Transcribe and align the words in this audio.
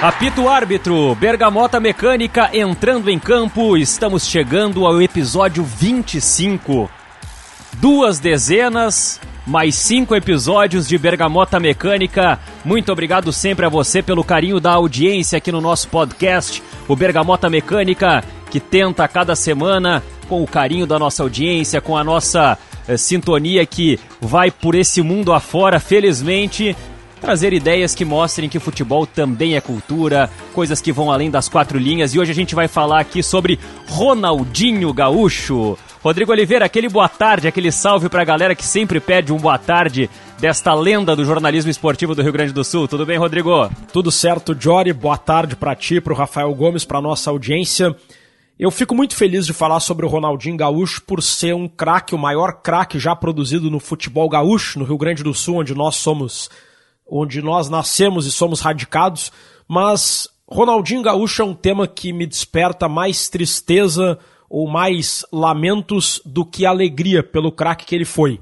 Apito 0.00 0.48
árbitro, 0.48 1.12
Bergamota 1.16 1.80
Mecânica 1.80 2.50
entrando 2.52 3.10
em 3.10 3.18
campo. 3.18 3.76
Estamos 3.76 4.28
chegando 4.28 4.86
ao 4.86 5.02
episódio 5.02 5.64
25. 5.64 6.88
Duas 7.78 8.20
dezenas, 8.20 9.20
mais 9.44 9.74
cinco 9.74 10.14
episódios 10.14 10.86
de 10.86 10.96
Bergamota 10.96 11.58
Mecânica. 11.58 12.38
Muito 12.64 12.92
obrigado 12.92 13.32
sempre 13.32 13.66
a 13.66 13.68
você 13.68 14.00
pelo 14.00 14.22
carinho 14.22 14.60
da 14.60 14.70
audiência 14.70 15.36
aqui 15.36 15.50
no 15.50 15.60
nosso 15.60 15.88
podcast, 15.88 16.62
o 16.86 16.94
Bergamota 16.94 17.50
Mecânica, 17.50 18.22
que 18.52 18.60
tenta 18.60 19.02
a 19.02 19.08
cada 19.08 19.34
semana, 19.34 20.00
com 20.28 20.44
o 20.44 20.46
carinho 20.46 20.86
da 20.86 20.96
nossa 20.96 21.24
audiência, 21.24 21.80
com 21.80 21.96
a 21.96 22.04
nossa 22.04 22.56
eh, 22.86 22.96
sintonia 22.96 23.66
que 23.66 23.98
vai 24.20 24.48
por 24.48 24.76
esse 24.76 25.02
mundo 25.02 25.32
afora, 25.32 25.80
felizmente, 25.80 26.76
trazer 27.18 27.52
ideias 27.52 27.94
que 27.94 28.04
mostrem 28.04 28.48
que 28.48 28.58
futebol 28.58 29.06
também 29.06 29.56
é 29.56 29.60
cultura, 29.60 30.30
coisas 30.54 30.80
que 30.80 30.92
vão 30.92 31.10
além 31.12 31.30
das 31.30 31.48
quatro 31.48 31.78
linhas. 31.78 32.14
E 32.14 32.18
hoje 32.18 32.32
a 32.32 32.34
gente 32.34 32.54
vai 32.54 32.68
falar 32.68 33.00
aqui 33.00 33.22
sobre 33.22 33.58
Ronaldinho 33.88 34.92
Gaúcho. 34.92 35.76
Rodrigo 36.02 36.30
Oliveira, 36.30 36.64
aquele 36.64 36.88
boa 36.88 37.08
tarde, 37.08 37.48
aquele 37.48 37.72
salve 37.72 38.08
pra 38.08 38.24
galera 38.24 38.54
que 38.54 38.64
sempre 38.64 39.00
pede 39.00 39.32
um 39.32 39.36
boa 39.36 39.58
tarde 39.58 40.08
desta 40.38 40.72
lenda 40.72 41.16
do 41.16 41.24
jornalismo 41.24 41.70
esportivo 41.70 42.14
do 42.14 42.22
Rio 42.22 42.32
Grande 42.32 42.52
do 42.52 42.62
Sul. 42.62 42.86
Tudo 42.86 43.04
bem, 43.04 43.18
Rodrigo? 43.18 43.68
Tudo 43.92 44.10
certo, 44.12 44.56
Jory. 44.58 44.92
Boa 44.92 45.18
tarde 45.18 45.56
para 45.56 45.74
ti, 45.74 46.00
pro 46.00 46.14
Rafael 46.14 46.54
Gomes, 46.54 46.84
pra 46.84 47.00
nossa 47.00 47.30
audiência. 47.30 47.94
Eu 48.58 48.70
fico 48.70 48.94
muito 48.94 49.14
feliz 49.14 49.46
de 49.46 49.52
falar 49.52 49.78
sobre 49.80 50.04
o 50.04 50.08
Ronaldinho 50.08 50.56
Gaúcho 50.56 51.02
por 51.02 51.22
ser 51.22 51.54
um 51.54 51.68
craque, 51.68 52.14
o 52.14 52.18
maior 52.18 52.54
craque 52.60 52.98
já 52.98 53.14
produzido 53.14 53.70
no 53.70 53.78
futebol 53.78 54.28
gaúcho, 54.28 54.80
no 54.80 54.84
Rio 54.84 54.98
Grande 54.98 55.22
do 55.22 55.32
Sul, 55.32 55.58
onde 55.58 55.74
nós 55.74 55.94
somos 55.94 56.50
onde 57.08 57.40
nós 57.40 57.70
nascemos 57.70 58.26
e 58.26 58.32
somos 58.32 58.60
radicados, 58.60 59.32
mas 59.66 60.28
Ronaldinho 60.46 61.02
Gaúcho 61.02 61.42
é 61.42 61.44
um 61.44 61.54
tema 61.54 61.86
que 61.86 62.12
me 62.12 62.26
desperta 62.26 62.88
mais 62.88 63.28
tristeza 63.28 64.18
ou 64.48 64.68
mais 64.68 65.24
lamentos 65.32 66.20
do 66.24 66.44
que 66.44 66.64
alegria 66.64 67.22
pelo 67.22 67.52
craque 67.52 67.84
que 67.84 67.94
ele 67.94 68.04
foi. 68.04 68.40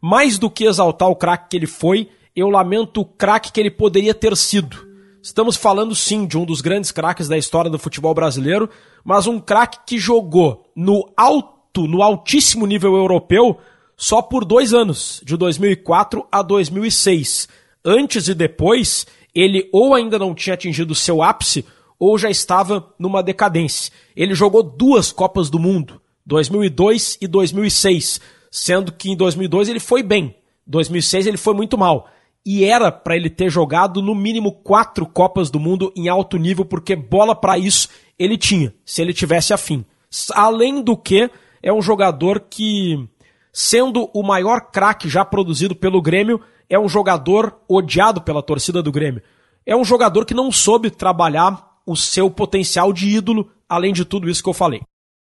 Mais 0.00 0.38
do 0.38 0.48
que 0.48 0.64
exaltar 0.64 1.08
o 1.08 1.16
craque 1.16 1.48
que 1.50 1.56
ele 1.56 1.66
foi, 1.66 2.08
eu 2.34 2.48
lamento 2.48 3.00
o 3.00 3.04
craque 3.04 3.50
que 3.50 3.58
ele 3.58 3.70
poderia 3.70 4.14
ter 4.14 4.36
sido. 4.36 4.86
Estamos 5.20 5.56
falando 5.56 5.94
sim 5.96 6.26
de 6.26 6.38
um 6.38 6.44
dos 6.44 6.60
grandes 6.60 6.92
craques 6.92 7.26
da 7.26 7.36
história 7.36 7.68
do 7.68 7.78
futebol 7.78 8.14
brasileiro, 8.14 8.70
mas 9.04 9.26
um 9.26 9.40
craque 9.40 9.78
que 9.84 9.98
jogou 9.98 10.70
no 10.76 11.10
alto, 11.16 11.88
no 11.88 12.02
altíssimo 12.02 12.66
nível 12.66 12.94
europeu, 12.94 13.58
só 13.96 14.22
por 14.22 14.44
dois 14.44 14.72
anos, 14.72 15.20
de 15.24 15.36
2004 15.36 16.24
a 16.30 16.40
2006 16.40 17.48
antes 17.84 18.28
e 18.28 18.34
depois, 18.34 19.06
ele 19.34 19.68
ou 19.72 19.94
ainda 19.94 20.18
não 20.18 20.34
tinha 20.34 20.54
atingido 20.54 20.94
seu 20.94 21.22
ápice 21.22 21.64
ou 21.98 22.16
já 22.16 22.30
estava 22.30 22.92
numa 22.98 23.22
decadência. 23.22 23.92
Ele 24.14 24.34
jogou 24.34 24.62
duas 24.62 25.10
Copas 25.10 25.50
do 25.50 25.58
Mundo, 25.58 26.00
2002 26.24 27.18
e 27.20 27.26
2006, 27.26 28.20
sendo 28.50 28.92
que 28.92 29.10
em 29.10 29.16
2002 29.16 29.68
ele 29.68 29.80
foi 29.80 30.02
bem, 30.02 30.34
2006 30.66 31.26
ele 31.26 31.36
foi 31.36 31.54
muito 31.54 31.76
mal. 31.76 32.08
E 32.46 32.64
era 32.64 32.90
para 32.90 33.16
ele 33.16 33.28
ter 33.28 33.50
jogado 33.50 34.00
no 34.00 34.14
mínimo 34.14 34.52
quatro 34.52 35.04
Copas 35.04 35.50
do 35.50 35.58
Mundo 35.58 35.92
em 35.96 36.08
alto 36.08 36.36
nível, 36.36 36.64
porque 36.64 36.94
bola 36.94 37.34
para 37.34 37.58
isso 37.58 37.88
ele 38.18 38.38
tinha, 38.38 38.72
se 38.84 39.02
ele 39.02 39.12
tivesse 39.12 39.52
afim. 39.52 39.84
Além 40.32 40.82
do 40.82 40.96
que, 40.96 41.30
é 41.62 41.72
um 41.72 41.82
jogador 41.82 42.40
que, 42.40 43.06
sendo 43.52 44.10
o 44.14 44.22
maior 44.22 44.70
craque 44.70 45.08
já 45.08 45.24
produzido 45.24 45.74
pelo 45.74 46.02
Grêmio, 46.02 46.40
é 46.68 46.78
um 46.78 46.88
jogador 46.88 47.58
odiado 47.68 48.20
pela 48.20 48.42
torcida 48.42 48.82
do 48.82 48.92
Grêmio. 48.92 49.22
É 49.64 49.76
um 49.76 49.84
jogador 49.84 50.24
que 50.24 50.34
não 50.34 50.50
soube 50.50 50.90
trabalhar 50.90 51.68
o 51.86 51.96
seu 51.96 52.30
potencial 52.30 52.92
de 52.92 53.08
ídolo, 53.08 53.50
além 53.68 53.92
de 53.92 54.04
tudo 54.04 54.28
isso 54.28 54.42
que 54.42 54.48
eu 54.48 54.54
falei. 54.54 54.80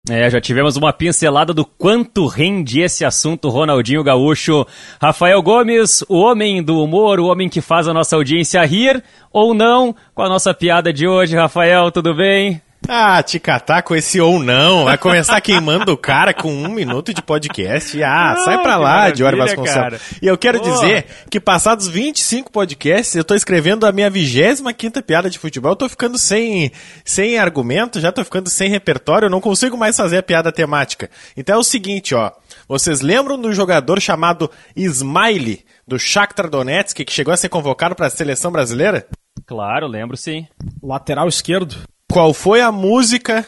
É, 0.07 0.29
já 0.29 0.39
tivemos 0.39 0.77
uma 0.77 0.93
pincelada 0.93 1.51
do 1.51 1.65
quanto 1.65 2.27
rende 2.27 2.79
esse 2.79 3.03
assunto 3.03 3.49
Ronaldinho 3.49 4.03
Gaúcho. 4.03 4.65
Rafael 5.01 5.41
Gomes, 5.41 6.03
o 6.07 6.17
homem 6.19 6.61
do 6.61 6.79
humor, 6.83 7.19
o 7.19 7.25
homem 7.25 7.49
que 7.49 7.59
faz 7.59 7.87
a 7.87 7.93
nossa 7.93 8.15
audiência 8.15 8.63
rir 8.65 9.03
ou 9.33 9.55
não, 9.55 9.95
com 10.13 10.21
a 10.21 10.29
nossa 10.29 10.53
piada 10.53 10.93
de 10.93 11.07
hoje. 11.07 11.35
Rafael, 11.35 11.91
tudo 11.91 12.13
bem? 12.13 12.61
Ah, 12.87 13.21
te 13.23 13.39
catar 13.39 13.81
com 13.81 13.95
esse 13.95 14.19
ou 14.21 14.39
não. 14.39 14.85
Vai 14.85 14.97
começar 14.97 15.41
queimando 15.41 15.91
o 15.91 15.97
cara 15.97 16.33
com 16.33 16.53
um 16.53 16.67
minuto 16.67 17.13
de 17.13 17.21
podcast. 17.21 18.01
Ah, 18.03 18.31
ah 18.31 18.35
sai 18.37 18.61
pra 18.61 18.77
lá, 18.77 19.09
Diori 19.09 19.37
Vasconcelos. 19.37 20.01
E 20.21 20.27
eu 20.27 20.37
quero 20.37 20.59
Pô. 20.59 20.69
dizer 20.69 21.05
que 21.29 21.39
passados 21.39 21.87
25 21.87 22.51
podcasts, 22.51 23.15
eu 23.15 23.23
tô 23.23 23.33
escrevendo 23.33 23.85
a 23.85 23.91
minha 23.91 24.09
25 24.09 24.73
quinta 24.73 25.01
piada 25.01 25.29
de 25.29 25.39
futebol. 25.39 25.71
Eu 25.71 25.75
tô 25.75 25.89
ficando 25.89 26.17
sem, 26.17 26.71
sem 27.03 27.37
argumento, 27.39 27.99
já 27.99 28.11
tô 28.11 28.23
ficando 28.23 28.49
sem 28.49 28.69
repertório, 28.69 29.25
eu 29.25 29.31
não 29.31 29.41
consigo 29.41 29.77
mais 29.77 29.97
fazer 29.97 30.17
a 30.17 30.23
piada 30.23 30.51
temática. 30.51 31.09
Então 31.35 31.55
é 31.55 31.59
o 31.59 31.63
seguinte, 31.63 32.13
ó. 32.13 32.31
Vocês 32.67 33.01
lembram 33.01 33.39
do 33.39 33.53
jogador 33.53 33.99
chamado 33.99 34.49
Smiley, 34.75 35.65
do 35.87 35.97
Shakhtar 35.97 36.49
Donetsk, 36.49 37.03
que 37.03 37.11
chegou 37.11 37.33
a 37.33 37.37
ser 37.37 37.49
convocado 37.49 37.95
para 37.95 38.07
a 38.07 38.11
seleção 38.11 38.51
brasileira? 38.51 39.07
Claro, 39.45 39.87
lembro 39.87 40.15
sim. 40.15 40.47
Lateral 40.81 41.27
esquerdo. 41.27 41.75
Qual 42.11 42.33
foi 42.33 42.61
a 42.61 42.71
música 42.71 43.45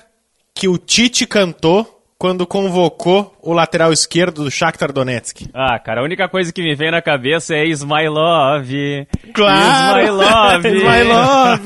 que 0.53 0.67
o 0.67 0.77
Tite 0.77 1.25
cantou 1.25 2.03
quando 2.17 2.47
convocou 2.47 3.36
o 3.47 3.53
lateral 3.53 3.93
esquerdo 3.93 4.43
do 4.43 4.51
Shakhtar 4.51 4.91
Donetsk? 4.91 5.47
Ah, 5.53 5.79
cara, 5.79 6.01
a 6.01 6.03
única 6.03 6.27
coisa 6.27 6.51
que 6.51 6.61
me 6.61 6.75
vem 6.75 6.91
na 6.91 7.01
cabeça 7.01 7.55
é 7.55 7.65
Smilov. 7.67 8.67
Claro! 9.33 10.01
Smilov! 10.01 10.67
Smilov! 10.67 11.63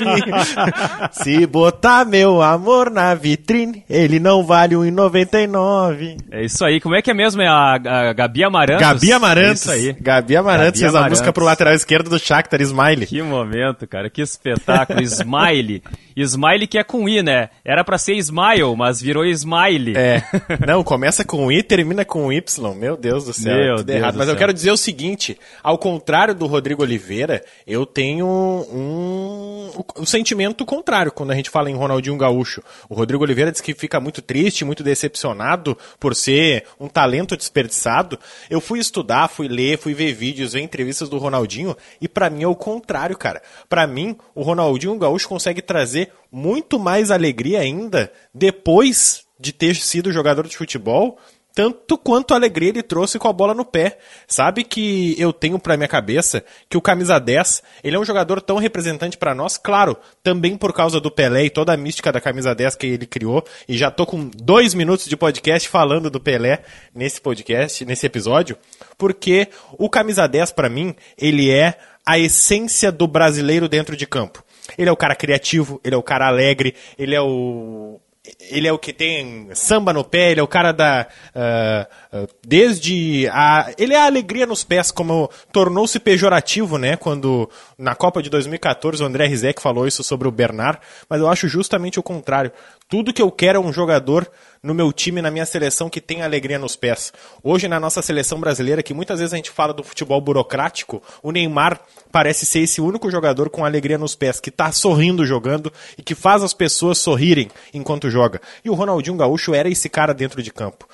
Se 1.10 1.44
botar 1.46 2.04
meu 2.04 2.40
amor 2.40 2.88
na 2.88 3.12
vitrine, 3.14 3.84
ele 3.90 4.20
não 4.20 4.44
vale 4.44 4.76
1,99. 4.76 6.18
É 6.30 6.44
isso 6.44 6.64
aí. 6.64 6.80
Como 6.80 6.94
é 6.94 7.02
que 7.02 7.10
é 7.10 7.14
mesmo? 7.14 7.42
É 7.42 7.48
a, 7.48 7.74
a 7.74 8.12
Gabi 8.12 8.44
Amarantos? 8.44 8.86
Gabi 8.86 9.12
Amarantos. 9.12 9.68
É 9.68 9.78
isso 9.78 9.88
aí. 9.88 9.96
Gabi 10.00 10.36
Amarantos 10.36 10.66
Gabi 10.66 10.78
fez 10.78 10.94
Amarantos. 10.94 11.18
a 11.18 11.22
música 11.22 11.32
pro 11.32 11.44
lateral 11.44 11.74
esquerdo 11.74 12.08
do 12.10 12.18
Shakhtar, 12.18 12.60
Smiley. 12.60 13.06
Que 13.06 13.22
momento, 13.22 13.88
cara. 13.88 14.08
Que 14.08 14.22
espetáculo. 14.22 15.02
Smiley. 15.02 15.82
Smiley 16.16 16.66
que 16.66 16.78
é 16.78 16.84
com 16.84 17.08
I, 17.08 17.22
né? 17.22 17.48
Era 17.64 17.82
para 17.82 17.98
ser 17.98 18.14
Smile, 18.16 18.76
mas 18.76 19.00
virou 19.00 19.24
Smiley. 19.24 19.94
É. 19.96 20.22
Não, 20.66 20.84
começa 20.84 21.24
com 21.24 21.50
I, 21.50 21.62
termina 21.74 22.04
com 22.04 22.30
Y. 22.30 22.74
Meu 22.74 22.98
Deus 22.98 23.24
do 23.24 23.32
céu, 23.32 23.56
Meu 23.56 23.72
é 23.72 23.76
tudo 23.76 23.86
Deus 23.86 23.98
errado. 23.98 24.16
Mas 24.16 24.26
céu. 24.26 24.34
eu 24.34 24.38
quero 24.38 24.52
dizer 24.52 24.70
o 24.70 24.76
seguinte, 24.76 25.38
ao 25.62 25.78
contrário 25.78 26.34
do 26.34 26.46
Rodrigo 26.46 26.82
Oliveira, 26.82 27.42
eu 27.66 27.86
tenho 27.86 28.26
um, 28.26 29.70
um, 29.98 30.04
sentimento 30.04 30.66
contrário 30.66 31.10
quando 31.10 31.30
a 31.30 31.34
gente 31.34 31.48
fala 31.48 31.70
em 31.70 31.74
Ronaldinho 31.74 32.18
Gaúcho. 32.18 32.62
O 32.90 32.94
Rodrigo 32.94 33.24
Oliveira 33.24 33.50
diz 33.50 33.62
que 33.62 33.72
fica 33.72 33.98
muito 33.98 34.20
triste, 34.20 34.66
muito 34.66 34.82
decepcionado 34.82 35.76
por 35.98 36.14
ser 36.14 36.64
um 36.78 36.88
talento 36.88 37.38
desperdiçado. 37.38 38.18
Eu 38.50 38.60
fui 38.60 38.78
estudar, 38.78 39.28
fui 39.28 39.48
ler, 39.48 39.78
fui 39.78 39.94
ver 39.94 40.12
vídeos, 40.12 40.52
ver 40.52 40.60
entrevistas 40.60 41.08
do 41.08 41.16
Ronaldinho 41.16 41.74
e 42.02 42.06
para 42.06 42.28
mim 42.28 42.42
é 42.42 42.46
o 42.46 42.54
contrário, 42.54 43.16
cara. 43.16 43.40
Para 43.66 43.86
mim, 43.86 44.14
o 44.34 44.42
Ronaldinho 44.42 44.98
Gaúcho 44.98 45.26
consegue 45.26 45.62
trazer 45.62 46.12
muito 46.30 46.78
mais 46.78 47.10
alegria 47.10 47.60
ainda 47.60 48.12
depois 48.34 49.24
de 49.40 49.52
ter 49.52 49.74
sido 49.74 50.12
jogador 50.12 50.46
de 50.46 50.56
futebol, 50.56 51.18
tanto 51.54 51.98
quanto 51.98 52.34
alegria 52.34 52.70
ele 52.70 52.82
trouxe 52.82 53.18
com 53.18 53.28
a 53.28 53.32
bola 53.32 53.54
no 53.54 53.64
pé. 53.64 53.98
Sabe 54.26 54.64
que 54.64 55.14
eu 55.18 55.32
tenho 55.32 55.58
pra 55.58 55.76
minha 55.76 55.88
cabeça 55.88 56.44
que 56.68 56.76
o 56.76 56.80
camisa 56.80 57.18
10, 57.18 57.62
ele 57.84 57.96
é 57.96 57.98
um 57.98 58.04
jogador 58.04 58.40
tão 58.40 58.56
representante 58.56 59.16
para 59.16 59.34
nós, 59.34 59.56
claro, 59.56 59.96
também 60.22 60.56
por 60.56 60.72
causa 60.72 61.00
do 61.00 61.10
Pelé 61.10 61.44
e 61.44 61.50
toda 61.50 61.72
a 61.72 61.76
mística 61.76 62.12
da 62.12 62.20
camisa 62.20 62.54
10 62.54 62.76
que 62.76 62.86
ele 62.86 63.06
criou, 63.06 63.44
e 63.68 63.76
já 63.76 63.90
tô 63.90 64.06
com 64.06 64.28
dois 64.34 64.74
minutos 64.74 65.06
de 65.06 65.16
podcast 65.16 65.68
falando 65.68 66.10
do 66.10 66.20
Pelé 66.20 66.62
nesse 66.94 67.20
podcast, 67.20 67.84
nesse 67.84 68.06
episódio, 68.06 68.56
porque 68.96 69.48
o 69.78 69.88
camisa 69.88 70.26
10 70.26 70.52
para 70.52 70.68
mim, 70.68 70.94
ele 71.18 71.50
é 71.50 71.78
a 72.04 72.18
essência 72.18 72.90
do 72.90 73.06
brasileiro 73.06 73.68
dentro 73.68 73.96
de 73.96 74.06
campo. 74.06 74.42
Ele 74.76 74.88
é 74.88 74.92
o 74.92 74.96
cara 74.96 75.14
criativo, 75.14 75.80
ele 75.84 75.94
é 75.94 75.98
o 75.98 76.02
cara 76.02 76.26
alegre, 76.26 76.74
ele 76.98 77.14
é 77.14 77.20
o 77.20 78.00
ele 78.40 78.66
é 78.66 78.72
o 78.72 78.78
que 78.78 78.92
tem 78.92 79.48
samba 79.54 79.92
no 79.92 80.04
pé, 80.04 80.30
ele 80.30 80.40
é 80.40 80.42
o 80.42 80.48
cara 80.48 80.72
da. 80.72 81.06
Uh, 81.34 82.16
uh, 82.16 82.28
desde. 82.46 83.28
A, 83.32 83.72
ele 83.78 83.94
é 83.94 83.98
a 83.98 84.06
alegria 84.06 84.46
nos 84.46 84.64
pés, 84.64 84.90
como 84.90 85.30
tornou-se 85.52 85.98
pejorativo, 85.98 86.78
né? 86.78 86.96
Quando 86.96 87.48
na 87.78 87.94
Copa 87.94 88.22
de 88.22 88.30
2014 88.30 89.02
o 89.02 89.06
André 89.06 89.26
Rizek 89.26 89.60
falou 89.60 89.86
isso 89.86 90.02
sobre 90.02 90.28
o 90.28 90.32
Bernard, 90.32 90.78
mas 91.08 91.20
eu 91.20 91.28
acho 91.28 91.48
justamente 91.48 91.98
o 91.98 92.02
contrário. 92.02 92.52
Tudo 92.92 93.10
que 93.10 93.22
eu 93.22 93.30
quero 93.30 93.56
é 93.56 93.60
um 93.62 93.72
jogador 93.72 94.30
no 94.62 94.74
meu 94.74 94.92
time, 94.92 95.22
na 95.22 95.30
minha 95.30 95.46
seleção, 95.46 95.88
que 95.88 95.98
tem 95.98 96.20
alegria 96.20 96.58
nos 96.58 96.76
pés. 96.76 97.10
Hoje, 97.42 97.66
na 97.66 97.80
nossa 97.80 98.02
seleção 98.02 98.38
brasileira, 98.38 98.82
que 98.82 98.92
muitas 98.92 99.18
vezes 99.18 99.32
a 99.32 99.36
gente 99.36 99.50
fala 99.50 99.72
do 99.72 99.82
futebol 99.82 100.20
burocrático, 100.20 101.02
o 101.22 101.32
Neymar 101.32 101.80
parece 102.12 102.44
ser 102.44 102.58
esse 102.58 102.82
único 102.82 103.10
jogador 103.10 103.48
com 103.48 103.64
alegria 103.64 103.96
nos 103.96 104.14
pés, 104.14 104.38
que 104.40 104.50
está 104.50 104.70
sorrindo 104.70 105.24
jogando 105.24 105.72
e 105.96 106.02
que 106.02 106.14
faz 106.14 106.42
as 106.42 106.52
pessoas 106.52 106.98
sorrirem 106.98 107.50
enquanto 107.72 108.10
joga. 108.10 108.42
E 108.62 108.68
o 108.68 108.74
Ronaldinho 108.74 109.16
Gaúcho 109.16 109.54
era 109.54 109.70
esse 109.70 109.88
cara 109.88 110.12
dentro 110.12 110.42
de 110.42 110.52
campo 110.52 110.86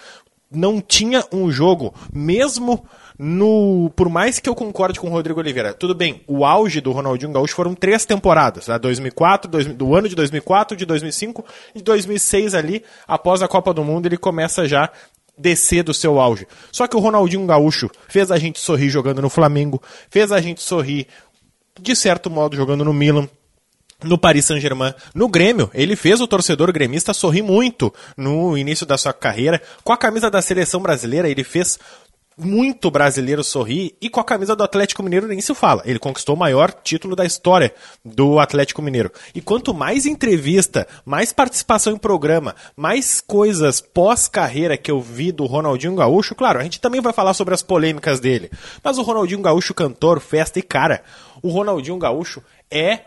não 0.51 0.81
tinha 0.81 1.23
um 1.31 1.51
jogo, 1.51 1.93
mesmo 2.11 2.83
no. 3.19 3.91
Por 3.97 4.09
mais 4.09 4.39
que 4.39 4.49
eu 4.49 4.55
concorde 4.55 5.01
com 5.01 5.09
o 5.09 5.11
Rodrigo 5.11 5.41
Oliveira, 5.41 5.75
tudo 5.75 5.95
bem, 5.95 6.23
o 6.27 6.45
auge 6.45 6.81
do 6.81 6.93
Ronaldinho 6.93 7.33
Gaúcho 7.33 7.55
foram 7.55 7.75
três 7.75 8.07
temporadas, 8.07 8.69
né? 8.69 8.79
2004, 8.79 9.51
dois, 9.51 9.67
do 9.67 9.95
ano 9.95 10.09
de 10.09 10.15
2004, 10.15 10.77
de 10.77 10.87
2005 10.87 11.45
e 11.75 11.79
de 11.79 11.85
2006 11.85 12.55
ali, 12.55 12.85
após 13.07 13.43
a 13.43 13.49
Copa 13.49 13.75
do 13.75 13.83
Mundo, 13.83 14.07
ele 14.07 14.17
começa 14.17 14.69
já 14.69 14.91
descer 15.37 15.83
do 15.83 15.95
seu 15.95 16.21
auge. 16.21 16.47
Só 16.73 16.87
que 16.87 16.97
o 16.97 17.01
Ronaldinho 17.01 17.47
Gaúcho 17.47 17.91
fez 18.09 18.31
a 18.31 18.39
gente 18.39 18.59
sorrir 18.61 18.91
jogando 18.91 19.23
no 19.23 19.31
Flamengo, 19.31 19.83
fez 20.11 20.33
a 20.33 20.41
gente 20.41 20.63
sorrir 20.63 21.07
de 21.81 21.95
certo 21.95 22.29
modo 22.29 22.57
jogando 22.57 22.85
no 22.85 22.93
Milan, 22.93 23.29
no 24.03 24.17
Paris 24.17 24.45
Saint-Germain, 24.45 24.95
no 25.13 25.29
Grêmio, 25.29 25.71
ele 25.75 25.97
fez 25.97 26.21
o 26.21 26.29
torcedor 26.29 26.73
gremista 26.73 27.13
sorrir 27.13 27.43
muito 27.43 27.93
no 28.17 28.57
início 28.57 28.87
da 28.87 28.97
sua 28.97 29.13
carreira. 29.13 29.61
Com 29.83 29.93
a 29.93 29.97
camisa 29.97 30.31
da 30.31 30.41
seleção 30.41 30.81
brasileira, 30.81 31.29
ele 31.29 31.43
fez 31.43 31.79
muito 32.39 32.91
brasileiro 32.91 33.43
sorrir 33.43 33.97
e 34.01 34.09
com 34.09 34.21
a 34.21 34.25
camisa 34.25 34.55
do 34.55 34.63
Atlético 34.63 35.03
Mineiro 35.03 35.27
nem 35.27 35.41
se 35.41 35.55
fala. 35.55 35.83
Ele 35.85 35.99
conquistou 35.99 36.37
o 36.37 36.39
maior 36.39 36.73
título 36.73 37.17
da 37.17 37.25
história 37.25 37.75
do 38.05 38.39
Atlético 38.39 38.81
Mineiro. 38.81 39.11
E 39.35 39.41
quanto 39.41 39.75
mais 39.75 40.07
entrevista, 40.07 40.87
mais 41.05 41.33
participação 41.33 41.93
em 41.93 41.99
programa, 41.99 42.55
mais 42.77 43.21
coisas 43.21 43.81
pós-carreira 43.81 44.77
que 44.77 44.91
eu 44.91 45.01
vi 45.01 45.33
do 45.33 45.47
Ronaldinho 45.47 45.97
Gaúcho, 45.97 46.35
claro, 46.35 46.61
a 46.61 46.63
gente 46.63 46.81
também 46.81 47.01
vai 47.01 47.13
falar 47.13 47.35
sobre 47.35 47.55
as 47.55 47.63
polêmicas 47.63 48.21
dele. 48.21 48.51
Mas 48.83 48.99
o 48.99 49.03
Ronaldinho 49.03 49.43
Gaúcho, 49.43 49.75
cantor, 49.75 50.21
festa 50.21 50.59
e 50.59 50.63
cara, 50.63 51.03
o 51.43 51.49
Ronaldinho 51.49 51.99
Gaúcho 51.99 52.43
é. 52.71 53.01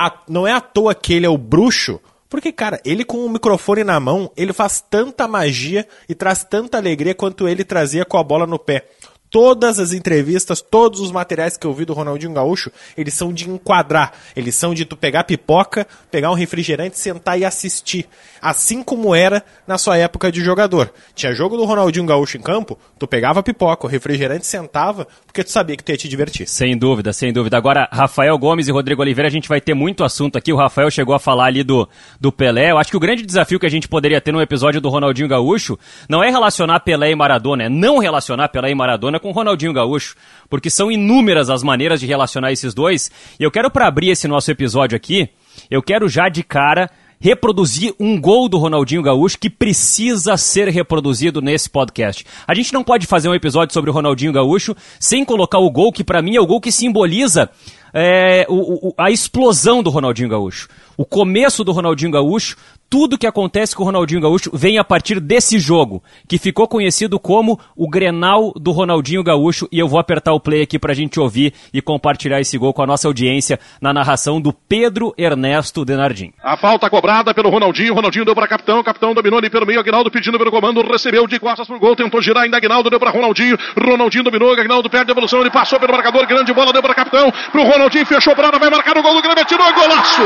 A, 0.00 0.22
não 0.28 0.46
é 0.46 0.52
à 0.52 0.60
toa 0.60 0.94
que 0.94 1.12
ele 1.12 1.26
é 1.26 1.28
o 1.28 1.36
bruxo 1.36 2.00
porque, 2.28 2.52
cara, 2.52 2.80
ele 2.84 3.04
com 3.04 3.24
o 3.24 3.28
microfone 3.28 3.82
na 3.82 3.98
mão, 3.98 4.30
ele 4.36 4.52
faz 4.52 4.80
tanta 4.80 5.26
magia 5.26 5.86
e 6.08 6.14
traz 6.14 6.44
tanta 6.44 6.76
alegria 6.76 7.14
quanto 7.14 7.48
ele 7.48 7.64
trazia 7.64 8.04
com 8.04 8.18
a 8.18 8.22
bola 8.22 8.46
no 8.46 8.58
pé 8.58 8.84
todas 9.30 9.78
as 9.78 9.92
entrevistas, 9.92 10.60
todos 10.60 11.00
os 11.00 11.10
materiais 11.10 11.56
que 11.56 11.66
eu 11.66 11.72
vi 11.72 11.84
do 11.84 11.92
Ronaldinho 11.92 12.32
Gaúcho, 12.32 12.70
eles 12.96 13.14
são 13.14 13.32
de 13.32 13.48
enquadrar. 13.48 14.12
Eles 14.34 14.54
são 14.54 14.74
de 14.74 14.84
tu 14.84 14.96
pegar 14.96 15.24
pipoca, 15.24 15.86
pegar 16.10 16.30
um 16.30 16.34
refrigerante, 16.34 16.98
sentar 16.98 17.38
e 17.38 17.44
assistir. 17.44 18.06
Assim 18.40 18.82
como 18.82 19.14
era 19.14 19.44
na 19.66 19.78
sua 19.78 19.96
época 19.96 20.30
de 20.30 20.40
jogador. 20.40 20.92
Tinha 21.14 21.32
jogo 21.32 21.56
do 21.56 21.64
Ronaldinho 21.64 22.06
Gaúcho 22.06 22.36
em 22.36 22.40
campo, 22.40 22.78
tu 22.98 23.06
pegava 23.06 23.42
pipoca, 23.42 23.86
o 23.86 23.90
refrigerante 23.90 24.46
sentava, 24.46 25.06
porque 25.26 25.44
tu 25.44 25.50
sabia 25.50 25.76
que 25.76 25.84
tu 25.84 25.90
ia 25.90 25.96
te 25.96 26.08
divertir. 26.08 26.48
Sem 26.48 26.76
dúvida, 26.76 27.12
sem 27.12 27.32
dúvida. 27.32 27.56
Agora, 27.56 27.88
Rafael 27.92 28.36
Gomes 28.38 28.68
e 28.68 28.72
Rodrigo 28.72 29.02
Oliveira, 29.02 29.28
a 29.28 29.30
gente 29.30 29.48
vai 29.48 29.60
ter 29.60 29.74
muito 29.74 30.04
assunto 30.04 30.38
aqui. 30.38 30.52
O 30.52 30.56
Rafael 30.56 30.90
chegou 30.90 31.14
a 31.14 31.18
falar 31.18 31.46
ali 31.46 31.62
do, 31.62 31.88
do 32.20 32.32
Pelé. 32.32 32.70
Eu 32.70 32.78
acho 32.78 32.90
que 32.90 32.96
o 32.96 33.00
grande 33.00 33.24
desafio 33.24 33.58
que 33.58 33.66
a 33.66 33.70
gente 33.70 33.88
poderia 33.88 34.20
ter 34.20 34.32
no 34.32 34.40
episódio 34.40 34.80
do 34.80 34.88
Ronaldinho 34.88 35.28
Gaúcho 35.28 35.78
não 36.08 36.22
é 36.22 36.30
relacionar 36.30 36.80
Pelé 36.80 37.10
e 37.10 37.14
Maradona, 37.14 37.64
é 37.64 37.68
não 37.68 37.98
relacionar 37.98 38.48
Pelé 38.48 38.70
e 38.70 38.74
Maradona 38.74 39.17
com 39.18 39.32
Ronaldinho 39.32 39.72
Gaúcho, 39.72 40.14
porque 40.48 40.70
são 40.70 40.90
inúmeras 40.90 41.50
as 41.50 41.62
maneiras 41.62 42.00
de 42.00 42.06
relacionar 42.06 42.52
esses 42.52 42.74
dois. 42.74 43.10
E 43.38 43.42
eu 43.42 43.50
quero, 43.50 43.70
para 43.70 43.86
abrir 43.86 44.10
esse 44.10 44.28
nosso 44.28 44.50
episódio 44.50 44.96
aqui, 44.96 45.28
eu 45.70 45.82
quero 45.82 46.08
já 46.08 46.28
de 46.28 46.42
cara 46.42 46.90
reproduzir 47.20 47.94
um 47.98 48.20
gol 48.20 48.48
do 48.48 48.58
Ronaldinho 48.58 49.02
Gaúcho 49.02 49.38
que 49.38 49.50
precisa 49.50 50.36
ser 50.36 50.68
reproduzido 50.68 51.40
nesse 51.40 51.68
podcast. 51.68 52.24
A 52.46 52.54
gente 52.54 52.72
não 52.72 52.84
pode 52.84 53.06
fazer 53.06 53.28
um 53.28 53.34
episódio 53.34 53.74
sobre 53.74 53.90
o 53.90 53.92
Ronaldinho 53.92 54.32
Gaúcho 54.32 54.74
sem 55.00 55.24
colocar 55.24 55.58
o 55.58 55.70
gol 55.70 55.92
que 55.92 56.04
para 56.04 56.22
mim 56.22 56.36
é 56.36 56.40
o 56.40 56.46
gol 56.46 56.60
que 56.60 56.70
simboliza 56.70 57.50
é, 57.92 58.46
o, 58.48 58.88
o, 58.88 58.94
a 58.96 59.10
explosão 59.10 59.82
do 59.82 59.90
Ronaldinho 59.90 60.28
Gaúcho. 60.28 60.68
O 60.96 61.04
começo 61.04 61.64
do 61.64 61.72
Ronaldinho 61.72 62.12
Gaúcho 62.12 62.56
tudo 62.90 63.18
que 63.18 63.26
acontece 63.26 63.76
com 63.76 63.82
o 63.82 63.86
Ronaldinho 63.86 64.20
Gaúcho 64.20 64.50
vem 64.52 64.78
a 64.78 64.84
partir 64.84 65.20
desse 65.20 65.58
jogo, 65.58 66.02
que 66.26 66.38
ficou 66.38 66.66
conhecido 66.66 67.18
como 67.18 67.58
o 67.76 67.88
Grenal 67.88 68.52
do 68.56 68.70
Ronaldinho 68.70 69.22
Gaúcho, 69.22 69.68
e 69.70 69.78
eu 69.78 69.86
vou 69.86 70.00
apertar 70.00 70.32
o 70.32 70.40
play 70.40 70.62
aqui 70.62 70.78
pra 70.78 70.94
gente 70.94 71.20
ouvir 71.20 71.52
e 71.72 71.82
compartilhar 71.82 72.40
esse 72.40 72.56
gol 72.56 72.72
com 72.72 72.82
a 72.82 72.86
nossa 72.86 73.06
audiência 73.06 73.60
na 73.80 73.92
narração 73.92 74.40
do 74.40 74.52
Pedro 74.52 75.14
Ernesto 75.18 75.84
Denardim. 75.84 76.32
A 76.42 76.56
falta 76.56 76.88
cobrada 76.88 77.34
pelo 77.34 77.50
Ronaldinho, 77.50 77.94
Ronaldinho 77.94 78.24
deu 78.24 78.34
para 78.34 78.48
capitão, 78.48 78.82
capitão 78.82 79.14
dominou 79.14 79.38
ali 79.38 79.50
pelo 79.50 79.66
meio, 79.66 79.80
Aguinaldo 79.80 80.10
pedindo 80.10 80.38
pelo 80.38 80.50
comando, 80.50 80.80
recebeu 80.82 81.26
de 81.26 81.38
costas 81.38 81.66
pro 81.66 81.78
gol, 81.78 81.94
tentou 81.94 82.22
girar 82.22 82.44
ainda 82.44 82.56
Aguinaldo, 82.56 82.88
deu 82.88 82.98
para 82.98 83.10
Ronaldinho, 83.10 83.58
Ronaldinho 83.78 84.24
dominou, 84.24 84.52
Aguinaldo 84.52 84.88
perde 84.88 85.10
a 85.10 85.12
evolução, 85.12 85.40
ele 85.40 85.50
passou 85.50 85.78
pelo 85.78 85.92
marcador, 85.92 86.26
grande 86.26 86.52
bola, 86.54 86.72
deu 86.72 86.82
para 86.82 86.94
capitão, 86.94 87.30
pro 87.52 87.64
Ronaldinho, 87.64 88.06
fechou 88.06 88.34
para 88.34 88.58
vai 88.58 88.70
marcar 88.70 88.96
o 88.98 89.02
gol 89.02 89.14
do 89.14 89.22
Grêmio, 89.22 89.44
tirou 89.44 89.72
golaço! 89.74 90.22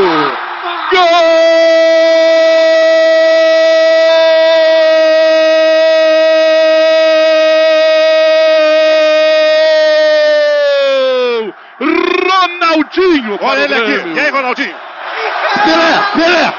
Gol! 0.92 2.51
Ronaldinho! 12.72 13.38
Olha 13.40 13.60
ele 13.62 13.74
aqui. 13.74 14.08
E 14.14 14.20
aí, 14.20 14.30
Ronaldinho? 14.30 14.74
Pelé! 15.64 16.02
Pelé! 16.14 16.54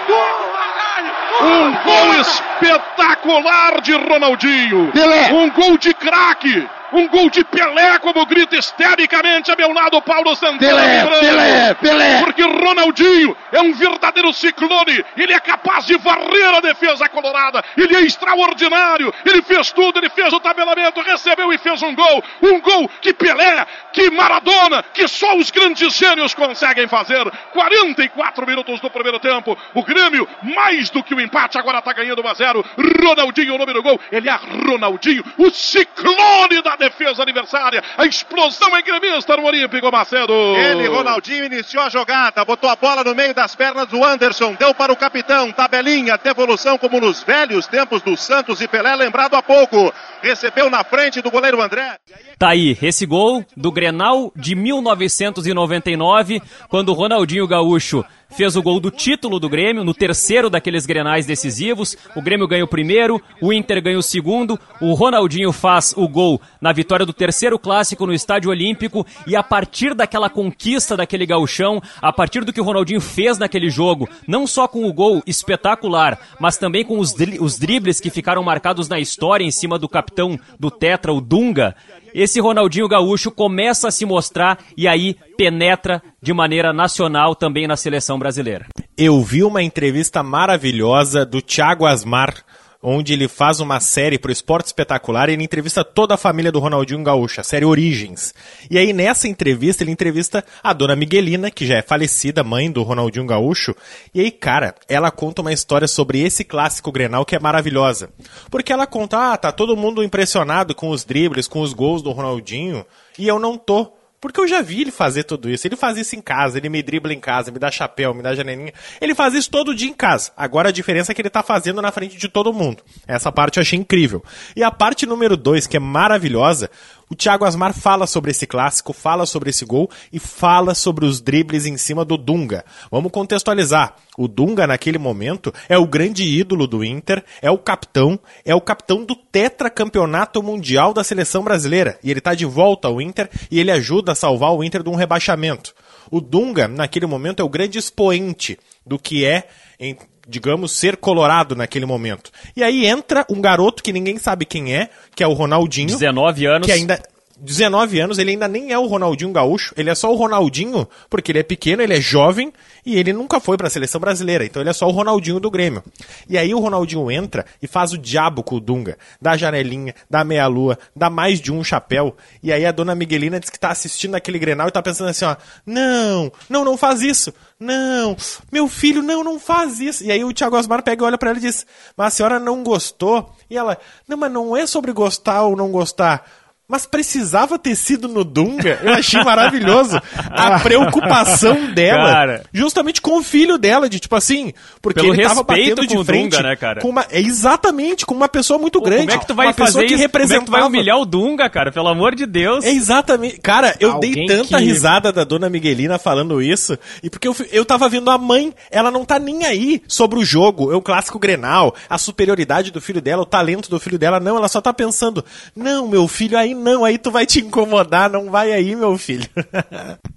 Um 1.41 1.73
gol 1.83 2.21
espetacular 2.21 3.81
de 3.81 3.93
Ronaldinho! 3.93 4.91
Pelé! 4.91 5.31
Um 5.33 5.49
gol 5.49 5.77
de 5.77 5.93
craque! 5.93 6.67
Um 6.93 7.07
gol 7.07 7.29
de 7.29 7.43
Pelé, 7.43 7.97
como 7.99 8.23
grita 8.25 8.55
histericamente 8.55 9.51
a 9.51 9.55
meu 9.55 9.73
lado 9.73 9.99
Paulo 10.01 10.35
Santana. 10.35 10.59
Pelé, 10.59 11.05
Pelé, 11.19 11.73
Pelé. 11.73 12.19
Porque 12.19 12.43
Ronaldinho 12.43 13.35
é 13.51 13.61
um 13.61 13.73
verdadeiro 13.73 14.31
ciclone. 14.31 15.03
Ele 15.17 15.33
é 15.33 15.39
capaz 15.39 15.85
de 15.85 15.97
varrer 15.97 16.55
a 16.55 16.59
defesa 16.59 17.09
colorada. 17.09 17.63
Ele 17.75 17.95
é 17.95 18.01
extraordinário. 18.01 19.11
Ele 19.25 19.41
fez 19.41 19.71
tudo, 19.71 19.97
ele 19.97 20.09
fez 20.09 20.31
o 20.33 20.39
tabelamento, 20.39 21.01
recebeu 21.01 21.51
e 21.51 21.57
fez 21.57 21.81
um 21.81 21.95
gol. 21.95 22.23
Um 22.43 22.61
gol 22.61 22.87
que 23.01 23.11
Pelé, 23.11 23.65
que 23.91 24.11
Maradona, 24.11 24.83
que 24.93 25.07
só 25.07 25.35
os 25.35 25.49
grandes 25.49 25.95
gênios 25.95 26.35
conseguem 26.35 26.87
fazer. 26.87 27.29
44 27.53 28.45
minutos 28.45 28.79
do 28.79 28.89
primeiro 28.89 29.19
tempo. 29.19 29.57
O 29.73 29.83
Grêmio, 29.83 30.27
mais 30.43 30.91
do 30.91 31.03
que 31.03 31.15
o 31.15 31.21
empate, 31.21 31.57
agora 31.57 31.79
está 31.79 31.91
ganhando 31.93 32.21
1 32.21 32.27
a 32.27 32.33
0. 32.35 32.65
Ronaldinho, 33.03 33.55
o 33.55 33.57
nome 33.57 33.73
do 33.73 33.81
gol. 33.81 33.99
Ele 34.11 34.29
é 34.29 34.39
Ronaldinho, 34.67 35.23
o 35.37 35.49
ciclone 35.49 36.42
defesa 36.83 37.24
adversária. 37.24 37.83
A 37.97 38.06
explosão 38.06 38.75
é 38.75 38.81
gremista 38.81 39.35
no 39.38 39.45
Olímpico 39.45 39.91
Macedo. 39.91 40.33
Ele, 40.56 40.88
Ronaldinho, 40.88 41.45
iniciou 41.45 41.83
a 41.83 41.89
jogada, 41.89 42.44
botou 42.44 42.69
a 42.69 42.75
bola 42.75 43.03
no 43.03 43.15
meio 43.15 43.33
das 43.33 43.56
pernas 43.56 43.88
do 43.88 44.03
Anderson, 44.03 44.53
deu 44.53 44.74
para 44.74 44.91
o 44.91 44.97
capitão, 44.97 45.51
tabelinha, 45.51 46.18
devolução 46.18 46.77
como 46.77 47.00
nos 47.00 47.24
velhos 47.24 47.68
tempos 47.68 48.01
do 48.01 48.18
Santos 48.18 48.62
e 48.62 48.68
Pelé, 48.68 48.95
lembrado 48.95 49.35
há 49.35 49.41
pouco. 49.41 49.94
Recebeu 50.23 50.69
na 50.69 50.85
frente 50.85 51.21
do 51.21 51.29
goleiro 51.29 51.61
André. 51.61 51.97
Tá 52.39 52.49
aí, 52.49 52.77
esse 52.81 53.05
gol 53.05 53.45
do 53.57 53.69
Grenal 53.69 54.31
de 54.33 54.55
1999, 54.55 56.41
quando 56.69 56.89
o 56.89 56.93
Ronaldinho 56.93 57.45
Gaúcho 57.45 58.05
fez 58.33 58.55
o 58.55 58.63
gol 58.63 58.79
do 58.79 58.89
título 58.89 59.39
do 59.39 59.48
Grêmio, 59.48 59.83
no 59.83 59.93
terceiro 59.93 60.50
daqueles 60.50 60.86
grenais 60.86 61.25
decisivos. 61.25 61.95
O 62.15 62.21
Grêmio 62.21 62.48
ganha 62.48 62.63
o 62.63 62.67
primeiro, 62.67 63.21
o 63.41 63.53
Inter 63.53 63.81
ganha 63.81 63.98
o 63.98 64.03
segundo, 64.03 64.59
o 64.81 64.93
Ronaldinho 64.93 65.51
faz 65.51 65.93
o 65.95 66.07
gol 66.07 66.41
na 66.59 66.71
vitória 66.74 67.05
do 67.05 67.13
terceiro 67.13 67.59
clássico 67.59 68.07
no 68.07 68.13
Estádio 68.13 68.50
Olímpico 68.50 69.05
e 69.27 69.36
a 69.36 69.43
partir 69.43 69.93
daquela 69.93 70.29
conquista 70.29 70.98
daquele 70.98 71.25
gauchão, 71.25 71.81
a 72.01 72.12
partir 72.12 72.43
do 72.43 72.51
que 72.51 72.62
o 72.62 72.63
Ronaldinho 72.63 73.01
fez 73.01 73.38
naquele 73.38 73.69
jogo, 73.69 74.09
não 74.27 74.48
só 74.48 74.67
com 74.67 74.86
o 74.86 74.93
gol 74.93 75.21
espetacular, 75.27 76.17
mas 76.39 76.57
também 76.57 76.83
com 76.83 76.98
os, 76.98 77.13
dri 77.13 77.38
os 77.39 77.59
dribles 77.59 78.00
que 78.00 78.09
ficaram 78.09 78.41
marcados 78.41 78.89
na 78.89 79.00
história 79.00 79.43
em 79.43 79.51
cima 79.51 79.77
do 79.77 79.88
capitão 79.88 80.12
do 80.60 80.72
Tetra, 80.72 81.13
o 81.13 81.20
Dunga, 81.20 81.75
esse 82.13 82.39
Ronaldinho 82.39 82.88
Gaúcho 82.88 83.32
começa 83.32 83.88
a 83.88 83.91
se 83.91 84.05
mostrar 84.05 84.60
e 84.77 84.88
aí 84.88 85.15
penetra 85.38 86.01
de 86.22 86.32
maneira 86.34 86.72
nacional 86.72 87.36
também 87.36 87.67
na 87.67 87.75
seleção 87.75 88.20
brasileira. 88.20 88.67
Eu 88.96 89.22
vi 89.22 89.43
uma 89.43 89.63
entrevista 89.63 90.22
maravilhosa 90.22 91.25
do 91.25 91.41
Thiago 91.41 91.86
Asmar 91.86 92.43
onde 92.83 93.13
ele 93.13 93.29
faz 93.29 93.61
uma 93.61 93.79
série 93.79 94.19
pro 94.19 94.31
Esporte 94.31 94.67
Espetacular 94.67 95.29
e 95.29 95.33
ele 95.33 95.43
entrevista 95.43 95.85
toda 95.85 96.15
a 96.15 96.17
família 96.17 96.51
do 96.51 96.59
Ronaldinho 96.59 97.01
Gaúcho, 97.01 97.39
a 97.39 97.43
série 97.43 97.63
Origens. 97.63 98.33
E 98.69 98.77
aí 98.77 98.91
nessa 98.91 99.27
entrevista 99.27 99.83
ele 99.83 99.91
entrevista 99.91 100.43
a 100.61 100.73
dona 100.73 100.95
Miguelina, 100.95 101.49
que 101.49 101.65
já 101.65 101.77
é 101.77 101.81
falecida, 101.81 102.43
mãe 102.43 102.69
do 102.69 102.83
Ronaldinho 102.83 103.25
Gaúcho. 103.25 103.73
E 104.13 104.19
aí, 104.19 104.29
cara, 104.29 104.75
ela 104.89 105.09
conta 105.09 105.41
uma 105.41 105.53
história 105.53 105.87
sobre 105.87 106.19
esse 106.19 106.43
clássico 106.43 106.91
Grenal 106.91 107.25
que 107.25 107.35
é 107.35 107.39
maravilhosa. 107.39 108.09
Porque 108.51 108.73
ela 108.73 108.85
conta, 108.85 109.31
ah, 109.33 109.37
tá 109.37 109.51
todo 109.51 109.77
mundo 109.77 110.03
impressionado 110.03 110.75
com 110.75 110.89
os 110.89 111.05
dribles, 111.05 111.47
com 111.47 111.61
os 111.61 111.71
gols 111.71 112.01
do 112.01 112.11
Ronaldinho, 112.11 112.85
e 113.17 113.27
eu 113.27 113.39
não 113.39 113.57
tô. 113.57 113.93
Porque 114.24 114.39
eu 114.39 114.48
já 114.48 114.62
vi 114.62 114.80
ele 114.80 114.92
fazer 114.92 115.25
tudo 115.25 115.50
isso. 115.50 115.68
Ele 115.68 115.75
faz 115.75 115.98
isso 115.98 116.15
em 116.15 116.22
casa, 116.22 116.58
ele 116.58 116.70
me 116.70 116.82
dribla 116.82 117.13
em 117.13 117.20
casa, 117.20 117.51
me 117.51 117.60
dá 117.60 117.70
chapéu, 117.70 118.13
me 118.13 118.24
dá 118.24 118.34
janelinha. 118.34 118.72
Ele 119.01 119.13
faz 119.13 119.34
isso 119.34 119.51
todo 119.51 119.75
dia 119.75 119.89
em 119.89 119.94
casa. 119.94 120.32
Agora 120.38 120.70
a 120.70 120.72
diferença 120.72 121.12
é 121.12 121.13
que 121.13 121.22
ele 121.22 121.30
tá 121.30 121.44
fazendo 121.44 121.82
na 121.82 121.92
frente 121.92 122.15
de 122.15 122.30
todo 122.30 122.53
mundo. 122.53 122.82
Essa 123.06 123.34
parte 123.34 123.58
eu 123.58 123.62
achei 123.62 123.77
incrível. 123.77 124.24
E 124.56 124.63
a 124.63 124.72
parte 124.72 125.06
número 125.06 125.36
dois, 125.36 125.68
que 125.68 125.75
é 125.75 125.80
maravilhosa, 125.82 126.72
O 127.10 127.15
Thiago 127.15 127.45
Asmar 127.45 127.74
fala 127.74 128.07
sobre 128.07 128.31
esse 128.31 128.48
clássico, 128.48 128.93
fala 128.93 129.25
sobre 129.25 129.50
esse 129.50 129.65
gol 129.65 129.89
e 130.12 130.19
fala 130.19 130.74
sobre 130.74 131.05
os 131.05 131.22
dribles 131.22 131.65
em 131.65 131.77
cima 131.77 132.03
do 132.03 132.17
Dunga. 132.17 132.63
Vamos 132.89 133.12
contextualizar. 133.12 133.95
O 134.17 134.27
Dunga, 134.27 134.65
naquele 134.65 134.98
momento, 134.98 135.53
é 135.67 135.77
o 135.77 135.88
grande 135.88 136.24
ídolo 136.24 136.67
do 136.67 136.83
Inter, 136.83 137.24
é 137.41 137.51
o 137.51 137.57
capitão, 137.57 138.19
é 138.45 138.55
o 138.55 138.62
capitão 138.62 139.03
do 139.03 139.15
tetracampeonato 139.15 140.41
mundial 140.41 140.93
da 140.93 141.03
seleção 141.03 141.43
brasileira. 141.43 142.00
E 142.03 142.10
ele 142.10 142.19
está 142.19 142.33
de 142.33 142.45
volta 142.45 142.88
ao 142.88 143.01
Inter 143.01 143.29
e 143.50 143.60
ele 143.60 143.72
ajuda 143.72 144.12
a 144.12 144.15
salvar 144.15 144.53
o 144.53 144.63
Inter 144.63 144.83
de 144.83 144.89
um 144.89 144.95
rebaixamento. 144.95 145.74
O 146.12 146.22
Dunga, 146.22 146.67
naquele 146.67 147.05
momento, 147.05 147.41
é 147.41 147.43
o 147.43 147.50
grande 147.50 147.77
expoente 147.79 148.60
do 148.86 149.00
que 149.00 149.25
é 149.25 149.48
em, 149.79 149.98
digamos, 150.27 150.72
ser 150.72 150.98
colorado 150.98 151.56
naquele 151.56 151.86
momento. 151.86 152.32
E 152.56 152.63
aí 152.63 152.86
entra 152.86 153.25
um 153.30 153.42
garoto 153.42 153.84
que 153.84 153.94
ninguém 153.94 154.18
sabe 154.18 154.46
quem 154.46 154.75
é, 154.75 154.89
que 155.15 155.24
é 155.24 155.27
o 155.27 155.34
Ronaldinho. 155.34 155.88
19 155.88 156.46
anos. 156.46 156.65
Que 156.65 156.72
ainda 156.72 157.01
19 157.43 158.00
anos, 158.00 158.17
ele 158.17 158.31
ainda 158.31 158.47
nem 158.47 158.71
é 158.71 158.79
o 158.79 158.85
Ronaldinho 158.85 159.33
Gaúcho, 159.33 159.73
ele 159.75 159.89
é 159.89 159.95
só 159.95 160.09
o 160.09 160.15
Ronaldinho, 160.15 160.88
porque 161.09 161.31
ele 161.31 161.39
é 161.39 161.43
pequeno, 161.43 161.81
ele 161.81 161.93
é 161.93 162.00
jovem 162.00 162.53
e 162.85 162.97
ele 162.97 163.12
nunca 163.12 163.38
foi 163.39 163.57
para 163.57 163.67
a 163.67 163.69
seleção 163.69 164.00
brasileira, 164.00 164.45
então 164.45 164.62
ele 164.62 164.69
é 164.69 164.73
só 164.73 164.88
o 164.88 164.91
Ronaldinho 164.91 165.41
do 165.41 165.51
Grêmio. 165.51 165.83
E 166.29 166.38
aí 166.38 166.53
o 166.53 166.59
Ronaldinho 166.59 167.12
entra 167.12 167.45
e 167.62 167.67
faz 167.67 167.91
o 167.91 167.97
diabo 167.97 168.43
com 168.43 168.55
o 168.55 168.59
Dunga, 168.62 168.97
dá 169.21 169.35
janelinha, 169.35 169.93
dá 170.09 170.23
meia-lua, 170.23 170.79
dá 170.95 171.09
mais 171.09 171.41
de 171.41 171.51
um 171.51 171.62
chapéu, 171.65 172.15
e 172.41 172.50
aí 172.50 172.65
a 172.65 172.71
dona 172.71 172.95
Miguelina 172.95 173.41
diz 173.41 173.50
que 173.50 173.59
tá 173.59 173.71
assistindo 173.71 174.15
aquele 174.15 174.39
Grenal 174.39 174.69
e 174.69 174.71
tá 174.71 174.81
pensando 174.81 175.09
assim, 175.09 175.25
ó, 175.25 175.35
não, 175.65 176.31
não, 176.50 176.63
não 176.63 176.77
faz 176.77 177.01
isso, 177.01 177.33
não, 177.59 178.15
meu 178.51 178.69
filho, 178.69 179.01
não, 179.01 179.23
não 179.23 179.39
faz 179.39 179.79
isso. 179.79 180.03
E 180.03 180.12
aí 180.12 180.23
o 180.23 180.33
Thiago 180.33 180.57
Osmar 180.57 180.81
pega 180.81 181.03
e 181.03 181.07
olha 181.07 181.17
para 181.17 181.29
ela 181.29 181.39
e 181.39 181.41
diz, 181.41 181.65
mas 181.95 182.07
a 182.07 182.09
senhora 182.12 182.39
não 182.39 182.63
gostou? 182.63 183.33
E 183.50 183.57
ela, 183.57 183.77
não, 184.07 184.17
mas 184.17 184.31
não 184.31 184.55
é 184.55 184.65
sobre 184.65 184.91
gostar 184.91 185.43
ou 185.43 185.55
não 185.55 185.71
gostar, 185.71 186.25
mas 186.67 186.86
precisava 186.86 187.60
ter 187.60 187.75
sido 187.75 188.08
no 188.08 188.24
Dunga. 188.24 188.79
Eu 188.82 188.93
achei 188.93 189.22
maravilhoso 189.24 190.01
a 190.32 190.60
preocupação 190.62 191.74
dela, 191.74 192.12
cara, 192.12 192.43
justamente 192.53 193.01
com 193.01 193.17
o 193.20 193.24
filho 193.24 193.58
dela, 193.58 193.89
de 193.89 194.00
tipo 194.00 194.15
assim, 194.15 194.53
porque 194.82 195.05
ele 195.05 195.22
tava 195.22 195.43
batendo 195.43 195.86
de 195.86 196.03
frente 196.05 196.32
Dunga, 196.32 196.43
né, 196.43 196.55
cara? 196.55 196.82
com 196.82 196.89
uma, 196.89 197.05
é 197.10 197.20
exatamente, 197.20 198.05
com 198.05 198.15
uma 198.15 198.29
pessoa 198.29 198.58
muito 198.58 198.79
Pô, 198.79 198.86
grande. 198.86 199.08
Como 199.08 199.12
é 199.12 199.20
que 199.20 199.27
tu 199.27 199.36
vai 199.36 199.48
uma 199.48 199.53
fazer 199.53 199.79
que 199.79 199.93
isso? 199.93 200.10
Como 200.10 200.24
é 200.24 200.39
que 200.39 200.46
tu 200.46 200.51
vai 200.51 200.63
humilhar 200.63 200.98
o 200.98 201.05
Dunga, 201.05 201.50
cara? 201.50 201.72
Pelo 201.72 201.89
amor 201.89 202.15
de 202.15 202.25
Deus. 202.25 202.63
É 202.63 202.72
exatamente. 202.72 203.41
Cara, 203.41 203.75
eu 203.79 203.91
Alguém 203.91 204.13
dei 204.13 204.25
tanta 204.25 204.58
que... 204.58 204.63
risada 204.63 205.12
da 205.12 205.24
dona 205.25 205.50
Miguelina 205.50 206.00
falando 206.00 206.41
isso, 206.41 206.77
e 207.03 207.10
porque 207.10 207.27
eu, 207.27 207.36
eu 207.51 207.65
tava 207.65 207.89
vendo 207.89 208.10
a 208.10 208.17
mãe, 208.17 208.53
ela 208.72 208.89
não 208.89 209.03
tá 209.03 209.20
nem 209.20 209.46
aí 209.46 209.82
sobre 209.88 210.17
o 210.17 210.25
jogo, 210.25 210.72
é 210.72 210.75
o 210.75 210.82
clássico 210.82 211.20
Grenal, 211.20 211.75
a 211.89 211.98
superioridade 211.98 212.72
do 212.72 212.79
filho 212.79 213.01
dela, 213.01 213.24
o 213.24 213.25
talento 213.25 213.70
do 213.70 213.79
filho 213.79 214.00
dela, 214.00 214.20
não, 214.20 214.38
ela 214.38 214.48
só 214.48 214.62
tá 214.62 214.74
pensando, 214.74 215.24
não, 215.55 215.88
meu 215.88 216.08
filho, 216.08 216.38
não, 216.53 216.86
aí 216.86 216.98
tu 216.98 217.12
vai 217.12 217.25
te 217.25 217.39
incomodar, 217.39 218.10
não 218.10 218.29
vai 218.29 218.51
aí, 218.51 218.75
meu 218.75 218.98
filho. 218.98 219.27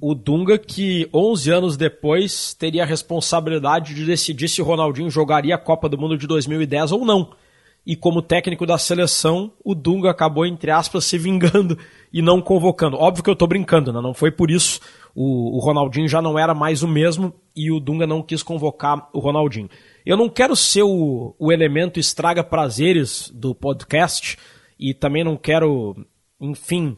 o 0.00 0.14
Dunga 0.14 0.58
que 0.58 1.08
11 1.12 1.50
anos 1.50 1.76
depois 1.76 2.54
teria 2.54 2.82
a 2.82 2.86
responsabilidade 2.86 3.94
de 3.94 4.04
decidir 4.04 4.48
se 4.48 4.62
Ronaldinho 4.62 5.10
jogaria 5.10 5.54
a 5.54 5.58
Copa 5.58 5.88
do 5.88 5.98
Mundo 5.98 6.16
de 6.16 6.26
2010 6.26 6.92
ou 6.92 7.04
não. 7.04 7.30
E 7.86 7.94
como 7.94 8.20
técnico 8.20 8.66
da 8.66 8.76
seleção, 8.78 9.52
o 9.64 9.72
Dunga 9.72 10.10
acabou, 10.10 10.44
entre 10.44 10.72
aspas, 10.72 11.04
se 11.04 11.16
vingando 11.16 11.78
e 12.12 12.20
não 12.20 12.42
convocando. 12.42 12.96
Óbvio 12.96 13.22
que 13.22 13.30
eu 13.30 13.36
tô 13.36 13.46
brincando, 13.46 13.92
né? 13.92 14.00
não 14.00 14.12
foi 14.12 14.32
por 14.32 14.50
isso. 14.50 14.80
O, 15.14 15.56
o 15.56 15.60
Ronaldinho 15.60 16.08
já 16.08 16.20
não 16.20 16.36
era 16.36 16.52
mais 16.52 16.82
o 16.82 16.88
mesmo 16.88 17.32
e 17.54 17.70
o 17.70 17.78
Dunga 17.78 18.06
não 18.06 18.22
quis 18.22 18.42
convocar 18.42 19.08
o 19.12 19.20
Ronaldinho. 19.20 19.70
Eu 20.04 20.16
não 20.16 20.28
quero 20.28 20.56
ser 20.56 20.82
o, 20.82 21.34
o 21.38 21.52
elemento 21.52 22.00
estraga 22.00 22.42
prazeres 22.42 23.30
do 23.32 23.54
podcast 23.54 24.36
e 24.78 24.92
também 24.92 25.22
não 25.22 25.36
quero, 25.36 25.96
enfim, 26.40 26.96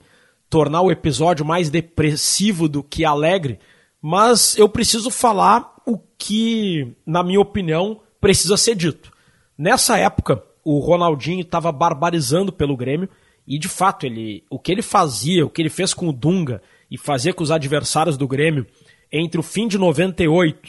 tornar 0.49 0.83
o 0.83 0.91
episódio 0.91 1.45
mais 1.45 1.71
depressivo 1.71 2.69
do 2.69 2.83
que 2.83 3.05
alegre, 3.05 3.59
mas 4.01 4.57
eu 4.57 4.69
preciso 4.69 5.11
falar 5.11 5.75
o 5.87 5.99
que, 6.17 6.95
na 7.07 7.23
minha 7.23 7.41
opinião, 7.41 8.01
precisa 8.21 8.57
ser 8.57 8.75
dito. 8.75 9.13
Nessa 9.57 9.99
época, 9.99 10.43
o 10.65 10.79
Ronaldinho 10.79 11.41
estava 11.41 11.73
barbarizando 11.73 12.53
pelo 12.53 12.77
Grêmio 12.77 13.09
e, 13.47 13.59
de 13.59 13.69
fato, 13.69 14.07
ele, 14.07 14.45
o 14.51 14.59
que 14.59 14.71
ele 14.71 14.83
fazia, 14.83 15.45
o 15.45 15.51
que 15.51 15.63
ele 15.63 15.71
fez 15.71 15.95
com 15.95 16.09
o 16.09 16.13
Dunga 16.13 16.63
e 16.91 16.99
fazia 16.99 17.33
com 17.33 17.43
os 17.43 17.51
adversários 17.51 18.17
do 18.17 18.29
Grêmio 18.29 18.67
entre 19.11 19.41
o 19.41 19.43
fim 19.43 19.67
de 19.67 19.79
98 19.79 20.69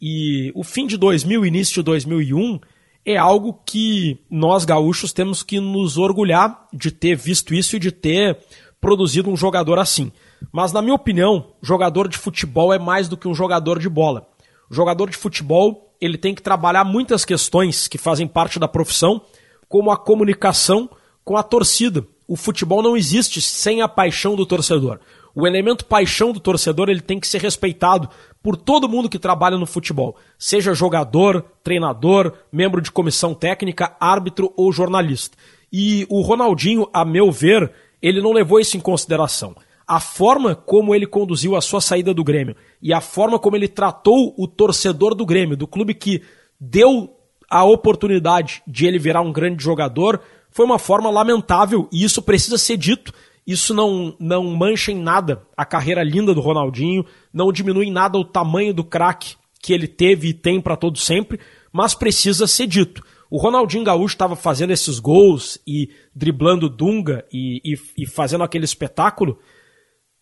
e 0.00 0.52
o 0.54 0.62
fim 0.62 0.86
de 0.86 0.96
2000 0.96 1.44
e 1.44 1.48
início 1.48 1.74
de 1.74 1.82
2001 1.82 2.60
é 3.08 3.16
algo 3.16 3.58
que 3.64 4.18
nós 4.30 4.66
gaúchos 4.66 5.14
temos 5.14 5.42
que 5.42 5.58
nos 5.58 5.96
orgulhar 5.96 6.68
de 6.70 6.90
ter 6.90 7.16
visto 7.16 7.54
isso 7.54 7.74
e 7.74 7.78
de 7.78 7.90
ter 7.90 8.38
produzido 8.78 9.30
um 9.30 9.36
jogador 9.36 9.78
assim. 9.78 10.12
Mas, 10.52 10.72
na 10.72 10.82
minha 10.82 10.94
opinião, 10.94 11.54
jogador 11.62 12.06
de 12.06 12.18
futebol 12.18 12.70
é 12.70 12.78
mais 12.78 13.08
do 13.08 13.16
que 13.16 13.26
um 13.26 13.34
jogador 13.34 13.78
de 13.78 13.88
bola. 13.88 14.28
O 14.70 14.74
jogador 14.74 15.08
de 15.08 15.16
futebol 15.16 15.90
ele 15.98 16.18
tem 16.18 16.34
que 16.34 16.42
trabalhar 16.42 16.84
muitas 16.84 17.24
questões 17.24 17.88
que 17.88 17.96
fazem 17.96 18.28
parte 18.28 18.58
da 18.58 18.68
profissão, 18.68 19.22
como 19.70 19.90
a 19.90 19.96
comunicação 19.96 20.90
com 21.24 21.34
a 21.34 21.42
torcida. 21.42 22.06
O 22.28 22.36
futebol 22.36 22.82
não 22.82 22.94
existe 22.94 23.40
sem 23.40 23.80
a 23.80 23.88
paixão 23.88 24.36
do 24.36 24.44
torcedor. 24.44 25.00
O 25.34 25.46
elemento 25.46 25.86
paixão 25.86 26.30
do 26.30 26.40
torcedor 26.40 26.90
ele 26.90 27.00
tem 27.00 27.18
que 27.18 27.26
ser 27.26 27.40
respeitado 27.40 28.10
por 28.42 28.56
todo 28.56 28.88
mundo 28.88 29.08
que 29.08 29.18
trabalha 29.18 29.58
no 29.58 29.66
futebol, 29.66 30.16
seja 30.38 30.74
jogador, 30.74 31.44
treinador, 31.62 32.32
membro 32.52 32.80
de 32.80 32.90
comissão 32.90 33.34
técnica, 33.34 33.96
árbitro 34.00 34.52
ou 34.56 34.72
jornalista. 34.72 35.36
E 35.72 36.06
o 36.08 36.20
Ronaldinho, 36.22 36.88
a 36.92 37.04
meu 37.04 37.30
ver, 37.30 37.70
ele 38.00 38.22
não 38.22 38.32
levou 38.32 38.60
isso 38.60 38.76
em 38.76 38.80
consideração. 38.80 39.54
A 39.86 40.00
forma 40.00 40.54
como 40.54 40.94
ele 40.94 41.06
conduziu 41.06 41.56
a 41.56 41.60
sua 41.60 41.80
saída 41.80 42.12
do 42.12 42.24
Grêmio 42.24 42.54
e 42.80 42.92
a 42.92 43.00
forma 43.00 43.38
como 43.38 43.56
ele 43.56 43.68
tratou 43.68 44.34
o 44.36 44.46
torcedor 44.46 45.14
do 45.14 45.26
Grêmio, 45.26 45.56
do 45.56 45.66
clube 45.66 45.94
que 45.94 46.22
deu 46.60 47.14
a 47.50 47.64
oportunidade 47.64 48.62
de 48.66 48.86
ele 48.86 48.98
virar 48.98 49.22
um 49.22 49.32
grande 49.32 49.64
jogador, 49.64 50.20
foi 50.50 50.66
uma 50.66 50.78
forma 50.78 51.10
lamentável 51.10 51.88
e 51.90 52.04
isso 52.04 52.20
precisa 52.20 52.58
ser 52.58 52.76
dito. 52.76 53.12
Isso 53.48 53.72
não, 53.72 54.14
não 54.20 54.44
mancha 54.44 54.92
em 54.92 55.00
nada 55.00 55.42
a 55.56 55.64
carreira 55.64 56.02
linda 56.02 56.34
do 56.34 56.40
Ronaldinho, 56.42 57.02
não 57.32 57.50
diminui 57.50 57.86
em 57.86 57.90
nada 57.90 58.18
o 58.18 58.24
tamanho 58.24 58.74
do 58.74 58.84
craque 58.84 59.36
que 59.58 59.72
ele 59.72 59.88
teve 59.88 60.28
e 60.28 60.34
tem 60.34 60.60
para 60.60 60.76
todo 60.76 60.98
sempre, 60.98 61.40
mas 61.72 61.94
precisa 61.94 62.46
ser 62.46 62.66
dito. 62.66 63.02
O 63.30 63.38
Ronaldinho 63.38 63.84
Gaúcho 63.84 64.14
estava 64.14 64.36
fazendo 64.36 64.70
esses 64.70 64.98
gols 64.98 65.58
e 65.66 65.88
driblando 66.14 66.68
Dunga 66.68 67.24
e, 67.32 67.62
e, 67.64 68.02
e 68.02 68.06
fazendo 68.06 68.44
aquele 68.44 68.66
espetáculo 68.66 69.38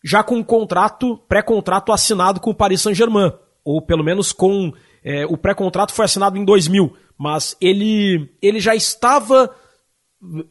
já 0.01 0.23
com 0.23 0.35
um 0.35 0.43
contrato, 0.43 1.17
pré-contrato 1.27 1.91
assinado 1.91 2.39
com 2.39 2.51
o 2.51 2.55
Paris 2.55 2.79
Saint-Germain, 2.79 3.33
ou 3.61 3.81
pelo 3.81 4.05
menos 4.05 4.31
com 4.31 4.71
é, 5.03 5.25
o 5.25 5.35
pré-contrato 5.35 5.91
foi 5.91 6.05
assinado 6.05 6.37
em 6.37 6.45
2000, 6.45 6.95
mas 7.17 7.57
ele, 7.59 8.29
ele 8.41 8.61
já 8.61 8.73
estava 8.73 9.53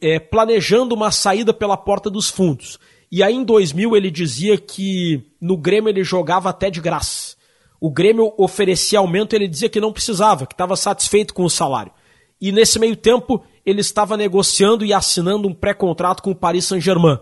é, 0.01 0.19
planejando 0.19 0.95
uma 0.95 1.11
saída 1.11 1.53
pela 1.53 1.77
porta 1.77 2.09
dos 2.09 2.29
fundos. 2.29 2.79
E 3.11 3.23
aí 3.23 3.33
em 3.33 3.43
2000 3.43 3.95
ele 3.95 4.11
dizia 4.11 4.57
que 4.57 5.23
no 5.39 5.57
Grêmio 5.57 5.89
ele 5.89 6.03
jogava 6.03 6.49
até 6.49 6.69
de 6.69 6.81
graça. 6.81 7.35
O 7.79 7.91
Grêmio 7.91 8.33
oferecia 8.37 8.99
aumento, 8.99 9.33
ele 9.33 9.47
dizia 9.47 9.69
que 9.69 9.79
não 9.79 9.93
precisava, 9.93 10.45
que 10.45 10.53
estava 10.53 10.75
satisfeito 10.75 11.33
com 11.33 11.43
o 11.43 11.49
salário 11.49 11.91
e 12.39 12.51
nesse 12.51 12.79
meio 12.79 12.95
tempo 12.95 13.43
ele 13.65 13.81
estava 13.81 14.15
negociando 14.15 14.85
e 14.85 14.93
assinando 14.93 15.47
um 15.47 15.53
pré-contrato 15.53 16.23
com 16.23 16.31
o 16.31 16.35
Paris 16.35 16.65
Saint-Germain 16.65 17.19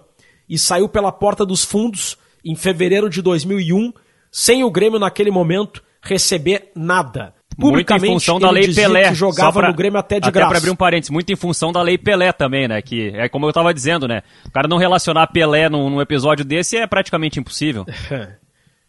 e 0.48 0.58
saiu 0.60 0.88
pela 0.88 1.12
porta 1.12 1.46
dos 1.46 1.64
fundos 1.64 2.18
em 2.44 2.56
fevereiro 2.56 3.10
de 3.10 3.22
2001, 3.22 3.92
sem 4.32 4.64
o 4.64 4.70
Grêmio 4.70 5.00
naquele 5.00 5.32
momento 5.32 5.84
receber 6.02 6.72
nada. 6.75 7.34
Muito 7.57 7.93
em 7.93 8.00
função 8.00 8.39
da 8.39 8.50
Lei 8.50 8.74
Pelé. 8.74 9.09
Que 9.09 9.15
jogava 9.15 9.59
pra, 9.59 9.69
no 9.69 9.75
Grêmio 9.75 10.00
até 10.00 10.19
de 10.19 10.27
até 10.27 10.31
graça. 10.31 10.50
para 10.50 10.57
abrir 10.57 10.71
um 10.71 10.75
parênteses, 10.75 11.09
muito 11.09 11.31
em 11.31 11.35
função 11.35 11.71
da 11.71 11.81
Lei 11.81 11.97
Pelé 11.97 12.31
também, 12.31 12.67
né? 12.67 12.81
Que 12.81 13.09
é 13.15 13.29
como 13.29 13.45
eu 13.45 13.50
estava 13.50 13.74
dizendo, 13.74 14.07
né? 14.07 14.24
O 14.45 14.51
cara 14.51 14.67
não 14.67 14.77
relacionar 14.77 15.27
Pelé 15.27 15.69
num, 15.69 15.89
num 15.89 16.01
episódio 16.01 16.43
desse 16.43 16.77
é 16.77 16.85
praticamente 16.85 17.39
impossível. 17.39 17.85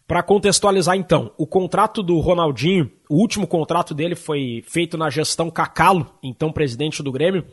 Para 0.07 0.23
contextualizar 0.23 0.95
então, 0.95 1.31
o 1.37 1.45
contrato 1.45 2.01
do 2.01 2.17
Ronaldinho, 2.19 2.89
o 3.09 3.15
último 3.15 3.45
contrato 3.45 3.93
dele 3.93 4.15
foi 4.15 4.63
feito 4.65 4.97
na 4.97 5.09
gestão 5.09 5.49
Cacalo, 5.49 6.07
então 6.23 6.49
presidente 6.49 7.03
do 7.03 7.11
Grêmio, 7.11 7.43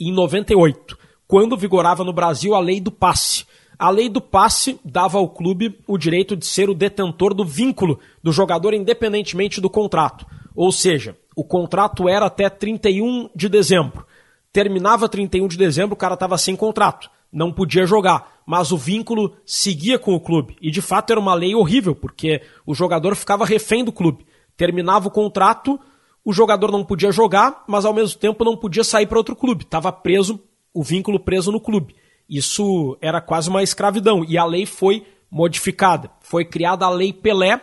em 0.00 0.10
98, 0.10 0.96
quando 1.28 1.58
vigorava 1.58 2.02
no 2.02 2.12
Brasil 2.12 2.54
a 2.54 2.60
lei 2.60 2.80
do 2.80 2.90
passe. 2.90 3.44
A 3.78 3.90
lei 3.90 4.08
do 4.08 4.20
passe 4.20 4.80
dava 4.82 5.18
ao 5.18 5.28
clube 5.28 5.78
o 5.86 5.98
direito 5.98 6.34
de 6.34 6.46
ser 6.46 6.70
o 6.70 6.74
detentor 6.74 7.34
do 7.34 7.44
vínculo 7.44 7.98
do 8.22 8.32
jogador 8.32 8.72
independentemente 8.72 9.60
do 9.60 9.68
contrato. 9.68 10.26
Ou 10.60 10.72
seja, 10.72 11.16
o 11.34 11.42
contrato 11.42 12.08
era 12.08 12.26
até 12.26 12.50
31 12.50 13.30
de 13.34 13.48
dezembro. 13.48 14.04
Terminava 14.52 15.08
31 15.08 15.48
de 15.48 15.56
dezembro, 15.56 15.94
o 15.94 15.96
cara 15.96 16.14
estava 16.14 16.36
sem 16.36 16.54
contrato 16.54 17.08
não 17.32 17.52
podia 17.52 17.86
jogar, 17.86 18.40
mas 18.44 18.72
o 18.72 18.76
vínculo 18.76 19.36
seguia 19.46 19.98
com 19.98 20.14
o 20.14 20.20
clube. 20.20 20.56
E 20.60 20.70
de 20.70 20.82
fato 20.82 21.10
era 21.10 21.20
uma 21.20 21.34
lei 21.34 21.54
horrível, 21.54 21.94
porque 21.94 22.42
o 22.66 22.74
jogador 22.74 23.14
ficava 23.14 23.44
refém 23.44 23.84
do 23.84 23.92
clube. 23.92 24.26
Terminava 24.56 25.08
o 25.08 25.10
contrato, 25.10 25.78
o 26.24 26.32
jogador 26.32 26.70
não 26.72 26.84
podia 26.84 27.12
jogar, 27.12 27.64
mas 27.68 27.84
ao 27.84 27.94
mesmo 27.94 28.18
tempo 28.18 28.44
não 28.44 28.56
podia 28.56 28.84
sair 28.84 29.06
para 29.06 29.18
outro 29.18 29.36
clube. 29.36 29.64
Estava 29.64 29.92
preso, 29.92 30.40
o 30.74 30.82
vínculo 30.82 31.20
preso 31.20 31.52
no 31.52 31.60
clube. 31.60 31.94
Isso 32.28 32.96
era 33.00 33.20
quase 33.20 33.48
uma 33.48 33.62
escravidão 33.62 34.24
e 34.24 34.36
a 34.36 34.44
lei 34.44 34.66
foi 34.66 35.06
modificada. 35.30 36.10
Foi 36.20 36.44
criada 36.44 36.84
a 36.84 36.90
Lei 36.90 37.12
Pelé, 37.12 37.60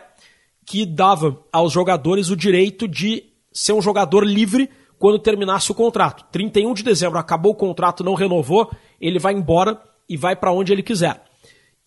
que 0.68 0.84
dava 0.84 1.42
aos 1.50 1.72
jogadores 1.72 2.28
o 2.28 2.36
direito 2.36 2.86
de 2.86 3.24
ser 3.50 3.72
um 3.72 3.80
jogador 3.80 4.22
livre 4.22 4.68
quando 4.98 5.18
terminasse 5.18 5.72
o 5.72 5.74
contrato. 5.74 6.26
31 6.30 6.74
de 6.74 6.82
dezembro 6.82 7.18
acabou 7.18 7.52
o 7.52 7.56
contrato, 7.56 8.04
não 8.04 8.12
renovou, 8.12 8.70
ele 9.00 9.18
vai 9.18 9.32
embora 9.32 9.80
e 10.06 10.14
vai 10.14 10.36
para 10.36 10.52
onde 10.52 10.70
ele 10.70 10.82
quiser. 10.82 11.24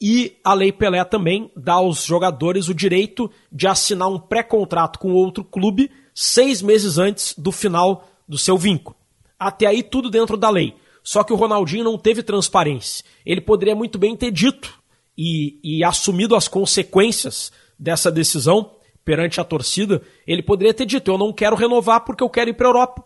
E 0.01 0.35
a 0.43 0.55
Lei 0.55 0.71
Pelé 0.71 1.03
também 1.03 1.51
dá 1.55 1.73
aos 1.73 2.03
jogadores 2.03 2.69
o 2.69 2.73
direito 2.73 3.29
de 3.51 3.67
assinar 3.67 4.09
um 4.09 4.17
pré-contrato 4.17 4.97
com 4.97 5.13
outro 5.13 5.43
clube 5.43 5.91
seis 6.15 6.59
meses 6.63 6.97
antes 6.97 7.35
do 7.37 7.51
final 7.51 8.07
do 8.27 8.37
seu 8.37 8.57
vínculo. 8.57 8.97
Até 9.37 9.67
aí 9.67 9.83
tudo 9.83 10.09
dentro 10.09 10.35
da 10.35 10.49
lei. 10.49 10.73
Só 11.03 11.23
que 11.23 11.31
o 11.31 11.35
Ronaldinho 11.35 11.83
não 11.83 11.99
teve 11.99 12.23
transparência. 12.23 13.05
Ele 13.23 13.41
poderia 13.41 13.75
muito 13.75 13.99
bem 13.99 14.15
ter 14.15 14.31
dito 14.31 14.73
e, 15.15 15.59
e 15.63 15.83
assumido 15.83 16.35
as 16.35 16.47
consequências 16.47 17.51
dessa 17.81 18.11
decisão 18.11 18.75
perante 19.03 19.41
a 19.41 19.43
torcida. 19.43 20.03
Ele 20.27 20.43
poderia 20.43 20.73
ter 20.73 20.85
dito: 20.85 21.09
Eu 21.09 21.17
não 21.17 21.33
quero 21.33 21.55
renovar 21.55 22.05
porque 22.05 22.23
eu 22.23 22.29
quero 22.29 22.51
ir 22.51 22.53
para 22.53 22.67
a 22.67 22.69
Europa. 22.69 23.03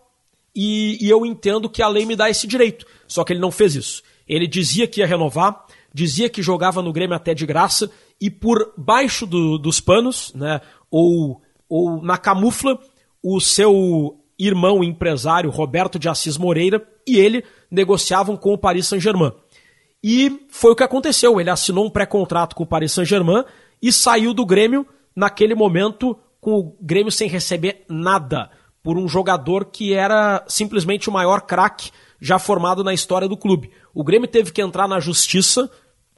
E, 0.54 0.98
e 1.04 1.08
eu 1.08 1.24
entendo 1.24 1.68
que 1.68 1.82
a 1.82 1.88
lei 1.88 2.04
me 2.04 2.14
dá 2.14 2.28
esse 2.28 2.46
direito. 2.46 2.86
Só 3.08 3.24
que 3.24 3.32
ele 3.32 3.40
não 3.40 3.50
fez 3.50 3.74
isso. 3.74 4.02
Ele 4.28 4.46
dizia 4.46 4.86
que 4.86 5.00
ia 5.00 5.06
renovar, 5.06 5.64
dizia 5.92 6.28
que 6.28 6.42
jogava 6.42 6.82
no 6.82 6.92
Grêmio 6.92 7.16
até 7.16 7.34
de 7.34 7.46
graça, 7.46 7.90
e 8.20 8.30
por 8.30 8.72
baixo 8.76 9.26
do, 9.26 9.58
dos 9.58 9.80
panos, 9.80 10.32
né, 10.34 10.60
ou, 10.90 11.42
ou 11.68 12.02
na 12.02 12.16
camufla, 12.16 12.78
o 13.22 13.38
seu 13.40 14.18
irmão 14.38 14.82
empresário 14.82 15.50
Roberto 15.50 15.98
de 15.98 16.08
Assis 16.08 16.36
Moreira 16.36 16.86
e 17.06 17.18
ele 17.18 17.44
negociavam 17.70 18.36
com 18.36 18.52
o 18.52 18.58
Paris 18.58 18.86
Saint-Germain. 18.86 19.32
E 20.02 20.46
foi 20.48 20.72
o 20.72 20.76
que 20.76 20.82
aconteceu. 20.82 21.40
Ele 21.40 21.50
assinou 21.50 21.86
um 21.86 21.90
pré-contrato 21.90 22.54
com 22.54 22.62
o 22.62 22.66
Paris 22.66 22.92
Saint-Germain 22.92 23.44
e 23.82 23.92
saiu 23.92 24.32
do 24.32 24.46
Grêmio 24.46 24.86
naquele 25.14 25.54
momento 25.54 26.18
com 26.40 26.58
o 26.58 26.76
Grêmio 26.80 27.10
sem 27.10 27.28
receber 27.28 27.84
nada 27.88 28.50
por 28.82 28.96
um 28.96 29.08
jogador 29.08 29.64
que 29.64 29.92
era 29.92 30.44
simplesmente 30.46 31.08
o 31.08 31.12
maior 31.12 31.40
craque 31.40 31.90
já 32.20 32.38
formado 32.38 32.84
na 32.84 32.94
história 32.94 33.28
do 33.28 33.36
clube. 33.36 33.70
O 33.92 34.04
Grêmio 34.04 34.28
teve 34.28 34.52
que 34.52 34.62
entrar 34.62 34.86
na 34.86 35.00
justiça, 35.00 35.70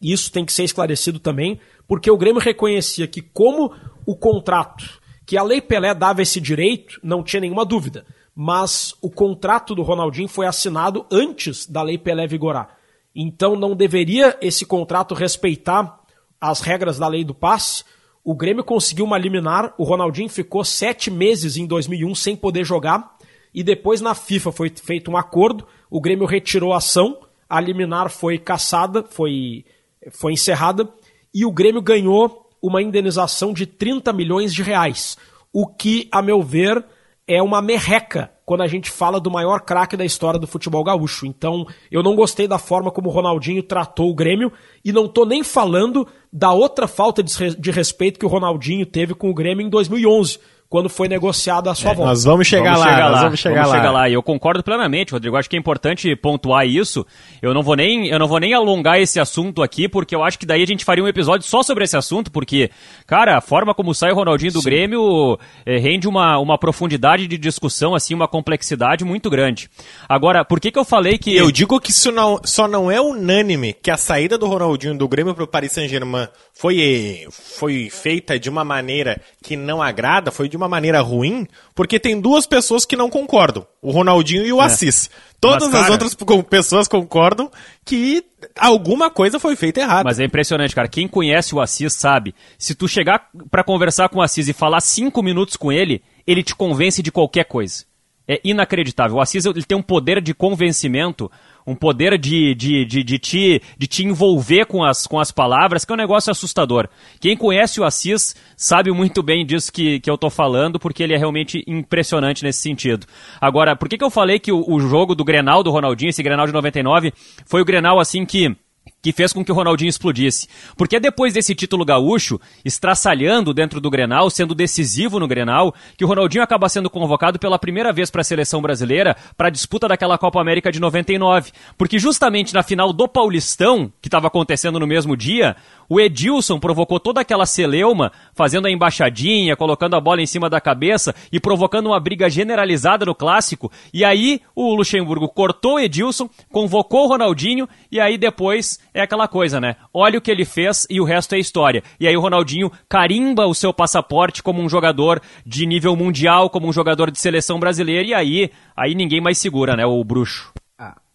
e 0.02 0.12
isso 0.12 0.30
tem 0.30 0.44
que 0.44 0.52
ser 0.52 0.64
esclarecido 0.64 1.18
também, 1.18 1.58
porque 1.86 2.10
o 2.10 2.16
Grêmio 2.16 2.40
reconhecia 2.40 3.06
que 3.06 3.22
como 3.22 3.72
o 4.06 4.14
contrato 4.14 5.00
que 5.24 5.36
a 5.36 5.42
Lei 5.42 5.60
Pelé 5.60 5.94
dava 5.94 6.22
esse 6.22 6.40
direito, 6.40 6.98
não 7.02 7.22
tinha 7.22 7.40
nenhuma 7.40 7.64
dúvida. 7.64 8.06
Mas 8.34 8.94
o 9.02 9.10
contrato 9.10 9.74
do 9.74 9.82
Ronaldinho 9.82 10.28
foi 10.28 10.46
assinado 10.46 11.04
antes 11.10 11.66
da 11.66 11.82
Lei 11.82 11.98
Pelé 11.98 12.26
vigorar. 12.26 12.76
Então 13.14 13.56
não 13.56 13.74
deveria 13.74 14.38
esse 14.40 14.64
contrato 14.64 15.14
respeitar 15.14 16.00
as 16.40 16.60
regras 16.60 16.98
da 16.98 17.08
lei 17.08 17.24
do 17.24 17.34
passe. 17.34 17.84
O 18.24 18.34
Grêmio 18.34 18.64
conseguiu 18.64 19.04
uma 19.04 19.18
liminar, 19.18 19.74
o 19.78 19.84
Ronaldinho 19.84 20.28
ficou 20.28 20.64
sete 20.64 21.10
meses 21.10 21.56
em 21.56 21.66
2001 21.66 22.14
sem 22.14 22.36
poder 22.36 22.64
jogar. 22.64 23.16
E 23.54 23.62
depois 23.62 24.00
na 24.00 24.14
FIFA 24.14 24.52
foi 24.52 24.70
feito 24.70 25.10
um 25.10 25.16
acordo, 25.16 25.66
o 25.90 26.00
Grêmio 26.00 26.26
retirou 26.26 26.72
a 26.72 26.76
ação, 26.76 27.18
a 27.48 27.60
liminar 27.60 28.10
foi 28.10 28.38
caçada, 28.38 29.02
foi, 29.02 29.64
foi 30.10 30.34
encerrada, 30.34 30.88
e 31.34 31.46
o 31.46 31.50
Grêmio 31.50 31.80
ganhou 31.80 32.46
uma 32.60 32.82
indenização 32.82 33.52
de 33.52 33.64
30 33.64 34.12
milhões 34.12 34.52
de 34.52 34.62
reais, 34.62 35.16
o 35.52 35.66
que, 35.66 36.08
a 36.12 36.20
meu 36.20 36.42
ver, 36.42 36.84
é 37.26 37.42
uma 37.42 37.62
merreca 37.62 38.30
quando 38.48 38.62
a 38.62 38.66
gente 38.66 38.90
fala 38.90 39.20
do 39.20 39.30
maior 39.30 39.60
craque 39.60 39.94
da 39.94 40.06
história 40.06 40.40
do 40.40 40.46
futebol 40.46 40.82
gaúcho. 40.82 41.26
Então, 41.26 41.66
eu 41.92 42.02
não 42.02 42.16
gostei 42.16 42.48
da 42.48 42.56
forma 42.58 42.90
como 42.90 43.10
o 43.10 43.12
Ronaldinho 43.12 43.62
tratou 43.62 44.08
o 44.08 44.14
Grêmio 44.14 44.50
e 44.82 44.90
não 44.90 45.06
tô 45.06 45.26
nem 45.26 45.44
falando 45.44 46.08
da 46.32 46.50
outra 46.50 46.88
falta 46.88 47.22
de 47.22 47.70
respeito 47.70 48.18
que 48.18 48.24
o 48.24 48.28
Ronaldinho 48.28 48.86
teve 48.86 49.12
com 49.14 49.28
o 49.28 49.34
Grêmio 49.34 49.66
em 49.66 49.68
2011 49.68 50.38
quando 50.68 50.88
foi 50.90 51.08
negociado 51.08 51.70
a 51.70 51.74
sua 51.74 51.92
é, 51.92 51.94
volta. 51.94 52.10
Nós 52.10 52.24
vamos 52.24 52.46
chegar 52.46 52.72
vamos 52.72 52.80
lá, 52.80 52.92
chegar 52.92 53.08
lá, 53.08 53.22
vamos 53.22 53.38
chegar 53.38 53.54
vamos 53.54 53.70
lá. 53.70 53.76
Chegar 53.76 53.90
lá. 53.90 54.08
E 54.08 54.12
eu 54.12 54.22
concordo 54.22 54.62
plenamente, 54.62 55.12
Rodrigo. 55.12 55.36
Acho 55.36 55.48
que 55.48 55.56
é 55.56 55.58
importante 55.58 56.14
pontuar 56.14 56.66
isso. 56.66 57.06
Eu 57.40 57.54
não 57.54 57.62
vou 57.62 57.74
nem, 57.74 58.08
eu 58.08 58.18
não 58.18 58.28
vou 58.28 58.38
nem 58.38 58.52
alongar 58.52 59.00
esse 59.00 59.18
assunto 59.18 59.62
aqui, 59.62 59.88
porque 59.88 60.14
eu 60.14 60.22
acho 60.22 60.38
que 60.38 60.44
daí 60.44 60.62
a 60.62 60.66
gente 60.66 60.84
faria 60.84 61.02
um 61.02 61.08
episódio 61.08 61.46
só 61.46 61.62
sobre 61.62 61.84
esse 61.84 61.96
assunto, 61.96 62.30
porque, 62.30 62.70
cara, 63.06 63.38
a 63.38 63.40
forma 63.40 63.74
como 63.74 63.94
sai 63.94 64.12
o 64.12 64.14
Ronaldinho 64.14 64.52
do 64.52 64.60
Sim. 64.60 64.68
Grêmio 64.68 65.38
é, 65.64 65.78
rende 65.78 66.06
uma, 66.06 66.38
uma 66.38 66.58
profundidade 66.58 67.26
de 67.26 67.38
discussão, 67.38 67.94
assim, 67.94 68.12
uma 68.12 68.28
complexidade 68.28 69.04
muito 69.04 69.30
grande. 69.30 69.70
Agora, 70.06 70.44
por 70.44 70.60
que 70.60 70.70
que 70.70 70.78
eu 70.78 70.84
falei 70.84 71.16
que... 71.16 71.34
Eu 71.34 71.50
digo 71.50 71.80
que 71.80 71.92
isso 71.92 72.12
não, 72.12 72.38
só 72.44 72.68
não 72.68 72.90
é 72.90 73.00
unânime 73.00 73.72
que 73.72 73.90
a 73.90 73.96
saída 73.96 74.36
do 74.36 74.46
Ronaldinho 74.46 74.98
do 74.98 75.08
Grêmio 75.08 75.34
para 75.34 75.44
o 75.44 75.48
Paris 75.48 75.72
Saint-Germain 75.72 76.28
foi, 76.52 77.26
foi 77.30 77.88
feita 77.88 78.38
de 78.38 78.50
uma 78.50 78.64
maneira 78.64 79.18
que 79.42 79.56
não 79.56 79.80
agrada, 79.80 80.30
foi 80.30 80.48
de 80.48 80.57
uma 80.58 80.68
maneira 80.68 81.00
ruim, 81.00 81.46
porque 81.74 81.98
tem 81.98 82.20
duas 82.20 82.46
pessoas 82.46 82.84
que 82.84 82.96
não 82.96 83.08
concordam, 83.08 83.66
o 83.80 83.90
Ronaldinho 83.90 84.44
e 84.44 84.52
o 84.52 84.60
é. 84.60 84.64
Assis. 84.64 85.08
Todas 85.40 85.64
mas, 85.64 85.72
cara, 85.72 85.84
as 85.84 85.90
outras 85.90 86.16
pessoas 86.50 86.88
concordam 86.88 87.50
que 87.84 88.24
alguma 88.58 89.08
coisa 89.08 89.38
foi 89.38 89.54
feita 89.54 89.80
errada. 89.80 90.04
Mas 90.04 90.18
é 90.18 90.24
impressionante, 90.24 90.74
cara. 90.74 90.88
Quem 90.88 91.06
conhece 91.06 91.54
o 91.54 91.60
Assis 91.60 91.92
sabe. 91.92 92.34
Se 92.58 92.74
tu 92.74 92.88
chegar 92.88 93.28
para 93.48 93.62
conversar 93.62 94.08
com 94.08 94.18
o 94.18 94.22
Assis 94.22 94.48
e 94.48 94.52
falar 94.52 94.80
cinco 94.80 95.22
minutos 95.22 95.56
com 95.56 95.70
ele, 95.70 96.02
ele 96.26 96.42
te 96.42 96.56
convence 96.56 97.02
de 97.02 97.12
qualquer 97.12 97.44
coisa. 97.44 97.84
É 98.26 98.40
inacreditável. 98.42 99.16
O 99.16 99.20
Assis 99.20 99.44
ele 99.44 99.62
tem 99.62 99.78
um 99.78 99.82
poder 99.82 100.20
de 100.20 100.34
convencimento 100.34 101.30
um 101.68 101.74
poder 101.74 102.16
de, 102.16 102.54
de, 102.54 102.84
de, 102.86 103.04
de, 103.04 103.18
te, 103.18 103.62
de 103.76 103.86
te 103.86 104.04
envolver 104.04 104.64
com 104.64 104.82
as, 104.82 105.06
com 105.06 105.20
as 105.20 105.30
palavras, 105.30 105.84
que 105.84 105.92
é 105.92 105.94
um 105.94 105.98
negócio 105.98 106.30
assustador. 106.30 106.88
Quem 107.20 107.36
conhece 107.36 107.78
o 107.78 107.84
Assis 107.84 108.34
sabe 108.56 108.90
muito 108.90 109.22
bem 109.22 109.44
disso 109.44 109.70
que, 109.70 110.00
que 110.00 110.10
eu 110.10 110.16
tô 110.16 110.30
falando, 110.30 110.78
porque 110.78 111.02
ele 111.02 111.14
é 111.14 111.18
realmente 111.18 111.62
impressionante 111.66 112.42
nesse 112.42 112.60
sentido. 112.60 113.06
Agora, 113.38 113.76
por 113.76 113.88
que, 113.88 113.98
que 113.98 114.04
eu 114.04 114.10
falei 114.10 114.38
que 114.38 114.50
o, 114.50 114.64
o 114.66 114.80
jogo 114.80 115.14
do 115.14 115.24
Grenal 115.24 115.62
do 115.62 115.70
Ronaldinho, 115.70 116.08
esse 116.08 116.22
Grenal 116.22 116.46
de 116.46 116.52
99, 116.52 117.12
foi 117.44 117.60
o 117.60 117.64
Grenal 117.66 118.00
assim 118.00 118.24
que 118.24 118.56
que 119.02 119.12
fez 119.12 119.32
com 119.32 119.44
que 119.44 119.52
o 119.52 119.54
Ronaldinho 119.54 119.88
explodisse. 119.88 120.48
Porque 120.76 120.96
é 120.96 121.00
depois 121.00 121.32
desse 121.32 121.54
título 121.54 121.84
gaúcho, 121.84 122.40
estraçalhando 122.64 123.54
dentro 123.54 123.80
do 123.80 123.90
Grenal, 123.90 124.30
sendo 124.30 124.54
decisivo 124.54 125.18
no 125.18 125.28
Grenal, 125.28 125.74
que 125.96 126.04
o 126.04 126.08
Ronaldinho 126.08 126.42
acaba 126.42 126.68
sendo 126.68 126.90
convocado 126.90 127.38
pela 127.38 127.58
primeira 127.58 127.92
vez 127.92 128.10
para 128.10 128.22
a 128.22 128.24
seleção 128.24 128.60
brasileira 128.60 129.16
para 129.36 129.48
a 129.48 129.50
disputa 129.50 129.88
daquela 129.88 130.18
Copa 130.18 130.40
América 130.40 130.72
de 130.72 130.80
99. 130.80 131.52
Porque 131.76 131.98
justamente 131.98 132.54
na 132.54 132.62
final 132.62 132.92
do 132.92 133.08
Paulistão, 133.08 133.92
que 134.00 134.08
estava 134.08 134.26
acontecendo 134.26 134.80
no 134.80 134.86
mesmo 134.86 135.16
dia, 135.16 135.56
o 135.88 135.98
Edilson 135.98 136.58
provocou 136.58 137.00
toda 137.00 137.20
aquela 137.20 137.46
celeuma, 137.46 138.12
fazendo 138.34 138.66
a 138.66 138.70
embaixadinha, 138.70 139.56
colocando 139.56 139.96
a 139.96 140.00
bola 140.00 140.20
em 140.20 140.26
cima 140.26 140.50
da 140.50 140.60
cabeça 140.60 141.14
e 141.32 141.40
provocando 141.40 141.86
uma 141.86 141.98
briga 141.98 142.28
generalizada 142.28 143.06
no 143.06 143.14
clássico. 143.14 143.72
E 143.92 144.04
aí 144.04 144.40
o 144.54 144.74
Luxemburgo 144.74 145.28
cortou 145.28 145.74
o 145.74 145.80
Edilson, 145.80 146.28
convocou 146.52 147.04
o 147.04 147.08
Ronaldinho 147.08 147.68
e 147.90 147.98
aí 147.98 148.18
depois 148.18 148.78
é 148.92 149.00
aquela 149.00 149.26
coisa, 149.26 149.60
né? 149.60 149.76
Olha 149.92 150.18
o 150.18 150.22
que 150.22 150.30
ele 150.30 150.44
fez 150.44 150.86
e 150.90 151.00
o 151.00 151.04
resto 151.04 151.34
é 151.34 151.38
história. 151.38 151.82
E 151.98 152.06
aí 152.06 152.16
o 152.16 152.20
Ronaldinho 152.20 152.70
carimba 152.88 153.46
o 153.46 153.54
seu 153.54 153.72
passaporte 153.72 154.42
como 154.42 154.60
um 154.60 154.68
jogador 154.68 155.22
de 155.46 155.64
nível 155.66 155.96
mundial, 155.96 156.50
como 156.50 156.68
um 156.68 156.72
jogador 156.72 157.10
de 157.10 157.18
seleção 157.18 157.58
brasileira 157.58 158.06
e 158.08 158.14
aí, 158.14 158.50
aí 158.76 158.94
ninguém 158.94 159.20
mais 159.20 159.38
segura, 159.38 159.74
né? 159.74 159.86
O 159.86 160.02
bruxo. 160.04 160.52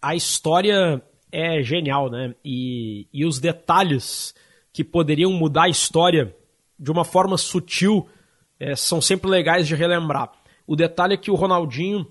A 0.02 0.16
história 0.16 1.02
é 1.32 1.64
genial, 1.64 2.10
né? 2.10 2.36
E, 2.44 3.08
e 3.14 3.26
os 3.26 3.40
detalhes 3.40 4.36
que 4.74 4.84
poderiam 4.84 5.32
mudar 5.32 5.66
a 5.66 5.70
história 5.70 6.36
de 6.78 6.92
uma 6.92 7.06
forma 7.06 7.38
sutil 7.38 8.10
é, 8.60 8.76
são 8.76 9.00
sempre 9.00 9.30
legais 9.30 9.68
de 9.68 9.76
relembrar. 9.76 10.32
O 10.66 10.76
detalhe 10.76 11.14
é 11.14 11.18
que 11.18 11.30
o 11.30 11.36
Ronaldinho 11.36 12.08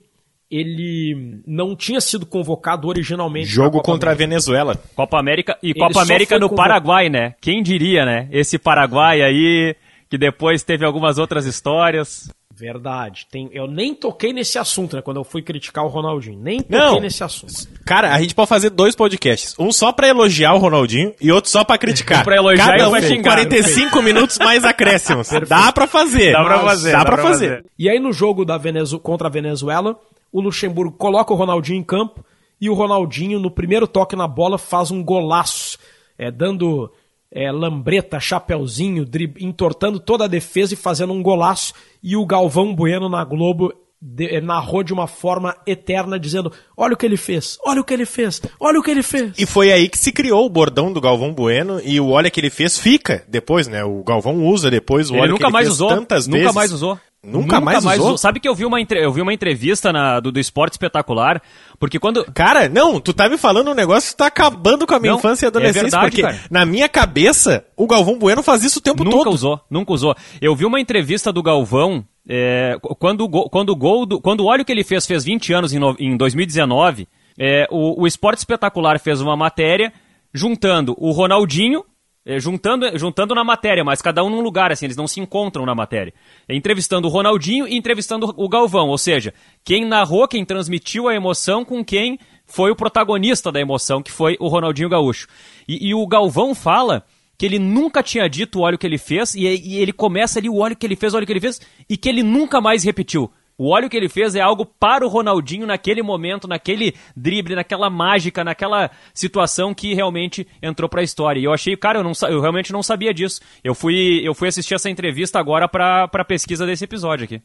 ele 0.50 1.42
não 1.46 1.74
tinha 1.74 2.00
sido 2.00 2.26
convocado 2.26 2.86
originalmente. 2.86 3.48
Jogo 3.48 3.80
contra 3.80 4.10
América. 4.10 4.24
a 4.24 4.28
Venezuela. 4.28 4.82
Copa 4.94 5.18
América 5.18 5.58
e 5.62 5.70
ele 5.70 5.78
Copa 5.78 6.02
América 6.02 6.38
no 6.38 6.54
Paraguai, 6.54 7.08
né? 7.08 7.34
Quem 7.40 7.62
diria, 7.62 8.04
né? 8.04 8.28
Esse 8.30 8.58
Paraguai 8.58 9.22
aí 9.22 9.74
que 10.10 10.18
depois 10.18 10.62
teve 10.62 10.84
algumas 10.84 11.16
outras 11.16 11.46
histórias. 11.46 12.30
Verdade. 12.62 13.26
Tem, 13.28 13.50
eu 13.52 13.66
nem 13.66 13.92
toquei 13.92 14.32
nesse 14.32 14.56
assunto, 14.56 14.94
né? 14.94 15.02
Quando 15.02 15.16
eu 15.16 15.24
fui 15.24 15.42
criticar 15.42 15.84
o 15.84 15.88
Ronaldinho. 15.88 16.38
Nem 16.38 16.60
toquei 16.60 16.78
Não. 16.78 17.00
nesse 17.00 17.24
assunto. 17.24 17.52
Cara, 17.84 18.14
a 18.14 18.20
gente 18.20 18.36
pode 18.36 18.48
fazer 18.48 18.70
dois 18.70 18.94
podcasts. 18.94 19.56
Um 19.58 19.72
só 19.72 19.90
pra 19.90 20.06
elogiar 20.06 20.54
o 20.54 20.58
Ronaldinho 20.58 21.12
e 21.20 21.32
outro 21.32 21.50
só 21.50 21.64
pra 21.64 21.76
criticar. 21.76 22.20
Um 22.20 22.22
pra 22.22 22.36
elogiar 22.36 22.64
Cada 22.64 22.88
um 22.88 22.92
com 22.92 23.02
xingar. 23.02 23.32
45 23.32 24.00
minutos 24.00 24.38
mais 24.38 24.64
acréscimos. 24.64 25.28
Dá 25.48 25.72
pra 25.72 25.88
fazer. 25.88 26.30
Dá 26.30 26.44
pra 26.44 26.60
fazer. 26.60 26.92
Dá, 26.92 26.98
dá 26.98 27.04
pra, 27.04 27.14
pra 27.16 27.22
fazer. 27.24 27.48
fazer. 27.48 27.64
E 27.76 27.90
aí 27.90 27.98
no 27.98 28.12
jogo 28.12 28.44
da 28.44 28.56
Venezu... 28.56 29.00
contra 29.00 29.26
a 29.26 29.30
Venezuela, 29.30 29.98
o 30.30 30.40
Luxemburgo 30.40 30.96
coloca 30.96 31.34
o 31.34 31.36
Ronaldinho 31.36 31.80
em 31.80 31.82
campo 31.82 32.24
e 32.60 32.70
o 32.70 32.74
Ronaldinho, 32.74 33.40
no 33.40 33.50
primeiro 33.50 33.88
toque 33.88 34.14
na 34.14 34.28
bola, 34.28 34.56
faz 34.56 34.92
um 34.92 35.02
golaço. 35.02 35.78
É, 36.16 36.30
dando 36.30 36.92
é, 37.32 37.50
lambreta, 37.50 38.20
chapeuzinho, 38.20 39.06
drib, 39.06 39.36
entortando 39.40 39.98
toda 39.98 40.24
a 40.24 40.28
defesa 40.28 40.74
e 40.74 40.76
fazendo 40.76 41.12
um 41.12 41.22
golaço. 41.22 41.72
E 42.02 42.16
o 42.16 42.26
Galvão 42.26 42.74
Bueno 42.74 43.08
na 43.08 43.24
Globo 43.24 43.72
de, 44.04 44.40
narrou 44.40 44.82
de 44.82 44.92
uma 44.92 45.06
forma 45.06 45.56
eterna, 45.66 46.18
dizendo: 46.18 46.52
Olha 46.76 46.94
o 46.94 46.96
que 46.96 47.06
ele 47.06 47.16
fez, 47.16 47.56
olha 47.64 47.80
o 47.80 47.84
que 47.84 47.94
ele 47.94 48.04
fez, 48.04 48.42
olha 48.58 48.80
o 48.80 48.82
que 48.82 48.90
ele 48.90 49.02
fez. 49.02 49.32
E 49.38 49.46
foi 49.46 49.72
aí 49.72 49.88
que 49.88 49.96
se 49.96 50.10
criou 50.12 50.44
o 50.44 50.50
bordão 50.50 50.92
do 50.92 51.00
Galvão 51.00 51.32
Bueno 51.32 51.80
e 51.84 52.00
o 52.00 52.08
olha 52.08 52.30
que 52.30 52.40
ele 52.40 52.50
fez 52.50 52.76
fica 52.76 53.24
depois, 53.28 53.68
né? 53.68 53.84
O 53.84 54.02
Galvão 54.02 54.44
usa 54.44 54.70
depois 54.70 55.08
o 55.08 55.14
ele 55.14 55.20
olha 55.22 55.30
nunca 55.30 55.38
que 55.38 55.46
ele 55.46 55.52
mais 55.52 55.66
fez 55.68 55.74
usou, 55.74 55.88
tantas 55.88 56.26
nunca 56.26 56.40
vezes. 56.40 56.54
mais 56.54 56.72
usou. 56.72 56.98
Nunca, 57.24 57.38
Nunca 57.38 57.60
mais, 57.60 57.84
mais 57.84 57.98
usou? 57.98 58.06
usou. 58.08 58.18
Sabe 58.18 58.40
que 58.40 58.48
eu 58.48 58.54
vi 58.54 58.64
uma, 58.64 58.80
entre... 58.80 58.98
eu 58.98 59.12
vi 59.12 59.22
uma 59.22 59.32
entrevista 59.32 59.92
na... 59.92 60.18
do, 60.18 60.32
do 60.32 60.40
Esporte 60.40 60.72
Espetacular, 60.72 61.40
porque 61.82 61.98
quando... 61.98 62.24
Cara, 62.32 62.68
não, 62.68 63.00
tu 63.00 63.12
tá 63.12 63.28
me 63.28 63.36
falando 63.36 63.72
um 63.72 63.74
negócio 63.74 64.12
que 64.12 64.16
tá 64.16 64.26
acabando 64.26 64.86
com 64.86 64.94
a 64.94 65.00
minha 65.00 65.10
Não, 65.14 65.18
infância 65.18 65.44
e 65.44 65.46
é 65.46 65.48
adolescência, 65.48 65.82
verdade, 65.82 66.04
porque 66.10 66.22
cara. 66.22 66.38
na 66.48 66.64
minha 66.64 66.88
cabeça, 66.88 67.64
o 67.76 67.88
Galvão 67.88 68.16
Bueno 68.20 68.40
faz 68.40 68.62
isso 68.62 68.78
o 68.78 68.82
tempo 68.82 69.02
Nunca 69.02 69.16
todo. 69.16 69.30
usou, 69.32 69.60
nunca 69.68 69.92
usou. 69.92 70.14
Eu 70.40 70.54
vi 70.54 70.64
uma 70.64 70.78
entrevista 70.80 71.32
do 71.32 71.42
Galvão, 71.42 72.04
é, 72.28 72.76
quando, 73.00 73.28
quando 73.28 73.70
o 73.70 73.74
gol 73.76 74.06
do, 74.06 74.20
quando 74.20 74.42
o 74.42 74.46
óleo 74.46 74.64
que 74.64 74.70
ele 74.70 74.84
fez 74.84 75.04
fez 75.04 75.24
20 75.24 75.52
anos 75.52 75.72
em, 75.72 75.80
no- 75.80 75.96
em 75.98 76.16
2019, 76.16 77.08
é, 77.36 77.66
o, 77.68 78.02
o 78.02 78.06
Esporte 78.06 78.38
Espetacular 78.38 79.00
fez 79.00 79.20
uma 79.20 79.36
matéria 79.36 79.92
juntando 80.32 80.94
o 80.98 81.10
Ronaldinho, 81.10 81.82
é, 81.82 81.86
juntando, 82.26 82.96
juntando 82.98 83.34
na 83.34 83.44
matéria, 83.44 83.84
mas 83.84 84.00
cada 84.00 84.22
um 84.22 84.30
num 84.30 84.40
lugar, 84.40 84.70
assim, 84.70 84.86
eles 84.86 84.96
não 84.96 85.06
se 85.06 85.20
encontram 85.20 85.66
na 85.66 85.74
matéria. 85.74 86.14
É, 86.48 86.54
entrevistando 86.54 87.08
o 87.08 87.10
Ronaldinho 87.10 87.66
e 87.66 87.76
entrevistando 87.76 88.32
o 88.36 88.48
Galvão, 88.48 88.88
ou 88.88 88.98
seja, 88.98 89.34
quem 89.64 89.84
narrou, 89.84 90.28
quem 90.28 90.44
transmitiu 90.44 91.08
a 91.08 91.14
emoção 91.14 91.64
com 91.64 91.84
quem 91.84 92.18
foi 92.46 92.70
o 92.70 92.76
protagonista 92.76 93.50
da 93.50 93.60
emoção, 93.60 94.02
que 94.02 94.12
foi 94.12 94.36
o 94.38 94.48
Ronaldinho 94.48 94.88
Gaúcho. 94.88 95.26
E, 95.66 95.88
e 95.88 95.94
o 95.94 96.06
Galvão 96.06 96.54
fala 96.54 97.04
que 97.36 97.46
ele 97.46 97.58
nunca 97.58 98.02
tinha 98.02 98.28
dito 98.28 98.58
o 98.58 98.62
óleo 98.62 98.78
que 98.78 98.86
ele 98.86 98.98
fez, 98.98 99.34
e, 99.34 99.42
e 99.42 99.76
ele 99.78 99.92
começa 99.92 100.38
ali 100.38 100.48
o 100.48 100.58
óleo 100.58 100.76
que 100.76 100.86
ele 100.86 100.94
fez, 100.94 101.12
o 101.12 101.16
óleo 101.16 101.26
que 101.26 101.32
ele 101.32 101.40
fez, 101.40 101.60
e 101.88 101.96
que 101.96 102.08
ele 102.08 102.22
nunca 102.22 102.60
mais 102.60 102.84
repetiu. 102.84 103.32
O 103.62 103.68
óleo 103.68 103.88
que 103.88 103.96
ele 103.96 104.08
fez 104.08 104.34
é 104.34 104.40
algo 104.40 104.66
para 104.66 105.06
o 105.06 105.08
Ronaldinho 105.08 105.68
naquele 105.68 106.02
momento, 106.02 106.48
naquele 106.48 106.96
drible, 107.16 107.54
naquela 107.54 107.88
mágica, 107.88 108.42
naquela 108.42 108.90
situação 109.14 109.72
que 109.72 109.94
realmente 109.94 110.44
entrou 110.60 110.88
pra 110.88 111.04
história. 111.04 111.38
E 111.38 111.44
eu 111.44 111.52
achei, 111.52 111.76
cara, 111.76 112.00
eu, 112.00 112.02
não, 112.02 112.10
eu 112.28 112.40
realmente 112.40 112.72
não 112.72 112.82
sabia 112.82 113.14
disso. 113.14 113.40
Eu 113.62 113.72
fui, 113.72 114.20
eu 114.24 114.34
fui 114.34 114.48
assistir 114.48 114.74
essa 114.74 114.90
entrevista 114.90 115.38
agora 115.38 115.68
pra 115.68 116.24
pesquisa 116.26 116.66
desse 116.66 116.82
episódio 116.82 117.22
aqui. 117.22 117.40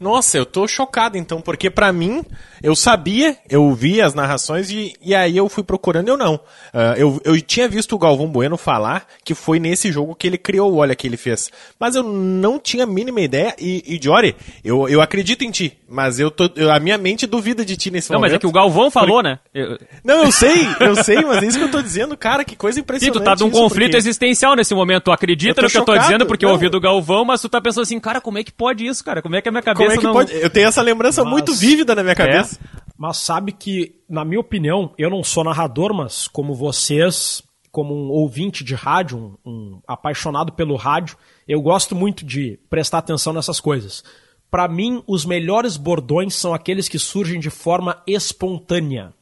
Nossa, 0.00 0.38
eu 0.38 0.46
tô 0.46 0.66
chocado 0.66 1.18
então, 1.18 1.42
porque 1.42 1.68
pra 1.68 1.92
mim, 1.92 2.24
eu 2.62 2.74
sabia, 2.74 3.36
eu 3.50 3.70
vi 3.74 4.00
as 4.00 4.14
narrações 4.14 4.70
e, 4.70 4.94
e 5.02 5.14
aí 5.14 5.36
eu 5.36 5.46
fui 5.46 5.62
procurando 5.62 6.08
eu 6.08 6.16
não. 6.16 6.40
Ah, 6.72 6.94
eu, 6.96 7.20
eu 7.22 7.38
tinha 7.42 7.68
visto 7.68 7.94
o 7.94 7.98
Galvão 7.98 8.26
Bueno 8.26 8.56
falar 8.56 9.06
que 9.22 9.34
foi 9.34 9.58
nesse 9.60 9.92
jogo 9.92 10.14
que 10.14 10.26
ele 10.26 10.38
criou 10.38 10.72
o 10.72 10.76
olha 10.78 10.94
que 10.96 11.06
ele 11.06 11.18
fez. 11.18 11.50
Mas 11.78 11.96
eu 11.96 12.02
não 12.02 12.58
tinha 12.58 12.84
a 12.84 12.86
mínima 12.86 13.20
ideia 13.20 13.54
e, 13.58 13.84
e 13.86 14.00
Jory, 14.02 14.34
eu, 14.64 14.88
eu 14.88 15.02
acredito 15.02 15.42
em 15.44 15.50
ti, 15.50 15.76
mas 15.86 16.18
eu 16.18 16.30
tô, 16.30 16.48
eu- 16.56 16.70
a 16.72 16.80
minha 16.80 16.96
mente 16.96 17.26
duvida 17.26 17.62
de 17.62 17.76
ti 17.76 17.90
nesse 17.90 18.10
Não, 18.10 18.18
mas 18.20 18.30
momento. 18.30 18.36
é 18.36 18.40
que 18.40 18.46
o 18.46 18.52
Galvão 18.52 18.90
falou, 18.90 19.22
né? 19.22 19.38
Eu- 19.54 19.78
Não, 20.02 20.24
eu 20.24 20.32
sei, 20.32 20.66
eu 20.80 20.96
sei, 21.04 21.20
mas 21.20 21.42
é 21.42 21.46
isso 21.46 21.58
que 21.58 21.64
eu 21.64 21.70
tô 21.70 21.82
dizendo, 21.82 22.16
cara, 22.16 22.42
que 22.42 22.56
coisa 22.56 22.76
Sim, 22.76 22.80
impressionante. 22.80 23.18
tu 23.20 23.22
tá 23.22 23.36
num 23.38 23.50
isso, 23.50 23.60
conflito 23.60 23.88
porque- 23.88 23.96
existencial 23.98 24.56
nesse 24.56 24.74
momento. 24.74 25.04
Tu 25.04 25.12
acredita 25.12 25.60
Eu 25.60 25.64
no 25.64 25.70
que 25.70 25.76
eu 25.76 25.84
tô 25.84 25.92
chocado. 25.92 26.06
dizendo 26.06 26.24
porque 26.24 26.44
eu 26.46 26.48
Não. 26.48 26.54
ouvi 26.54 26.70
do 26.70 26.80
Galvão, 26.80 27.22
mas 27.26 27.42
tu 27.42 27.48
tá 27.50 27.60
pensando 27.60 27.82
assim, 27.82 28.00
cara, 28.00 28.18
como 28.18 28.38
é 28.38 28.42
que 28.44 28.50
pode 28.52 28.86
isso, 28.86 29.04
cara? 29.04 29.20
Como 29.20 29.36
é 29.36 29.42
que 29.42 29.48
a 29.48 29.52
minha 29.52 29.62
cabeça 29.62 29.89
é 29.92 29.98
que 29.98 30.04
não... 30.04 30.12
pode? 30.12 30.32
Eu 30.34 30.50
tenho 30.50 30.68
essa 30.68 30.82
lembrança 30.82 31.22
Mas- 31.22 31.32
muito 31.32 31.54
vívida 31.54 31.94
na 31.94 32.02
minha 32.02 32.14
cabeça. 32.14 32.58
Mas 32.96 33.16
sabe 33.16 33.52
que, 33.52 33.94
na 34.06 34.26
minha 34.26 34.40
opinião, 34.40 34.92
eu 34.98 35.08
não 35.08 35.24
sou 35.24 35.42
narrador, 35.42 35.94
mas 35.94 36.28
como 36.28 36.54
vocês, 36.54 37.42
como 37.72 37.94
um 37.94 38.10
ouvinte 38.10 38.62
de 38.62 38.74
rádio, 38.74 39.38
um, 39.44 39.50
um 39.50 39.80
apaixonado 39.88 40.52
pelo 40.52 40.76
rádio, 40.76 41.16
eu 41.48 41.62
gosto 41.62 41.94
muito 41.96 42.26
de 42.26 42.58
prestar 42.68 42.98
atenção 42.98 43.32
nessas 43.32 43.58
coisas. 43.58 44.04
Para 44.50 44.68
mim, 44.68 45.02
os 45.06 45.24
melhores 45.24 45.78
bordões 45.78 46.34
são 46.34 46.52
aqueles 46.52 46.88
que 46.88 46.98
surgem 46.98 47.40
de 47.40 47.48
forma 47.48 48.02
espontânea. 48.06 49.14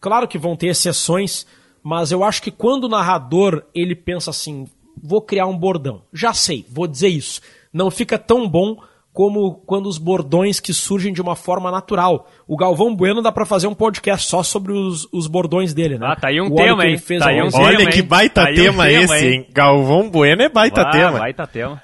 Claro 0.00 0.28
que 0.28 0.38
vão 0.38 0.56
ter 0.56 0.66
exceções, 0.66 1.46
mas 1.82 2.12
eu 2.12 2.22
acho 2.22 2.42
que 2.42 2.50
quando 2.50 2.84
o 2.84 2.88
narrador 2.88 3.64
ele 3.74 3.94
pensa 3.94 4.30
assim, 4.30 4.66
vou 5.00 5.22
criar 5.22 5.46
um 5.46 5.56
bordão, 5.56 6.02
já 6.12 6.34
sei, 6.34 6.66
vou 6.68 6.86
dizer 6.86 7.08
isso, 7.08 7.40
não 7.72 7.90
fica 7.90 8.18
tão 8.18 8.48
bom 8.48 8.76
como 9.16 9.54
quando 9.66 9.86
os 9.86 9.96
bordões 9.96 10.60
que 10.60 10.74
surgem 10.74 11.10
de 11.10 11.22
uma 11.22 11.34
forma 11.34 11.70
natural. 11.70 12.28
O 12.46 12.54
Galvão 12.54 12.94
Bueno 12.94 13.22
dá 13.22 13.32
pra 13.32 13.46
fazer 13.46 13.66
um 13.66 13.72
podcast 13.74 14.28
só 14.28 14.42
sobre 14.42 14.74
os, 14.74 15.08
os 15.10 15.26
bordões 15.26 15.72
dele, 15.72 15.96
né? 15.96 16.06
Ah, 16.10 16.16
tá 16.20 16.28
aí 16.28 16.38
um 16.38 16.48
O 16.52 16.54
tema, 16.54 16.84
hein? 16.84 16.98
fez 16.98 17.20
Tá 17.20 17.30
aí 17.30 17.42
um. 17.42 17.48
Olha 17.54 17.78
tema, 17.78 17.90
que 17.90 18.02
baita 18.02 18.42
Tá 18.42 18.48
aí 18.48 18.52
um 18.60 18.62
tema 18.64 18.84
tema, 18.84 19.02
esse, 19.16 19.26
hein? 19.26 19.32
hein? 19.32 19.46
Galvão 19.54 20.10
Bueno 20.10 20.42
é 20.42 20.50
baita 20.50 20.82
Ah, 20.82 20.90
tema. 20.90 21.18
baita 21.18 21.46
tema. 21.46 21.80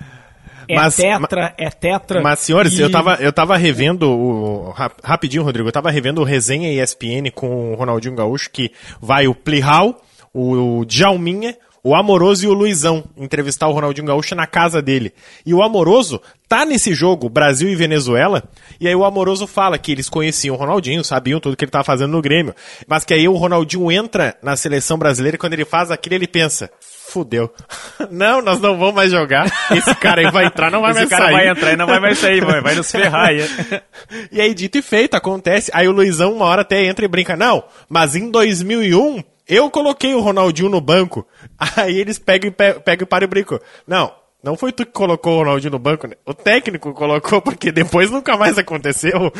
É 0.69 0.77
Mas- 0.77 0.95
tetra, 0.97 1.55
é 1.59 1.71
tetra. 1.71 2.21
Mas, 2.21 2.39
senhores, 2.41 2.79
e- 2.79 2.83
eu, 2.83 2.91
tava, 2.91 3.15
eu 3.15 3.33
tava 3.33 3.57
revendo 3.57 4.11
o. 4.11 4.71
rap- 4.73 5.01
Rapidinho, 5.03 5.43
Rodrigo, 5.43 5.69
eu 5.69 5.73
tava 5.73 5.91
revendo 5.91 6.21
o 6.21 6.25
resenha 6.25 6.71
ESPN 6.83 7.31
com 7.35 7.73
o 7.73 7.75
Ronaldinho 7.77 8.15
Gaúcho, 8.15 8.51
que 8.53 8.71
vai 9.01 9.27
o 9.27 9.35
Plihal, 9.35 9.97
o 10.35 10.85
Djalminha, 10.85 11.57
o 11.85 11.97
Amoroso 11.97 12.45
e 12.45 12.49
o 12.49 12.53
Luizão 12.53 13.03
entrevistar 13.17 13.67
o 13.67 13.73
Ronaldinho 13.73 14.07
Gaúcho 14.07 14.35
na 14.35 14.47
casa 14.47 14.81
dele. 14.81 15.13
E 15.45 15.53
o 15.53 15.63
Amoroso 15.63 16.21
tá 16.49 16.65
nesse 16.65 16.95
jogo, 16.95 17.29
Brasil 17.29 17.69
e 17.69 17.75
Venezuela, 17.75 18.45
e 18.81 18.87
aí 18.87 18.95
o 18.95 19.05
Amoroso 19.05 19.47
fala 19.47 19.79
que 19.79 19.91
eles 19.91 20.09
conheciam 20.09 20.55
o 20.55 20.59
Ronaldinho, 20.59 21.03
sabiam 21.03 21.41
tudo 21.41 21.57
que 21.57 21.65
ele 21.65 21.73
tava 21.73 21.83
fazendo 21.83 22.13
no 22.13 22.23
Grêmio, 22.23 22.55
mas 22.87 23.05
que 23.05 23.15
aí 23.15 23.27
o 23.27 23.35
Ronaldinho 23.35 23.91
entra 23.91 24.37
na 24.43 24.55
seleção 24.55 24.97
brasileira 24.99 25.35
e 25.35 25.39
quando 25.39 25.55
ele 25.55 25.65
faz 25.65 25.91
aquilo, 25.91 26.15
ele 26.15 26.29
pensa. 26.29 26.71
Fudeu. 27.09 27.53
Não, 28.11 28.41
nós 28.41 28.59
não 28.59 28.79
vamos 28.79 28.95
mais 28.95 29.11
jogar. 29.11 29.45
Esse 29.71 29.95
cara 29.97 30.23
aí 30.23 30.31
vai 30.31 30.47
entrar, 30.47 30.71
não 30.71 30.81
vai 30.81 30.93
Esse 30.93 31.01
mais 31.01 31.11
cara 31.11 31.25
sair. 31.25 31.33
vai 31.35 31.49
entrar 31.49 31.73
e 31.73 31.77
não 31.77 31.87
vai 31.87 32.01
mais 32.01 32.19
sair, 32.19 32.43
vai, 32.43 32.61
vai 32.63 32.75
nos 32.75 32.91
ferrar 32.91 33.29
aí. 33.29 33.41
E 34.31 34.41
aí, 34.41 34.55
dito 34.55 34.79
e 34.79 34.83
feito, 34.83 35.15
acontece. 35.15 35.71
Aí 35.75 35.87
o 35.89 35.93
Luizão 35.93 36.33
uma 36.33 36.47
hora 36.47 36.63
até 36.63 36.85
entra 36.85 37.05
e 37.05 37.09
brinca. 37.09 37.37
Não, 37.37 37.65
mas 37.89 38.17
em 38.17 38.31
2001, 38.31 39.23
eu 39.55 39.71
coloquei 39.71 40.15
o 40.15 40.21
Ronaldinho 40.21 40.69
no 40.69 40.81
banco. 40.81 41.27
Aí 41.77 41.99
eles 41.99 42.19
pegam 42.19 42.49
e, 42.49 42.51
pe- 42.53 42.81
pegam 42.81 43.05
e 43.05 43.07
param 43.07 43.25
e 43.25 43.29
brincam. 43.29 43.61
Não, 43.87 44.13
não 44.43 44.57
foi 44.57 44.73
tu 44.73 44.85
que 44.85 44.91
colocou 44.93 45.35
o 45.35 45.39
Ronaldinho 45.39 45.71
no 45.73 45.79
banco, 45.79 46.07
né? 46.09 46.15
O 46.27 46.35
técnico 46.35 46.93
colocou, 46.93 47.41
porque 47.43 47.71
depois 47.71 48.11
nunca 48.11 48.37
mais 48.37 48.59
aconteceu. 48.59 49.33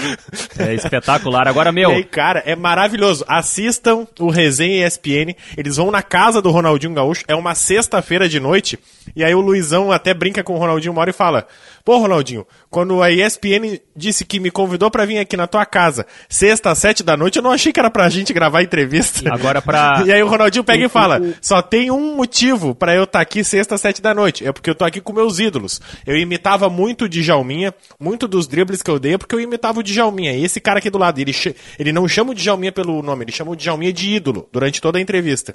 É 0.59 0.75
espetacular. 0.75 1.49
Agora, 1.49 1.73
meu, 1.73 1.91
E 1.91 1.95
aí, 1.97 2.05
cara, 2.05 2.43
é 2.47 2.55
maravilhoso. 2.55 3.25
Assistam 3.27 4.07
o 4.21 4.29
Resenha 4.31 4.87
ESPN. 4.87 5.35
Eles 5.57 5.77
vão 5.77 5.91
na 5.91 6.03
casa 6.03 6.41
do 6.41 6.51
Ronaldinho 6.51 6.95
Gaúcho. 6.95 7.25
É 7.27 7.35
uma 7.35 7.55
sexta-feira 7.55 8.29
de 8.29 8.39
noite. 8.39 8.79
E 9.17 9.25
aí 9.25 9.35
o 9.35 9.41
Luizão 9.41 9.91
até 9.93 10.15
brinca 10.15 10.43
com 10.43 10.55
o 10.55 10.59
Ronaldinho 10.59 10.97
hora 10.99 11.11
e 11.11 11.13
fala: 11.13 11.47
Pô, 11.85 11.99
Ronaldinho, 11.99 12.47
quando 12.71 13.03
a 13.03 13.11
ESPN 13.11 13.79
disse 13.97 14.25
que 14.25 14.39
me 14.41 14.51
convidou 14.51 14.91
pra 14.91 15.05
vir 15.05 15.19
aqui 15.19 15.37
na 15.37 15.47
tua 15.47 15.67
casa, 15.67 16.07
sexta 16.29 16.71
às 16.71 16.79
sete 16.79 17.03
da 17.03 17.17
noite, 17.17 17.37
eu 17.37 17.43
não 17.43 17.51
achei 17.51 17.73
que 17.73 17.81
era 17.81 17.91
pra 17.91 18.09
gente 18.09 18.33
gravar 18.33 18.63
entrevista. 18.63 19.33
Agora 19.33 19.61
pra- 19.61 20.03
E 20.07 20.13
aí 20.13 20.23
o 20.23 20.29
Ronaldinho 20.29 20.65
pega 20.65 20.85
e 20.85 20.89
fala: 20.89 21.21
Só 21.41 21.61
tem 21.63 21.91
um 21.91 22.17
motivo 22.17 22.75
pra 22.75 22.95
eu 22.95 23.05
estar 23.05 23.21
aqui 23.21 23.43
sexta 23.45 23.75
às 23.75 23.81
sete 23.81 24.01
da 24.01 24.15
noite. 24.15 24.47
É 24.47 24.53
porque 24.53 24.71
eu 24.71 24.75
tô 24.75 24.85
aqui 24.85 25.01
com 25.01 25.13
meus 25.13 25.39
ídolos. 25.39 25.81
Eu 26.07 26.17
imitava 26.17 26.69
muito 26.71 27.05
o 27.05 27.09
Djalminha, 27.09 27.75
muito 27.99 28.27
dos 28.29 28.47
dribles 28.47 28.83
que 28.83 28.91
eu 28.91 28.99
dei, 28.99 29.15
é 29.15 29.19
porque 29.19 29.35
eu 29.35 29.41
imitava 29.41 29.81
o 29.81 29.83
Djalminha. 29.83 30.33
E 30.33 30.45
esse 30.45 30.61
cara 30.61 30.79
aqui 30.79 30.91
do 30.91 30.99
lado, 30.99 31.19
ele, 31.21 31.33
ele 31.79 31.93
não 31.93 32.07
chama 32.07 32.31
o 32.33 32.35
Djalminha 32.35 32.73
pelo 32.73 33.03
nome, 33.03 33.25
ele 33.25 33.33
chama 33.33 33.51
o 33.51 33.57
Djalminha 33.57 33.93
de 33.93 34.11
ídolo 34.15 34.49
durante 34.53 34.81
toda 34.81 34.99
a 34.99 35.01
entrevista. 35.01 35.55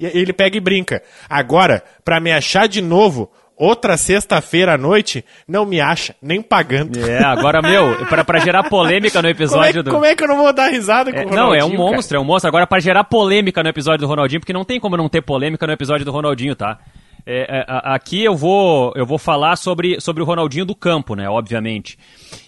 Ele 0.00 0.32
pega 0.32 0.56
e 0.56 0.60
brinca. 0.60 1.02
Agora, 1.28 1.82
pra 2.04 2.20
me 2.20 2.32
achar 2.32 2.66
de 2.68 2.80
novo, 2.82 3.30
outra 3.56 3.96
sexta-feira 3.96 4.74
à 4.74 4.78
noite, 4.78 5.24
não 5.46 5.64
me 5.64 5.80
acha, 5.80 6.14
nem 6.20 6.42
pagando. 6.42 6.98
é, 6.98 7.22
agora, 7.24 7.60
meu, 7.62 8.06
pra, 8.06 8.24
pra 8.24 8.38
gerar 8.40 8.64
polêmica 8.68 9.20
no 9.20 9.28
Como 9.28 9.28
é, 9.28 9.30
episódio 9.30 9.82
do... 9.82 9.90
como 9.90 10.04
é 10.04 10.16
que 10.16 10.24
eu 10.24 10.28
não 10.28 10.36
vou 10.38 10.52
dar 10.52 10.68
risada 10.70 11.12
com 11.12 11.18
É, 11.18 11.22
o 11.24 11.30
não, 11.30 11.30
Ronaldinho? 11.50 11.60
é 11.60 11.64
um 11.64 11.70
cara? 11.70 11.82
monstro, 11.96 12.16
é 12.16 12.20
um 12.20 12.24
monstro. 12.24 12.48
Agora, 12.48 12.66
pra 12.66 12.80
gerar 12.80 13.04
polêmica 13.04 13.62
no 13.62 13.68
episódio 13.68 14.00
do 14.00 14.06
Ronaldinho, 14.08 14.40
porque 14.40 14.52
não 14.52 14.64
tem 14.64 14.80
como 14.80 14.96
não 14.96 15.08
ter 15.08 15.22
polêmica 15.22 15.66
no 15.66 15.72
episódio 15.72 16.04
do 16.04 16.10
Ronaldinho, 16.12 16.56
tá? 16.56 16.78
É, 17.24 17.58
é, 17.60 17.64
aqui 17.94 18.24
eu 18.24 18.34
vou, 18.34 18.92
eu 18.96 19.06
vou 19.06 19.16
falar 19.16 19.54
sobre, 19.54 20.00
sobre 20.00 20.24
o 20.24 20.26
Ronaldinho 20.26 20.64
do 20.64 20.74
campo, 20.74 21.14
né? 21.14 21.28
Obviamente. 21.28 21.96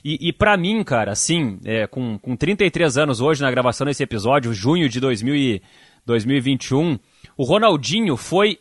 E, 0.05 0.19
e 0.29 0.33
para 0.33 0.57
mim, 0.57 0.83
cara, 0.83 1.13
assim, 1.13 1.61
é, 1.65 1.87
com, 1.87 2.19
com 2.19 2.35
33 2.35 2.99
anos 2.99 3.21
hoje 3.21 3.41
na 3.41 3.53
gravação 3.53 3.87
desse 3.87 4.03
episódio, 4.03 4.53
junho 4.53 4.89
de 4.89 4.99
2000 4.99 5.37
e 5.37 5.63
2021, 6.05 6.99
o 7.37 7.45
Ronaldinho 7.45 8.17
foi 8.17 8.59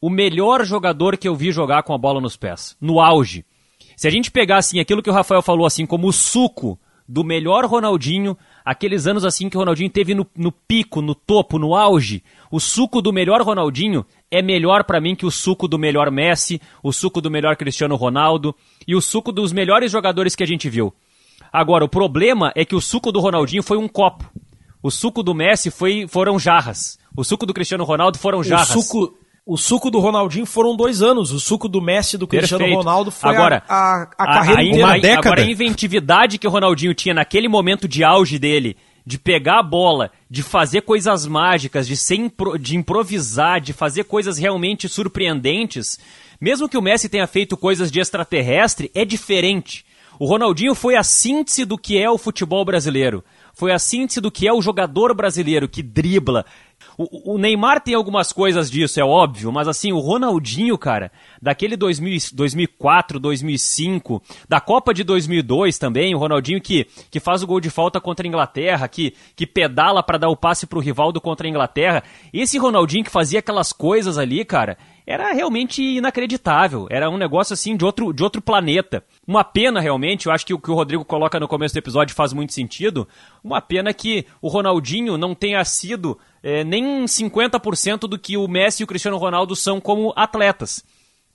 o 0.00 0.10
melhor 0.10 0.64
jogador 0.64 1.16
que 1.16 1.26
eu 1.26 1.34
vi 1.34 1.50
jogar 1.50 1.82
com 1.82 1.94
a 1.94 1.98
bola 1.98 2.20
nos 2.20 2.36
pés, 2.36 2.76
no 2.80 3.00
auge. 3.00 3.44
Se 3.96 4.06
a 4.06 4.10
gente 4.10 4.30
pegar 4.30 4.58
assim 4.58 4.78
aquilo 4.78 5.02
que 5.02 5.10
o 5.10 5.12
Rafael 5.12 5.42
falou 5.42 5.66
assim 5.66 5.86
como 5.86 6.06
o 6.08 6.12
suco 6.12 6.78
do 7.08 7.24
melhor 7.24 7.64
Ronaldinho, 7.64 8.36
aqueles 8.64 9.06
anos 9.06 9.24
assim 9.24 9.48
que 9.48 9.56
o 9.56 9.60
Ronaldinho 9.60 9.88
teve 9.88 10.14
no, 10.14 10.26
no 10.36 10.50
pico, 10.50 11.00
no 11.00 11.14
topo, 11.14 11.58
no 11.58 11.74
auge, 11.74 12.22
o 12.50 12.58
suco 12.58 13.00
do 13.00 13.12
melhor 13.12 13.40
Ronaldinho 13.42 14.04
é 14.30 14.42
melhor 14.42 14.84
pra 14.84 15.00
mim 15.00 15.14
que 15.14 15.24
o 15.24 15.30
suco 15.30 15.68
do 15.68 15.78
melhor 15.78 16.10
Messi, 16.10 16.60
o 16.82 16.92
suco 16.92 17.20
do 17.20 17.30
melhor 17.30 17.56
Cristiano 17.56 17.96
Ronaldo 17.96 18.54
e 18.86 18.94
o 18.94 19.00
suco 19.00 19.32
dos 19.32 19.52
melhores 19.52 19.90
jogadores 19.90 20.34
que 20.34 20.42
a 20.42 20.46
gente 20.46 20.68
viu. 20.68 20.92
Agora, 21.52 21.84
o 21.84 21.88
problema 21.88 22.52
é 22.54 22.64
que 22.64 22.74
o 22.74 22.80
suco 22.80 23.12
do 23.12 23.20
Ronaldinho 23.20 23.62
foi 23.62 23.78
um 23.78 23.88
copo. 23.88 24.28
O 24.82 24.90
suco 24.90 25.22
do 25.22 25.34
Messi 25.34 25.70
foi, 25.70 26.06
foram 26.06 26.38
jarras. 26.38 26.98
O 27.16 27.24
suco 27.24 27.46
do 27.46 27.54
Cristiano 27.54 27.84
Ronaldo 27.84 28.18
foram 28.18 28.40
o 28.40 28.44
jarras. 28.44 28.68
suco, 28.68 29.16
O 29.44 29.56
suco 29.56 29.90
do 29.90 29.98
Ronaldinho 29.98 30.44
foram 30.44 30.76
dois 30.76 31.00
anos. 31.00 31.32
O 31.32 31.40
suco 31.40 31.68
do 31.68 31.80
Messi 31.80 32.18
do 32.18 32.26
Cristiano 32.26 32.64
Perfeito. 32.64 32.78
Ronaldo 32.78 33.10
foi 33.10 33.30
agora, 33.30 33.62
a, 33.68 34.02
a, 34.02 34.02
a 34.18 34.26
carreira 34.26 34.60
a, 34.60 34.64
inteira. 34.64 34.86
Uma 34.86 34.98
década. 34.98 35.28
Agora, 35.28 35.42
a 35.42 35.50
inventividade 35.50 36.38
que 36.38 36.46
o 36.46 36.50
Ronaldinho 36.50 36.94
tinha 36.94 37.14
naquele 37.14 37.48
momento 37.48 37.88
de 37.88 38.04
auge 38.04 38.38
dele, 38.38 38.76
de 39.06 39.18
pegar 39.18 39.60
a 39.60 39.62
bola, 39.62 40.10
de 40.28 40.42
fazer 40.42 40.82
coisas 40.82 41.26
mágicas, 41.26 41.86
de, 41.86 41.96
ser 41.96 42.16
impro, 42.16 42.58
de 42.58 42.76
improvisar, 42.76 43.60
de 43.60 43.72
fazer 43.72 44.04
coisas 44.04 44.36
realmente 44.36 44.88
surpreendentes, 44.88 45.98
mesmo 46.40 46.68
que 46.68 46.76
o 46.76 46.82
Messi 46.82 47.08
tenha 47.08 47.26
feito 47.26 47.56
coisas 47.56 47.90
de 47.90 48.00
extraterrestre, 48.00 48.90
é 48.94 49.04
diferente. 49.04 49.86
O 50.18 50.26
Ronaldinho 50.26 50.74
foi 50.74 50.96
a 50.96 51.02
síntese 51.02 51.64
do 51.64 51.76
que 51.76 51.98
é 51.98 52.10
o 52.10 52.18
futebol 52.18 52.64
brasileiro. 52.64 53.22
Foi 53.54 53.70
a 53.70 53.78
síntese 53.78 54.20
do 54.20 54.30
que 54.30 54.48
é 54.48 54.52
o 54.52 54.62
jogador 54.62 55.14
brasileiro 55.14 55.68
que 55.68 55.82
dribla, 55.82 56.44
o, 56.98 57.34
o, 57.34 57.38
Neymar 57.38 57.80
tem 57.80 57.94
algumas 57.94 58.32
coisas 58.32 58.70
disso, 58.70 58.98
é 59.00 59.04
óbvio, 59.04 59.52
mas 59.52 59.68
assim, 59.68 59.92
o 59.92 59.98
Ronaldinho, 59.98 60.76
cara, 60.78 61.12
daquele 61.40 61.76
2000, 61.76 62.18
2004, 62.32 63.18
2005, 63.18 64.22
da 64.48 64.60
Copa 64.60 64.94
de 64.94 65.04
2002 65.04 65.78
também, 65.78 66.14
o 66.14 66.18
Ronaldinho 66.18 66.60
que, 66.60 66.86
que 67.10 67.20
faz 67.20 67.42
o 67.42 67.46
gol 67.46 67.60
de 67.60 67.70
falta 67.70 68.00
contra 68.00 68.26
a 68.26 68.28
Inglaterra, 68.28 68.88
que, 68.88 69.14
que 69.34 69.46
pedala 69.46 70.02
para 70.02 70.18
dar 70.18 70.28
o 70.28 70.36
passe 70.36 70.66
pro 70.66 70.80
Rivaldo 70.80 71.20
contra 71.20 71.46
a 71.46 71.50
Inglaterra. 71.50 72.02
Esse 72.32 72.58
Ronaldinho 72.58 73.04
que 73.04 73.10
fazia 73.10 73.38
aquelas 73.38 73.72
coisas 73.72 74.18
ali, 74.18 74.44
cara, 74.44 74.76
era 75.06 75.32
realmente 75.32 75.80
inacreditável. 75.80 76.88
Era 76.90 77.08
um 77.08 77.16
negócio 77.16 77.54
assim 77.54 77.76
de 77.76 77.84
outro, 77.84 78.12
de 78.12 78.24
outro 78.24 78.42
planeta. 78.42 79.04
Uma 79.26 79.44
pena 79.44 79.80
realmente, 79.80 80.26
eu 80.26 80.32
acho 80.32 80.44
que 80.44 80.52
o 80.52 80.58
que 80.58 80.70
o 80.70 80.74
Rodrigo 80.74 81.04
coloca 81.04 81.38
no 81.38 81.46
começo 81.46 81.74
do 81.74 81.78
episódio 81.78 82.14
faz 82.14 82.32
muito 82.32 82.52
sentido. 82.52 83.06
Uma 83.42 83.60
pena 83.60 83.94
que 83.94 84.26
o 84.42 84.48
Ronaldinho 84.48 85.16
não 85.16 85.34
tenha 85.34 85.64
sido 85.64 86.18
é, 86.46 86.62
nem 86.62 87.04
50% 87.06 88.02
do 88.06 88.16
que 88.16 88.36
o 88.36 88.46
Messi 88.46 88.80
e 88.80 88.84
o 88.84 88.86
Cristiano 88.86 89.16
Ronaldo 89.16 89.56
são 89.56 89.80
como 89.80 90.12
atletas. 90.14 90.84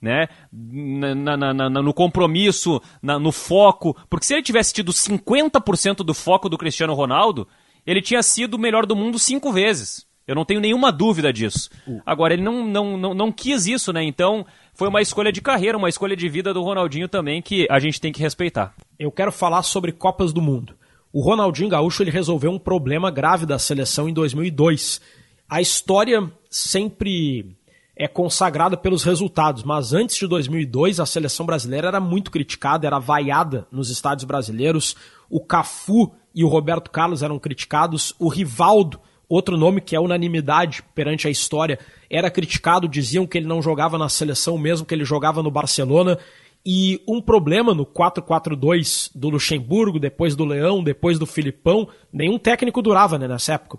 Né? 0.00 0.26
Na, 0.50 1.36
na, 1.36 1.52
na, 1.52 1.68
no 1.68 1.92
compromisso, 1.92 2.80
no 3.02 3.30
foco. 3.30 3.94
Porque 4.08 4.24
se 4.24 4.32
ele 4.32 4.42
tivesse 4.42 4.72
tido 4.72 4.90
50% 4.90 5.96
do 5.96 6.14
foco 6.14 6.48
do 6.48 6.56
Cristiano 6.56 6.94
Ronaldo, 6.94 7.46
ele 7.86 8.00
tinha 8.00 8.22
sido 8.22 8.54
o 8.54 8.58
melhor 8.58 8.86
do 8.86 8.96
mundo 8.96 9.18
cinco 9.18 9.52
vezes. 9.52 10.06
Eu 10.26 10.34
não 10.34 10.46
tenho 10.46 10.60
nenhuma 10.60 10.90
dúvida 10.90 11.30
disso. 11.30 11.68
Agora, 12.06 12.32
ele 12.32 12.42
não, 12.42 12.66
não, 12.66 12.96
não, 12.96 13.12
não 13.12 13.30
quis 13.30 13.66
isso, 13.66 13.92
né? 13.92 14.02
Então, 14.02 14.46
foi 14.72 14.88
uma 14.88 15.02
escolha 15.02 15.30
de 15.30 15.42
carreira, 15.42 15.76
uma 15.76 15.90
escolha 15.90 16.16
de 16.16 16.26
vida 16.26 16.54
do 16.54 16.62
Ronaldinho 16.62 17.06
também 17.06 17.42
que 17.42 17.66
a 17.70 17.78
gente 17.78 18.00
tem 18.00 18.12
que 18.12 18.22
respeitar. 18.22 18.74
Eu 18.98 19.12
quero 19.12 19.30
falar 19.30 19.62
sobre 19.62 19.92
Copas 19.92 20.32
do 20.32 20.40
Mundo. 20.40 20.74
O 21.12 21.20
Ronaldinho 21.20 21.68
Gaúcho 21.68 22.02
ele 22.02 22.10
resolveu 22.10 22.50
um 22.50 22.58
problema 22.58 23.10
grave 23.10 23.44
da 23.44 23.58
seleção 23.58 24.08
em 24.08 24.14
2002. 24.14 25.00
A 25.48 25.60
história 25.60 26.32
sempre 26.48 27.54
é 27.94 28.08
consagrada 28.08 28.76
pelos 28.76 29.04
resultados, 29.04 29.62
mas 29.62 29.92
antes 29.92 30.16
de 30.16 30.26
2002 30.26 30.98
a 30.98 31.04
seleção 31.04 31.44
brasileira 31.44 31.88
era 31.88 32.00
muito 32.00 32.30
criticada, 32.30 32.86
era 32.86 32.98
vaiada 32.98 33.66
nos 33.70 33.90
estádios 33.90 34.24
brasileiros. 34.24 34.96
O 35.28 35.40
Cafu 35.40 36.10
e 36.34 36.42
o 36.42 36.48
Roberto 36.48 36.90
Carlos 36.90 37.22
eram 37.22 37.38
criticados, 37.38 38.14
o 38.18 38.28
Rivaldo 38.28 38.98
Outro 39.32 39.56
nome 39.56 39.80
que 39.80 39.96
é 39.96 39.98
unanimidade 39.98 40.82
perante 40.94 41.26
a 41.26 41.30
história 41.30 41.78
era 42.10 42.30
criticado, 42.30 42.86
diziam 42.86 43.26
que 43.26 43.38
ele 43.38 43.46
não 43.46 43.62
jogava 43.62 43.96
na 43.96 44.06
seleção 44.06 44.58
mesmo 44.58 44.84
que 44.84 44.94
ele 44.94 45.06
jogava 45.06 45.42
no 45.42 45.50
Barcelona. 45.50 46.18
E 46.64 47.02
um 47.08 47.20
problema 47.20 47.74
no 47.74 47.84
4-4-2 47.84 49.10
do 49.14 49.30
Luxemburgo, 49.30 49.98
depois 49.98 50.36
do 50.36 50.44
Leão, 50.44 50.82
depois 50.82 51.18
do 51.18 51.26
Filipão, 51.26 51.88
nenhum 52.12 52.38
técnico 52.38 52.80
durava 52.80 53.18
né, 53.18 53.26
nessa 53.26 53.54
época. 53.54 53.78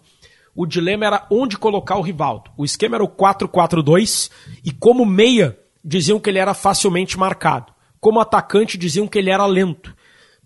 O 0.56 0.66
dilema 0.66 1.06
era 1.06 1.28
onde 1.32 1.58
colocar 1.58 1.96
o 1.98 2.02
Rivaldo. 2.02 2.52
O 2.58 2.66
esquema 2.66 2.98
era 2.98 3.04
o 3.04 3.08
4-4-2 3.08 4.30
e 4.64 4.72
como 4.72 5.06
meia 5.06 5.58
diziam 5.84 6.20
que 6.20 6.30
ele 6.30 6.40
era 6.40 6.54
facilmente 6.54 7.18
marcado. 7.18 7.74
Como 8.00 8.20
atacante 8.20 8.78
diziam 8.78 9.08
que 9.08 9.18
ele 9.18 9.30
era 9.30 9.46
lento. 9.46 9.96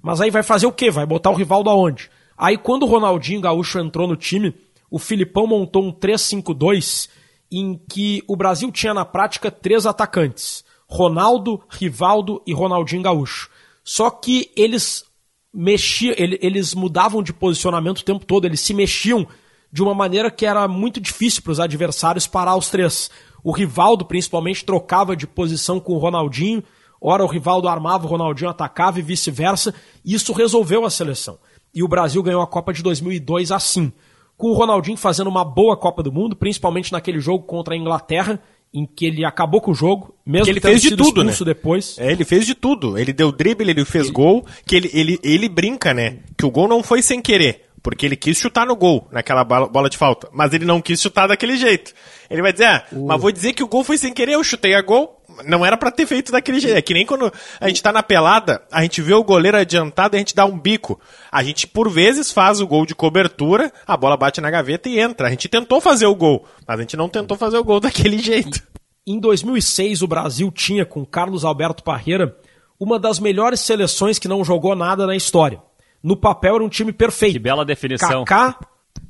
Mas 0.02 0.22
aí 0.22 0.30
vai 0.30 0.44
fazer 0.44 0.68
o 0.68 0.72
quê? 0.72 0.92
Vai 0.92 1.06
botar 1.06 1.32
o 1.32 1.36
Rivaldo 1.36 1.70
aonde? 1.70 2.10
Aí 2.38 2.58
quando 2.58 2.84
o 2.84 2.88
Ronaldinho 2.88 3.42
Gaúcho 3.42 3.80
entrou 3.80 4.08
no 4.08 4.16
time, 4.16 4.54
o 4.90 5.00
Filipão 5.00 5.48
montou 5.48 5.84
um 5.84 5.92
3-5-2 5.92 7.10
em 7.52 7.80
que 7.90 8.24
o 8.28 8.36
Brasil 8.36 8.72
tinha 8.72 8.94
na 8.94 9.04
prática 9.04 9.50
três 9.50 9.86
atacantes: 9.86 10.64
Ronaldo, 10.90 11.62
Rivaldo 11.70 12.42
e 12.46 12.54
Ronaldinho 12.54 13.04
Gaúcho. 13.04 13.50
Só 13.84 14.10
que 14.10 14.52
eles 14.56 15.06
mexiam, 15.54 16.16
eles 16.18 16.74
mudavam 16.74 17.22
de 17.22 17.34
posicionamento 17.34 18.00
o 18.00 18.06
tempo 18.06 18.26
todo, 18.26 18.46
eles 18.46 18.60
se 18.60 18.74
mexiam 18.74 19.28
de 19.72 19.84
uma 19.84 19.94
maneira 19.94 20.32
que 20.32 20.46
era 20.46 20.68
muito 20.68 21.00
difícil 21.00 21.42
para 21.42 21.52
os 21.52 21.60
adversários 21.60 22.28
parar 22.28 22.56
os 22.56 22.70
três. 22.70 23.10
O 23.44 23.52
Rivaldo, 23.52 24.06
principalmente, 24.06 24.66
trocava 24.66 25.16
de 25.16 25.28
posição 25.28 25.80
com 25.80 25.94
o 25.94 25.98
Ronaldinho, 25.98 26.64
ora 27.02 27.24
o 27.24 27.28
Rivaldo 27.28 27.68
armava, 27.68 28.06
o 28.06 28.10
Ronaldinho 28.10 28.50
atacava 28.50 29.00
e 29.00 29.02
vice-versa. 29.02 29.74
Isso 30.04 30.32
resolveu 30.34 30.86
a 30.86 30.90
seleção. 30.90 31.38
E 31.74 31.84
o 31.84 31.88
Brasil 31.88 32.24
ganhou 32.24 32.42
a 32.42 32.48
Copa 32.48 32.74
de 32.74 32.82
2002 32.82 33.52
assim 33.52 33.92
com 34.38 34.52
o 34.52 34.54
Ronaldinho 34.54 34.98
fazendo 34.98 35.28
uma 35.28 35.44
boa 35.44 35.76
Copa 35.76 36.04
do 36.04 36.12
Mundo, 36.12 36.36
principalmente 36.36 36.92
naquele 36.92 37.20
jogo 37.20 37.44
contra 37.44 37.74
a 37.74 37.78
Inglaterra, 37.78 38.40
em 38.74 38.86
que 38.86 39.06
ele 39.06 39.26
acabou 39.26 39.62
com 39.62 39.72
o 39.72 39.76
jogo, 39.76 40.14
mesmo 40.26 40.46
que 40.46 40.52
ele 40.52 40.60
fez 40.60 40.82
de 40.82 40.96
tudo, 40.96 41.24
né? 41.24 41.34
depois. 41.46 41.98
É, 41.98 42.12
ele 42.12 42.26
fez 42.26 42.46
de 42.46 42.54
tudo. 42.54 42.98
Ele 42.98 43.14
deu 43.14 43.32
drible, 43.32 43.70
ele 43.70 43.86
fez 43.86 44.06
ele... 44.06 44.14
gol, 44.14 44.46
que 44.66 44.76
ele, 44.76 44.90
ele, 44.94 45.20
ele 45.24 45.50
brinca, 45.50 45.94
né? 45.94 46.20
Que 46.38 46.46
o 46.46 46.52
gol 46.52 46.68
não 46.68 46.84
foi 46.84 47.02
sem 47.02 47.22
querer. 47.22 47.64
Porque 47.82 48.06
ele 48.06 48.16
quis 48.16 48.38
chutar 48.38 48.66
no 48.66 48.76
gol, 48.76 49.08
naquela 49.12 49.44
bola 49.44 49.90
de 49.90 49.98
falta. 49.98 50.28
Mas 50.34 50.54
ele 50.54 50.66
não 50.66 50.82
quis 50.82 51.02
chutar 51.02 51.28
daquele 51.28 51.56
jeito. 51.56 51.94
Ele 52.30 52.42
vai 52.42 52.52
dizer, 52.52 52.66
ah, 52.66 52.86
uh. 52.92 53.08
mas 53.08 53.22
vou 53.22 53.32
dizer 53.32 53.54
que 53.54 53.64
o 53.64 53.68
gol 53.68 53.84
foi 53.84 53.98
sem 53.98 54.14
querer, 54.14 54.34
eu 54.34 54.44
chutei 54.44 54.74
a 54.74 54.82
gol, 54.82 55.17
não 55.46 55.66
era 55.66 55.78
para 55.78 55.92
ter 55.92 56.06
feito 56.06 56.32
daquele 56.32 56.60
jeito. 56.60 56.78
É 56.78 56.82
que 56.82 56.94
nem 56.94 57.06
quando 57.06 57.32
a 57.60 57.68
gente 57.68 57.82
tá 57.82 57.92
na 57.92 58.04
pelada, 58.04 58.62
a 58.72 58.82
gente 58.82 59.02
vê 59.02 59.14
o 59.14 59.24
goleiro 59.24 59.58
adiantado 59.58 60.16
e 60.16 60.18
a 60.18 60.20
gente 60.20 60.36
dá 60.36 60.46
um 60.46 60.58
bico. 60.58 61.00
A 61.32 61.44
gente, 61.44 61.68
por 61.68 61.90
vezes, 61.90 62.32
faz 62.32 62.60
o 62.60 62.68
gol 62.68 62.86
de 62.86 62.96
cobertura, 62.96 63.72
a 63.86 63.96
bola 63.98 64.18
bate 64.18 64.42
na 64.42 64.50
gaveta 64.50 64.90
e 64.90 65.00
entra. 65.00 65.28
A 65.28 65.30
gente 65.30 65.48
tentou 65.48 65.82
fazer 65.82 66.06
o 66.06 66.16
gol, 66.16 66.46
mas 66.68 66.80
a 66.80 66.82
gente 66.82 66.98
não 66.98 67.10
tentou 67.10 67.38
fazer 67.38 67.58
o 67.58 67.64
gol 67.64 67.80
daquele 67.82 68.18
jeito. 68.20 68.62
Em 69.06 69.20
2006, 69.20 70.02
o 70.02 70.08
Brasil 70.08 70.52
tinha, 70.52 70.86
com 70.86 71.06
Carlos 71.06 71.46
Alberto 71.46 71.84
Parreira, 71.84 72.36
uma 72.80 73.00
das 73.00 73.20
melhores 73.20 73.60
seleções 73.62 74.20
que 74.20 74.28
não 74.28 74.44
jogou 74.44 74.76
nada 74.76 75.08
na 75.08 75.16
história. 75.16 75.62
No 76.04 76.16
papel 76.16 76.56
era 76.56 76.64
um 76.64 76.70
time 76.70 76.92
perfeito. 76.92 77.34
Que 77.34 77.40
bela 77.40 77.66
definição. 77.66 78.24
Kaká, 78.26 78.60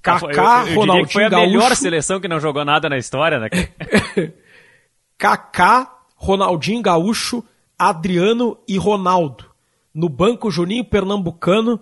Kaká, 0.01 0.61
eu, 0.61 0.67
eu, 0.67 0.73
eu 0.73 0.79
Ronaldinho 0.79 1.09
foi 1.09 1.23
a 1.25 1.29
Gaúcho. 1.29 1.47
melhor 1.47 1.75
seleção 1.75 2.19
que 2.19 2.27
não 2.27 2.39
jogou 2.39 2.63
nada 2.63 2.87
na 2.87 2.97
história, 2.97 3.39
né? 3.39 3.49
Kaká, 5.17 5.96
Ronaldinho 6.17 6.82
Gaúcho, 6.82 7.43
Adriano 7.77 8.58
e 8.67 8.77
Ronaldo. 8.77 9.45
No 9.93 10.10
banco, 10.10 10.51
Juninho 10.51 10.84
Pernambucano 10.84 11.80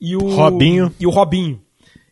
e 0.00 0.14
o 0.14 0.34
Robinho. 0.34 0.94
E 1.00 1.06
o 1.06 1.10
Robinho. 1.10 1.60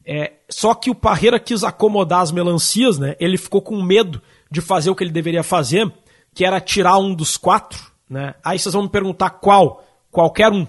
É, 0.04 0.32
só 0.48 0.74
que 0.74 0.90
o 0.90 0.94
Parreira 0.94 1.38
quis 1.38 1.62
acomodar 1.62 2.20
as 2.20 2.32
melancias, 2.32 2.98
né? 2.98 3.14
Ele 3.20 3.36
ficou 3.36 3.60
com 3.60 3.80
medo 3.82 4.22
de 4.50 4.60
fazer 4.60 4.90
o 4.90 4.94
que 4.94 5.04
ele 5.04 5.12
deveria 5.12 5.42
fazer, 5.42 5.92
que 6.34 6.44
era 6.44 6.60
tirar 6.60 6.98
um 6.98 7.14
dos 7.14 7.36
quatro, 7.36 7.80
né? 8.08 8.34
Aí 8.44 8.58
vocês 8.58 8.72
vão 8.72 8.84
me 8.84 8.88
perguntar 8.88 9.30
qual? 9.30 9.84
Qualquer 10.10 10.50
um. 10.52 10.66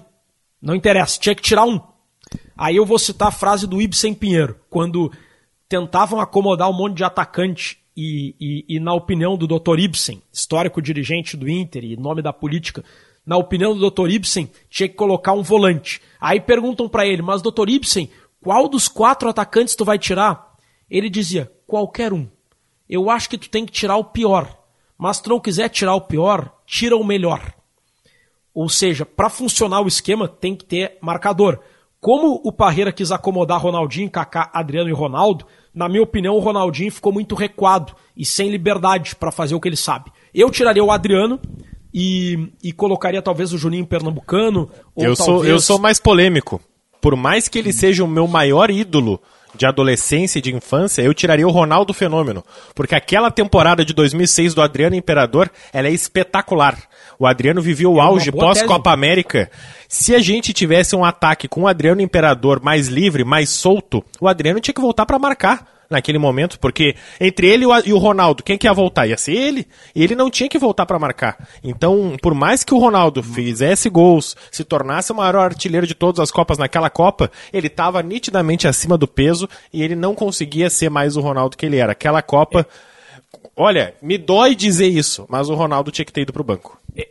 Não 0.61 0.75
interessa, 0.75 1.19
tinha 1.19 1.35
que 1.35 1.41
tirar 1.41 1.65
um. 1.65 1.79
Aí 2.57 2.75
eu 2.75 2.85
vou 2.85 2.97
citar 2.99 3.29
a 3.29 3.31
frase 3.31 3.67
do 3.67 3.81
Ibsen 3.81 4.13
Pinheiro, 4.13 4.59
quando 4.69 5.11
tentavam 5.69 6.19
acomodar 6.19 6.69
um 6.69 6.73
monte 6.73 6.97
de 6.97 7.03
atacante 7.03 7.79
e, 7.97 8.35
e, 8.39 8.75
e, 8.75 8.79
na 8.79 8.93
opinião 8.93 9.35
do 9.35 9.47
Dr. 9.47 9.79
Ibsen, 9.79 10.21
histórico 10.31 10.79
dirigente 10.79 11.35
do 11.35 11.49
Inter 11.49 11.83
e 11.83 11.97
nome 11.97 12.21
da 12.21 12.31
política, 12.31 12.85
na 13.25 13.37
opinião 13.37 13.75
do 13.75 13.89
Dr. 13.89 14.11
Ibsen, 14.11 14.51
tinha 14.69 14.87
que 14.87 14.93
colocar 14.93 15.33
um 15.33 15.41
volante. 15.41 15.99
Aí 16.21 16.39
perguntam 16.39 16.87
para 16.87 17.07
ele, 17.07 17.23
mas 17.23 17.41
Dr. 17.41 17.67
Ibsen, 17.67 18.07
qual 18.39 18.69
dos 18.69 18.87
quatro 18.87 19.27
atacantes 19.27 19.75
tu 19.75 19.83
vai 19.83 19.97
tirar? 19.97 20.55
Ele 20.87 21.09
dizia, 21.09 21.51
qualquer 21.65 22.13
um. 22.13 22.27
Eu 22.87 23.09
acho 23.09 23.27
que 23.27 23.37
tu 23.37 23.49
tem 23.49 23.65
que 23.65 23.71
tirar 23.71 23.97
o 23.97 24.05
pior. 24.05 24.55
Mas 24.95 25.17
se 25.17 25.23
tu 25.23 25.29
não 25.29 25.39
quiser 25.39 25.67
tirar 25.67 25.95
o 25.95 26.01
pior, 26.01 26.53
tira 26.67 26.95
o 26.95 27.03
melhor. 27.03 27.53
Ou 28.53 28.69
seja, 28.69 29.05
para 29.05 29.29
funcionar 29.29 29.81
o 29.81 29.87
esquema 29.87 30.27
tem 30.27 30.55
que 30.55 30.65
ter 30.65 30.97
marcador. 31.01 31.59
Como 31.99 32.41
o 32.43 32.51
Parreira 32.51 32.91
quis 32.91 33.11
acomodar 33.11 33.59
Ronaldinho, 33.59 34.09
Kaká, 34.09 34.49
Adriano 34.53 34.89
e 34.89 34.93
Ronaldo, 34.93 35.45
na 35.73 35.89
minha 35.89 36.03
opinião, 36.03 36.35
o 36.35 36.39
Ronaldinho 36.39 36.91
ficou 36.91 37.11
muito 37.11 37.35
recuado 37.35 37.93
e 38.15 38.23
sem 38.23 38.49
liberdade 38.49 39.15
para 39.15 39.31
fazer 39.31 39.55
o 39.55 39.59
que 39.59 39.67
ele 39.67 39.75
sabe. 39.75 40.11
Eu 40.33 40.49
tiraria 40.49 40.83
o 40.83 40.91
Adriano 40.91 41.39
e, 41.93 42.51
e 42.63 42.71
colocaria 42.71 43.21
talvez 43.21 43.51
o 43.53 43.57
Juninho 43.57 43.85
Pernambucano. 43.85 44.69
eu, 44.95 45.15
talvez... 45.15 45.17
sou, 45.17 45.45
eu 45.45 45.59
sou 45.59 45.79
mais 45.79 45.99
polêmico. 45.99 46.61
Por 47.01 47.15
mais 47.15 47.47
que 47.47 47.59
ele 47.59 47.73
seja 47.73 48.03
o 48.03 48.07
meu 48.07 48.27
maior 48.27 48.69
ídolo 48.69 49.21
de 49.57 49.65
adolescência 49.65 50.39
e 50.39 50.41
de 50.41 50.55
infância, 50.55 51.01
eu 51.01 51.13
tiraria 51.13 51.47
o 51.47 51.51
Ronaldo 51.51 51.93
Fenômeno. 51.93 52.43
Porque 52.75 52.95
aquela 52.95 53.31
temporada 53.31 53.83
de 53.83 53.93
2006 53.93 54.53
do 54.53 54.61
Adriano 54.61 54.95
Imperador, 54.95 55.51
ela 55.73 55.87
é 55.87 55.91
espetacular. 55.91 56.77
O 57.19 57.25
Adriano 57.25 57.61
vivia 57.61 57.89
o 57.89 57.97
é 57.97 58.01
auge 58.01 58.31
pós-Copa 58.31 58.91
América. 58.91 59.49
Se 59.89 60.13
a 60.13 60.19
gente 60.19 60.53
tivesse 60.53 60.95
um 60.95 61.03
ataque 61.03 61.47
com 61.47 61.63
o 61.63 61.67
Adriano 61.67 62.01
Imperador 62.01 62.61
mais 62.61 62.87
livre, 62.87 63.23
mais 63.23 63.49
solto, 63.49 64.03
o 64.21 64.27
Adriano 64.27 64.59
tinha 64.59 64.73
que 64.73 64.81
voltar 64.81 65.05
para 65.05 65.17
marcar. 65.17 65.76
Naquele 65.89 66.17
momento, 66.17 66.59
porque 66.59 66.95
entre 67.19 67.47
ele 67.47 67.65
e 67.85 67.93
o 67.93 67.97
Ronaldo, 67.97 68.43
quem 68.43 68.57
que 68.57 68.67
ia 68.67 68.73
voltar? 68.73 69.07
Ia 69.07 69.17
ser 69.17 69.33
ele. 69.33 69.67
E 69.95 70.03
ele 70.03 70.15
não 70.15 70.29
tinha 70.29 70.49
que 70.49 70.57
voltar 70.57 70.85
para 70.85 70.99
marcar. 70.99 71.47
Então, 71.63 72.15
por 72.21 72.33
mais 72.33 72.63
que 72.63 72.73
o 72.73 72.77
Ronaldo 72.77 73.23
fizesse 73.23 73.89
gols, 73.89 74.35
se 74.51 74.63
tornasse 74.63 75.11
o 75.11 75.15
maior 75.15 75.35
artilheiro 75.37 75.87
de 75.87 75.95
todas 75.95 76.19
as 76.19 76.31
Copas 76.31 76.57
naquela 76.57 76.89
Copa, 76.89 77.31
ele 77.51 77.67
estava 77.67 78.01
nitidamente 78.03 78.67
acima 78.67 78.97
do 78.97 79.07
peso 79.07 79.47
e 79.73 79.81
ele 79.81 79.95
não 79.95 80.13
conseguia 80.13 80.69
ser 80.69 80.89
mais 80.89 81.15
o 81.15 81.21
Ronaldo 81.21 81.57
que 81.57 81.65
ele 81.65 81.77
era. 81.77 81.91
Aquela 81.91 82.21
Copa. 82.21 82.67
Olha, 83.55 83.95
me 84.01 84.17
dói 84.17 84.55
dizer 84.55 84.87
isso, 84.87 85.25
mas 85.29 85.49
o 85.49 85.55
Ronaldo 85.55 85.91
tinha 85.91 86.05
que 86.05 86.13
ter 86.13 86.21
ido 86.21 86.33
pro 86.33 86.43
banco. 86.43 86.79
É, 86.95 87.07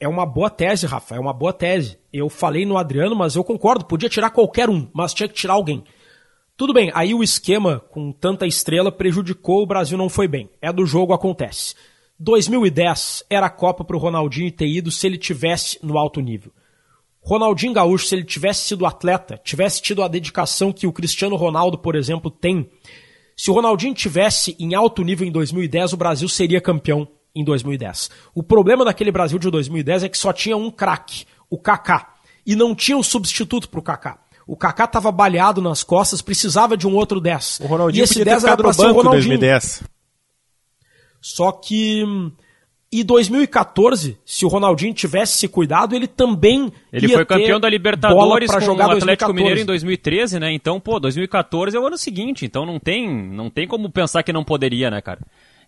é 0.00 0.08
uma 0.08 0.26
boa 0.26 0.50
tese, 0.50 0.86
Rafa, 0.86 1.14
é 1.14 1.20
uma 1.20 1.32
boa 1.32 1.52
tese. 1.52 1.96
Eu 2.12 2.28
falei 2.28 2.66
no 2.66 2.76
Adriano, 2.76 3.14
mas 3.14 3.36
eu 3.36 3.44
concordo, 3.44 3.84
podia 3.84 4.08
tirar 4.08 4.30
qualquer 4.30 4.68
um, 4.68 4.88
mas 4.92 5.14
tinha 5.14 5.28
que 5.28 5.34
tirar 5.34 5.54
alguém. 5.54 5.84
Tudo 6.56 6.72
bem, 6.72 6.88
aí 6.94 7.12
o 7.12 7.22
esquema 7.22 7.80
com 7.90 8.12
tanta 8.12 8.46
estrela 8.46 8.92
prejudicou, 8.92 9.64
o 9.64 9.66
Brasil 9.66 9.98
não 9.98 10.08
foi 10.08 10.28
bem. 10.28 10.48
É 10.62 10.72
do 10.72 10.86
jogo, 10.86 11.12
acontece. 11.12 11.74
2010 12.20 13.24
era 13.28 13.46
a 13.46 13.50
Copa 13.50 13.82
para 13.82 13.96
o 13.96 13.98
Ronaldinho 13.98 14.52
ter 14.52 14.68
ido 14.68 14.88
se 14.92 15.04
ele 15.04 15.18
tivesse 15.18 15.80
no 15.82 15.98
alto 15.98 16.20
nível. 16.20 16.52
Ronaldinho 17.20 17.72
Gaúcho, 17.72 18.06
se 18.06 18.14
ele 18.14 18.22
tivesse 18.22 18.68
sido 18.68 18.86
atleta, 18.86 19.36
tivesse 19.42 19.82
tido 19.82 20.00
a 20.00 20.06
dedicação 20.06 20.72
que 20.72 20.86
o 20.86 20.92
Cristiano 20.92 21.34
Ronaldo, 21.34 21.76
por 21.76 21.96
exemplo, 21.96 22.30
tem, 22.30 22.70
se 23.36 23.50
o 23.50 23.54
Ronaldinho 23.54 23.92
tivesse 23.92 24.54
em 24.60 24.74
alto 24.74 25.02
nível 25.02 25.26
em 25.26 25.32
2010, 25.32 25.94
o 25.94 25.96
Brasil 25.96 26.28
seria 26.28 26.60
campeão 26.60 27.08
em 27.34 27.42
2010. 27.42 28.10
O 28.32 28.44
problema 28.44 28.84
daquele 28.84 29.10
Brasil 29.10 29.40
de 29.40 29.50
2010 29.50 30.04
é 30.04 30.08
que 30.08 30.16
só 30.16 30.32
tinha 30.32 30.56
um 30.56 30.70
craque, 30.70 31.24
o 31.50 31.58
Kaká, 31.58 32.14
e 32.46 32.54
não 32.54 32.76
tinha 32.76 32.96
um 32.96 33.02
substituto 33.02 33.68
para 33.68 33.80
o 33.80 33.82
Kaká. 33.82 34.23
O 34.46 34.56
Kaká 34.56 34.84
estava 34.84 35.10
baleado 35.10 35.62
nas 35.62 35.82
costas, 35.82 36.20
precisava 36.20 36.76
de 36.76 36.86
um 36.86 36.94
outro 36.94 37.20
10. 37.20 37.60
O 37.60 37.66
Ronaldinho 37.66 38.02
e 38.02 38.04
esse 38.04 38.24
10 38.24 38.44
era 38.44 38.56
para 38.56 38.72
ser 38.72 38.86
o 38.86 38.92
Ronaldinho. 38.92 39.38
2010. 39.38 39.84
Só 41.20 41.50
que 41.52 42.04
e 42.94 43.02
2014, 43.02 44.16
se 44.24 44.44
o 44.44 44.48
Ronaldinho 44.48 44.94
tivesse 44.94 45.36
se 45.36 45.48
cuidado, 45.48 45.96
ele 45.96 46.06
também 46.06 46.72
Ele 46.92 47.08
foi 47.08 47.24
campeão 47.24 47.58
da 47.58 47.68
Libertadores 47.68 48.48
com 48.48 48.60
jogar 48.60 48.86
o 48.86 48.92
Atlético 48.92 49.32
2014. 49.32 49.34
Mineiro 49.34 49.60
em 49.60 49.64
2013, 49.64 50.38
né? 50.38 50.52
Então, 50.52 50.78
pô, 50.78 51.00
2014 51.00 51.76
é 51.76 51.80
o 51.80 51.84
ano 51.84 51.98
seguinte, 51.98 52.46
então 52.46 52.64
não 52.64 52.78
tem, 52.78 53.10
não 53.10 53.50
tem 53.50 53.66
como 53.66 53.90
pensar 53.90 54.22
que 54.22 54.32
não 54.32 54.44
poderia, 54.44 54.92
né, 54.92 55.00
cara? 55.00 55.18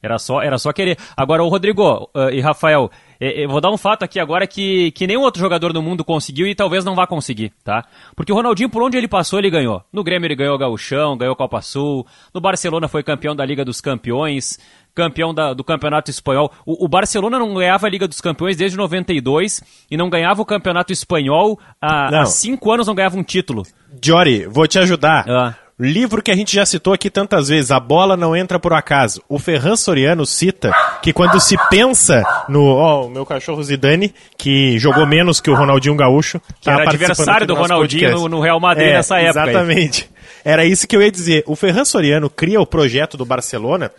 Era 0.01 0.21
só, 0.21 0.41
era 0.41 0.57
só 0.57 0.73
querer. 0.73 0.99
Agora, 1.17 1.43
o 1.43 1.49
Rodrigo 1.49 2.09
uh, 2.15 2.31
e 2.31 2.41
Rafael, 2.41 2.89
eu 3.21 3.29
eh, 3.29 3.43
eh, 3.43 3.47
vou 3.47 3.61
dar 3.61 3.71
um 3.71 3.77
fato 3.77 4.03
aqui 4.03 4.21
agora 4.21 4.47
que, 4.47 4.91
que 4.93 5.07
nenhum 5.07 5.23
outro 5.23 5.41
jogador 5.41 5.73
do 5.73 5.83
mundo 5.83 6.05
conseguiu 6.05 6.47
e 6.47 6.55
talvez 6.55 6.85
não 6.85 6.95
vá 6.95 7.07
conseguir, 7.07 7.53
tá? 7.65 7.85
Porque 8.15 8.33
o 8.33 8.35
Ronaldinho, 8.35 8.71
por 8.71 8.83
onde 8.83 8.97
ele 8.97 9.09
passou, 9.09 9.39
ele 9.39 9.51
ganhou. 9.51 9.83
No 9.93 10.05
Grêmio 10.05 10.27
ele 10.27 10.35
ganhou 10.35 10.55
o 10.55 10.59
Gauchão, 10.59 11.17
ganhou 11.17 11.33
a 11.33 11.37
Copa 11.37 11.61
Sul. 11.63 12.07
No 12.35 12.41
Barcelona 12.41 12.89
foi 12.89 13.03
campeão 13.03 13.35
da 13.35 13.45
Liga 13.45 13.65
dos 13.65 13.81
Campeões, 13.81 14.59
campeão 14.95 15.33
da, 15.33 15.53
do 15.53 15.65
Campeonato 15.65 16.11
Espanhol. 16.11 16.53
O, 16.65 16.85
o, 16.85 16.89
Barcelona 16.89 17.39
não 17.39 17.55
ganhava 17.55 17.87
a 17.87 17.91
Liga 17.91 18.09
dos 18.09 18.21
Campeões 18.21 18.57
desde 18.57 18.77
92 18.77 19.63
e 19.91 19.97
não 19.97 20.09
ganhava 20.11 20.43
o 20.43 20.47
Campeonato 20.47 20.93
Espanhol 20.93 21.59
há, 21.81 22.23
há 22.23 22.27
cinco 22.27 22.73
anos, 22.73 22.87
não 22.87 22.95
ganhava 22.95 23.17
um 23.19 23.23
título. 23.23 23.63
Jory, 24.03 24.47
vou 24.47 24.67
te 24.67 24.79
ajudar. 24.79 25.25
Ah. 25.29 25.66
Livro 25.79 26.23
que 26.23 26.31
a 26.31 26.35
gente 26.35 26.55
já 26.55 26.65
citou 26.65 26.95
aqui 26.95 27.11
tantas 27.11 27.49
vezes, 27.49 27.71
A 27.71 27.79
Bola 27.79 28.17
Não 28.17 28.35
Entra 28.35 28.59
Por 28.59 28.73
Acaso. 28.73 29.23
O 29.29 29.39
Ferran 29.39 29.77
Soriano 29.77 30.25
cita 30.25 30.73
que 31.03 31.13
quando 31.13 31.39
se 31.39 31.55
pensa 31.69 32.25
no. 32.49 32.65
Ó, 32.65 33.03
oh, 33.03 33.07
o 33.09 33.11
meu 33.11 33.27
cachorro 33.27 33.63
Zidane, 33.63 34.15
que 34.39 34.79
jogou 34.79 35.07
menos 35.07 35.39
que 35.39 35.51
o 35.51 35.55
Ronaldinho 35.55 35.95
Gaúcho. 35.95 36.41
Que 36.61 36.65
tá 36.65 36.81
era 36.81 36.89
adversário 36.89 37.47
do, 37.47 37.55
do 37.55 37.61
Ronaldinho 37.61 38.11
no, 38.13 38.29
no, 38.29 38.41
Real 38.41 38.59
Madrid 38.59 38.89
é, 38.89 38.93
nessa 38.95 39.19
época. 39.19 39.51
Exatamente. 39.51 40.09
Aí. 40.11 40.53
Era 40.53 40.65
isso 40.65 40.89
que 40.89 40.97
eu 40.97 41.03
ia 41.03 41.11
dizer. 41.11 41.45
O 41.47 41.55
Ferran 41.55 41.85
Soriano 41.85 42.31
cria 42.31 42.59
o 42.59 42.67
projeto 42.67 43.19
do 43.19 43.27
Barcelona 43.27 43.93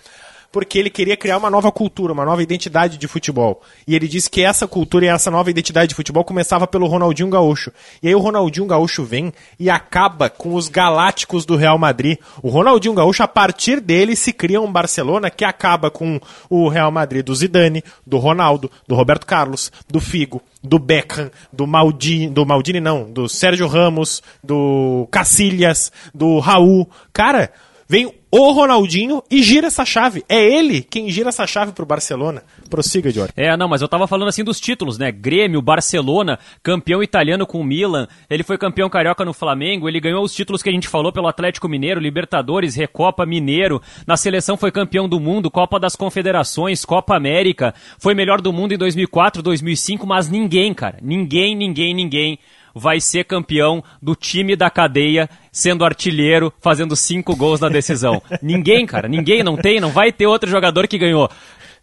porque 0.51 0.79
ele 0.79 0.89
queria 0.89 1.17
criar 1.17 1.37
uma 1.37 1.49
nova 1.49 1.71
cultura, 1.71 2.13
uma 2.13 2.25
nova 2.25 2.41
identidade 2.41 2.97
de 2.97 3.07
futebol. 3.07 3.61
E 3.87 3.95
ele 3.95 4.07
disse 4.07 4.29
que 4.29 4.41
essa 4.41 4.67
cultura 4.67 5.05
e 5.05 5.07
essa 5.09 5.29
nova 5.29 5.49
identidade 5.49 5.89
de 5.89 5.95
futebol 5.95 6.23
começava 6.23 6.65
pelo 6.67 6.87
Ronaldinho 6.87 7.29
Gaúcho. 7.29 7.71
E 8.01 8.07
aí 8.07 8.15
o 8.15 8.19
Ronaldinho 8.19 8.65
Gaúcho 8.65 9.03
vem 9.03 9.33
e 9.59 9.69
acaba 9.69 10.29
com 10.29 10.55
os 10.55 10.67
galácticos 10.67 11.45
do 11.45 11.55
Real 11.55 11.77
Madrid. 11.77 12.17
O 12.41 12.49
Ronaldinho 12.49 12.93
Gaúcho, 12.93 13.23
a 13.23 13.27
partir 13.27 13.79
dele, 13.79 14.15
se 14.15 14.33
cria 14.33 14.61
um 14.61 14.71
Barcelona 14.71 15.29
que 15.29 15.45
acaba 15.45 15.91
com 15.91 16.19
o 16.49 16.67
Real 16.67 16.91
Madrid 16.91 17.25
do 17.25 17.35
Zidane, 17.35 17.83
do 18.05 18.17
Ronaldo, 18.17 18.71
do 18.87 18.95
Roberto 18.95 19.25
Carlos, 19.25 19.71
do 19.87 19.99
Figo, 19.99 20.41
do 20.63 20.79
Beckham, 20.79 21.31
do 21.51 21.67
Maldini, 21.67 22.29
do 22.29 22.45
Maldini 22.45 22.79
não, 22.79 23.11
do 23.11 23.27
Sérgio 23.27 23.67
Ramos, 23.67 24.21
do 24.43 25.07
Cacilhas, 25.11 25.91
do 26.13 26.39
Raul. 26.39 26.89
Cara, 27.13 27.51
vem 27.87 28.13
o 28.31 28.51
Ronaldinho 28.51 29.23
e 29.31 29.41
gira 29.41 29.67
essa 29.67 29.85
chave. 29.85 30.23
É 30.27 30.43
ele 30.43 30.81
quem 30.81 31.09
gira 31.09 31.29
essa 31.29 31.47
chave 31.47 31.71
pro 31.71 31.85
Barcelona. 31.85 32.43
Prossiga, 32.69 33.09
Jorge. 33.09 33.33
É, 33.35 33.55
não, 33.55 33.67
mas 33.67 33.81
eu 33.81 33.87
tava 33.87 34.07
falando 34.07 34.27
assim 34.27 34.43
dos 34.43 34.59
títulos, 34.59 34.97
né? 34.97 35.11
Grêmio, 35.11 35.61
Barcelona, 35.61 36.37
campeão 36.61 37.01
italiano 37.01 37.45
com 37.45 37.61
o 37.61 37.63
Milan, 37.63 38.07
ele 38.29 38.43
foi 38.43 38.57
campeão 38.57 38.89
carioca 38.89 39.23
no 39.23 39.33
Flamengo, 39.33 39.87
ele 39.87 39.99
ganhou 39.99 40.23
os 40.23 40.33
títulos 40.33 40.61
que 40.61 40.69
a 40.69 40.73
gente 40.73 40.87
falou 40.87 41.11
pelo 41.11 41.27
Atlético 41.27 41.69
Mineiro, 41.69 41.99
Libertadores, 41.99 42.75
Recopa 42.75 43.25
Mineiro, 43.25 43.81
na 44.05 44.17
seleção 44.17 44.57
foi 44.57 44.71
campeão 44.71 45.07
do 45.07 45.19
mundo, 45.19 45.49
Copa 45.49 45.79
das 45.79 45.95
Confederações, 45.95 46.83
Copa 46.83 47.15
América, 47.15 47.73
foi 47.97 48.13
melhor 48.13 48.41
do 48.41 48.51
mundo 48.51 48.73
em 48.73 48.77
2004, 48.77 49.41
2005, 49.41 50.05
mas 50.05 50.29
ninguém, 50.29 50.73
cara, 50.73 50.97
ninguém, 51.01 51.55
ninguém, 51.55 51.93
ninguém 51.93 52.39
vai 52.77 52.99
ser 53.01 53.25
campeão 53.25 53.83
do 54.01 54.15
time 54.15 54.55
da 54.55 54.69
cadeia, 54.69 55.29
sendo 55.51 55.83
artilheiro, 55.83 56.53
fazendo 56.59 56.95
cinco 56.95 57.35
gols 57.35 57.59
na 57.59 57.69
decisão. 57.69 58.21
ninguém, 58.41 58.85
cara, 58.85 59.07
ninguém, 59.07 59.43
não 59.43 59.57
tem, 59.57 59.79
não 59.79 59.91
vai 59.91 60.11
ter 60.11 60.27
outro 60.27 60.49
jogador 60.49 60.87
que 60.87 60.97
ganhou 60.97 61.29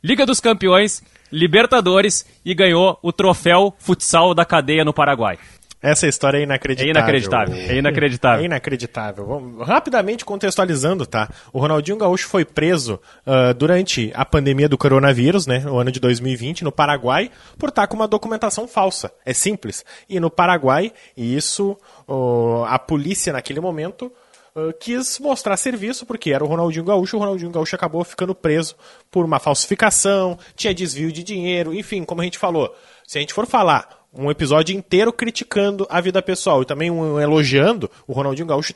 Liga 0.02 0.26
dos 0.26 0.38
Campeões, 0.38 1.02
Libertadores 1.32 2.26
e 2.44 2.54
ganhou 2.54 2.98
o 3.02 3.10
troféu 3.10 3.74
futsal 3.78 4.34
da 4.34 4.44
cadeia 4.44 4.84
no 4.84 4.92
Paraguai. 4.92 5.38
Essa 5.84 6.06
história 6.06 6.38
é 6.38 6.42
inacreditável. 6.42 6.88
É 6.88 6.90
inacreditável. 6.90 7.54
É 7.54 7.76
inacreditável. 7.76 8.42
É 8.42 8.46
inacreditável. 8.46 9.26
Vamos, 9.26 9.68
rapidamente 9.68 10.24
contextualizando, 10.24 11.04
tá? 11.04 11.28
O 11.52 11.58
Ronaldinho 11.58 11.98
Gaúcho 11.98 12.26
foi 12.26 12.42
preso 12.42 12.98
uh, 13.26 13.52
durante 13.52 14.10
a 14.14 14.24
pandemia 14.24 14.66
do 14.66 14.78
coronavírus, 14.78 15.46
né? 15.46 15.58
No 15.58 15.78
ano 15.78 15.92
de 15.92 16.00
2020, 16.00 16.64
no 16.64 16.72
Paraguai, 16.72 17.30
por 17.58 17.68
estar 17.68 17.86
com 17.86 17.96
uma 17.96 18.08
documentação 18.08 18.66
falsa. 18.66 19.12
É 19.26 19.34
simples. 19.34 19.84
E 20.08 20.18
no 20.18 20.30
Paraguai, 20.30 20.90
isso, 21.14 21.76
uh, 22.08 22.64
a 22.64 22.78
polícia 22.78 23.34
naquele 23.34 23.60
momento 23.60 24.10
Uh, 24.56 24.72
quis 24.78 25.18
mostrar 25.18 25.56
serviço, 25.56 26.06
porque 26.06 26.30
era 26.32 26.44
o 26.44 26.46
Ronaldinho 26.46 26.84
Gaúcho, 26.84 27.16
o 27.16 27.18
Ronaldinho 27.18 27.50
Gaúcho 27.50 27.74
acabou 27.74 28.04
ficando 28.04 28.36
preso 28.36 28.76
por 29.10 29.24
uma 29.24 29.40
falsificação, 29.40 30.38
tinha 30.54 30.72
desvio 30.72 31.10
de 31.10 31.24
dinheiro, 31.24 31.74
enfim, 31.74 32.04
como 32.04 32.20
a 32.20 32.24
gente 32.24 32.38
falou. 32.38 32.72
Se 33.04 33.18
a 33.18 33.20
gente 33.20 33.34
for 33.34 33.48
falar 33.48 34.03
um 34.16 34.30
episódio 34.30 34.76
inteiro 34.76 35.12
criticando 35.12 35.86
a 35.90 36.00
vida 36.00 36.22
pessoal 36.22 36.62
e 36.62 36.66
também 36.66 36.90
um 36.90 37.20
elogiando 37.20 37.90
o 38.06 38.12
Ronaldinho 38.12 38.46
Gaúcho 38.46 38.74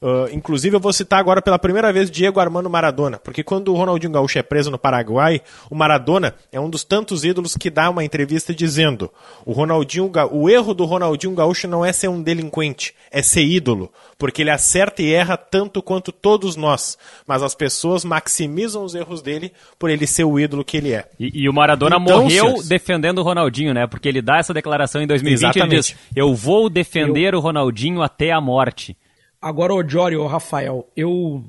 Uh, 0.00 0.28
inclusive, 0.32 0.76
eu 0.76 0.80
vou 0.80 0.92
citar 0.92 1.18
agora 1.18 1.40
pela 1.40 1.58
primeira 1.58 1.92
vez 1.92 2.10
Diego 2.10 2.40
Armando 2.40 2.68
Maradona, 2.68 3.18
porque 3.18 3.42
quando 3.42 3.72
o 3.72 3.76
Ronaldinho 3.76 4.12
Gaúcho 4.12 4.38
é 4.38 4.42
preso 4.42 4.70
no 4.70 4.78
Paraguai, 4.78 5.40
o 5.70 5.74
Maradona 5.74 6.34
é 6.52 6.60
um 6.60 6.68
dos 6.68 6.84
tantos 6.84 7.24
ídolos 7.24 7.56
que 7.56 7.70
dá 7.70 7.88
uma 7.90 8.04
entrevista 8.04 8.54
dizendo: 8.54 9.10
o 9.44 9.52
Ronaldinho, 9.52 10.10
o 10.30 10.50
erro 10.50 10.74
do 10.74 10.84
Ronaldinho 10.84 11.34
Gaúcho 11.34 11.66
não 11.66 11.84
é 11.84 11.92
ser 11.92 12.08
um 12.08 12.22
delinquente, 12.22 12.94
é 13.10 13.22
ser 13.22 13.44
ídolo, 13.44 13.90
porque 14.18 14.42
ele 14.42 14.50
acerta 14.50 15.02
e 15.02 15.12
erra 15.12 15.36
tanto 15.36 15.82
quanto 15.82 16.12
todos 16.12 16.56
nós, 16.56 16.98
mas 17.26 17.42
as 17.42 17.54
pessoas 17.54 18.04
maximizam 18.04 18.84
os 18.84 18.94
erros 18.94 19.22
dele 19.22 19.52
por 19.78 19.90
ele 19.90 20.06
ser 20.06 20.24
o 20.24 20.38
ídolo 20.38 20.64
que 20.64 20.76
ele 20.76 20.92
é. 20.92 21.08
E, 21.18 21.44
e 21.44 21.48
o 21.48 21.52
Maradona 21.52 21.96
então, 21.96 22.22
morreu 22.22 22.44
senhores... 22.44 22.68
defendendo 22.68 23.18
o 23.18 23.22
Ronaldinho, 23.22 23.72
né? 23.72 23.86
Porque 23.86 24.08
ele 24.08 24.20
dá 24.20 24.38
essa 24.38 24.52
declaração 24.52 25.02
em 25.02 25.06
2020 25.06 25.38
Exatamente. 25.38 25.72
ele 25.72 25.80
diz: 25.80 25.96
eu 26.14 26.34
vou 26.34 26.68
defender 26.68 27.34
eu... 27.34 27.38
o 27.38 27.40
Ronaldinho 27.40 28.02
até 28.02 28.32
a 28.32 28.40
morte. 28.40 28.96
Agora, 29.44 29.74
o 29.74 29.86
Jory, 29.86 30.16
o 30.16 30.26
Rafael, 30.26 30.88
eu 30.96 31.44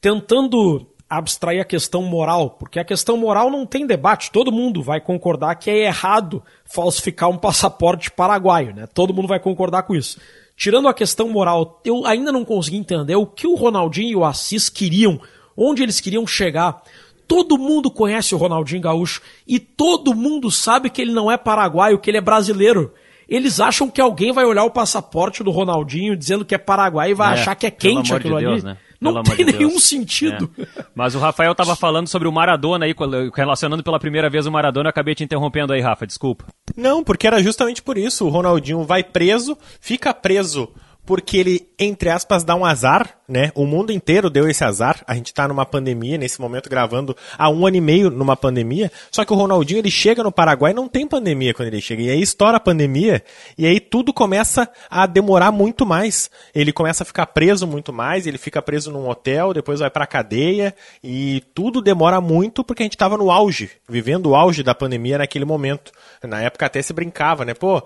tentando 0.00 0.84
abstrair 1.08 1.60
a 1.60 1.64
questão 1.64 2.02
moral, 2.02 2.50
porque 2.50 2.80
a 2.80 2.84
questão 2.84 3.16
moral 3.16 3.48
não 3.48 3.64
tem 3.64 3.86
debate, 3.86 4.32
todo 4.32 4.50
mundo 4.50 4.82
vai 4.82 5.00
concordar 5.00 5.54
que 5.54 5.70
é 5.70 5.84
errado 5.84 6.42
falsificar 6.64 7.30
um 7.30 7.38
passaporte 7.38 8.10
paraguaio, 8.10 8.74
né? 8.74 8.88
Todo 8.92 9.14
mundo 9.14 9.28
vai 9.28 9.38
concordar 9.38 9.84
com 9.84 9.94
isso. 9.94 10.18
Tirando 10.56 10.88
a 10.88 10.92
questão 10.92 11.28
moral, 11.28 11.80
eu 11.84 12.04
ainda 12.04 12.32
não 12.32 12.44
consegui 12.44 12.78
entender 12.78 13.14
o 13.14 13.24
que 13.24 13.46
o 13.46 13.54
Ronaldinho 13.54 14.10
e 14.10 14.16
o 14.16 14.24
Assis 14.24 14.68
queriam, 14.68 15.20
onde 15.56 15.84
eles 15.84 16.00
queriam 16.00 16.26
chegar. 16.26 16.82
Todo 17.28 17.56
mundo 17.56 17.92
conhece 17.92 18.34
o 18.34 18.38
Ronaldinho 18.38 18.82
Gaúcho 18.82 19.22
e 19.46 19.60
todo 19.60 20.16
mundo 20.16 20.50
sabe 20.50 20.90
que 20.90 21.00
ele 21.00 21.12
não 21.12 21.30
é 21.30 21.38
paraguaio, 21.38 22.00
que 22.00 22.10
ele 22.10 22.18
é 22.18 22.20
brasileiro 22.20 22.92
eles 23.28 23.60
acham 23.60 23.90
que 23.90 24.00
alguém 24.00 24.32
vai 24.32 24.44
olhar 24.44 24.64
o 24.64 24.70
passaporte 24.70 25.42
do 25.42 25.50
Ronaldinho 25.50 26.16
dizendo 26.16 26.44
que 26.44 26.54
é 26.54 26.58
Paraguai 26.58 27.10
e 27.10 27.14
vai 27.14 27.36
é, 27.36 27.40
achar 27.40 27.54
que 27.54 27.66
é 27.66 27.70
quente 27.70 28.14
aquilo 28.14 28.38
de 28.38 28.44
Deus, 28.44 28.64
ali. 28.64 28.74
Né? 28.74 28.78
Não 29.00 29.22
tem 29.22 29.36
de 29.36 29.52
nenhum 29.52 29.78
sentido. 29.78 30.50
É. 30.58 30.66
Mas 30.94 31.14
o 31.14 31.18
Rafael 31.18 31.52
estava 31.52 31.76
falando 31.76 32.08
sobre 32.08 32.26
o 32.28 32.32
Maradona 32.32 32.86
aí, 32.86 32.94
relacionando 33.34 33.82
pela 33.82 33.98
primeira 33.98 34.30
vez 34.30 34.46
o 34.46 34.52
Maradona, 34.52 34.88
acabei 34.88 35.14
te 35.14 35.24
interrompendo 35.24 35.72
aí, 35.72 35.80
Rafa, 35.80 36.06
desculpa. 36.06 36.44
Não, 36.76 37.04
porque 37.04 37.26
era 37.26 37.42
justamente 37.42 37.82
por 37.82 37.98
isso. 37.98 38.24
O 38.24 38.30
Ronaldinho 38.30 38.84
vai 38.84 39.02
preso, 39.02 39.56
fica 39.80 40.14
preso 40.14 40.68
porque 41.06 41.36
ele, 41.36 41.68
entre 41.78 42.10
aspas, 42.10 42.42
dá 42.42 42.54
um 42.56 42.64
azar 42.64 43.15
né? 43.28 43.50
O 43.54 43.66
mundo 43.66 43.92
inteiro 43.92 44.30
deu 44.30 44.48
esse 44.48 44.64
azar. 44.64 45.02
A 45.06 45.14
gente 45.14 45.34
tá 45.34 45.48
numa 45.48 45.66
pandemia, 45.66 46.16
nesse 46.16 46.40
momento 46.40 46.70
gravando 46.70 47.16
há 47.36 47.50
um 47.50 47.66
ano 47.66 47.76
e 47.76 47.80
meio 47.80 48.10
numa 48.10 48.36
pandemia. 48.36 48.90
Só 49.10 49.24
que 49.24 49.32
o 49.32 49.36
Ronaldinho, 49.36 49.78
ele 49.78 49.90
chega 49.90 50.22
no 50.22 50.30
Paraguai 50.30 50.72
não 50.72 50.88
tem 50.88 51.06
pandemia 51.06 51.52
quando 51.54 51.68
ele 51.68 51.80
chega. 51.80 52.02
E 52.02 52.10
aí 52.10 52.20
estoura 52.20 52.56
a 52.56 52.60
pandemia 52.60 53.22
e 53.56 53.66
aí 53.66 53.80
tudo 53.80 54.12
começa 54.12 54.68
a 54.88 55.06
demorar 55.06 55.50
muito 55.50 55.84
mais. 55.84 56.30
Ele 56.54 56.72
começa 56.72 57.02
a 57.02 57.06
ficar 57.06 57.26
preso 57.26 57.66
muito 57.66 57.92
mais, 57.92 58.26
ele 58.26 58.38
fica 58.38 58.62
preso 58.62 58.90
num 58.90 59.08
hotel, 59.08 59.52
depois 59.52 59.80
vai 59.80 59.90
pra 59.90 60.06
cadeia 60.06 60.74
e 61.02 61.42
tudo 61.54 61.80
demora 61.80 62.20
muito 62.20 62.62
porque 62.62 62.82
a 62.82 62.86
gente 62.86 62.96
tava 62.96 63.16
no 63.16 63.30
auge, 63.30 63.70
vivendo 63.88 64.26
o 64.26 64.36
auge 64.36 64.62
da 64.62 64.74
pandemia 64.74 65.18
naquele 65.18 65.44
momento. 65.44 65.92
Na 66.22 66.40
época 66.40 66.66
até 66.66 66.80
se 66.82 66.92
brincava, 66.92 67.44
né? 67.44 67.54
Pô, 67.54 67.82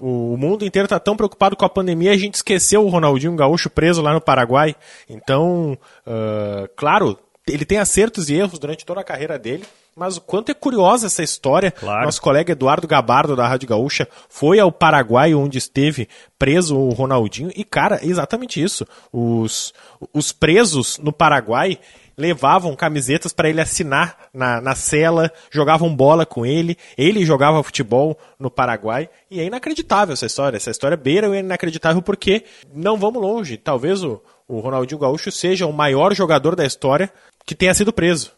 o, 0.00 0.34
o 0.34 0.36
mundo 0.36 0.64
inteiro 0.64 0.88
tá 0.88 0.98
tão 0.98 1.16
preocupado 1.16 1.56
com 1.56 1.64
a 1.64 1.68
pandemia, 1.68 2.12
a 2.12 2.16
gente 2.16 2.34
esqueceu 2.34 2.84
o 2.84 2.88
Ronaldinho 2.88 3.34
Gaúcho 3.36 3.70
preso 3.70 4.02
lá 4.02 4.12
no 4.12 4.20
Paraguai. 4.20 4.74
Então, 5.08 5.78
uh, 6.06 6.68
claro, 6.76 7.18
ele 7.46 7.64
tem 7.64 7.78
acertos 7.78 8.30
e 8.30 8.34
erros 8.34 8.58
durante 8.58 8.84
toda 8.84 9.00
a 9.00 9.04
carreira 9.04 9.38
dele. 9.38 9.64
Mas 9.94 10.16
o 10.16 10.22
quanto 10.22 10.50
é 10.50 10.54
curiosa 10.54 11.06
essa 11.06 11.22
história. 11.22 11.70
Claro. 11.70 12.06
Nosso 12.06 12.22
colega 12.22 12.52
Eduardo 12.52 12.88
Gabardo, 12.88 13.36
da 13.36 13.46
Rádio 13.46 13.68
Gaúcha, 13.68 14.08
foi 14.28 14.58
ao 14.58 14.72
Paraguai, 14.72 15.34
onde 15.34 15.58
esteve 15.58 16.08
preso 16.38 16.78
o 16.78 16.90
Ronaldinho. 16.90 17.50
E, 17.54 17.62
cara, 17.62 18.00
é 18.02 18.06
exatamente 18.06 18.62
isso. 18.62 18.86
Os, 19.12 19.74
os 20.14 20.32
presos 20.32 20.98
no 20.98 21.12
Paraguai 21.12 21.78
levavam 22.16 22.74
camisetas 22.76 23.32
para 23.32 23.48
ele 23.48 23.60
assinar 23.60 24.16
na, 24.32 24.60
na 24.60 24.74
cela, 24.74 25.30
jogavam 25.50 25.94
bola 25.94 26.24
com 26.24 26.44
ele, 26.44 26.76
ele 26.96 27.24
jogava 27.24 27.62
futebol 27.62 28.18
no 28.38 28.50
Paraguai, 28.50 29.08
e 29.30 29.40
é 29.40 29.44
inacreditável 29.44 30.12
essa 30.12 30.26
história. 30.26 30.56
Essa 30.56 30.70
história 30.70 30.96
beira 30.96 31.34
é 31.34 31.40
inacreditável 31.40 32.02
porque 32.02 32.44
não 32.72 32.96
vamos 32.96 33.20
longe. 33.20 33.56
Talvez 33.56 34.02
o, 34.04 34.22
o 34.54 34.60
Ronaldinho 34.60 35.00
Gaúcho 35.00 35.30
seja 35.30 35.66
o 35.66 35.72
maior 35.72 36.14
jogador 36.14 36.54
da 36.54 36.64
história 36.64 37.12
que 37.46 37.54
tenha 37.54 37.74
sido 37.74 37.92
preso. 37.92 38.32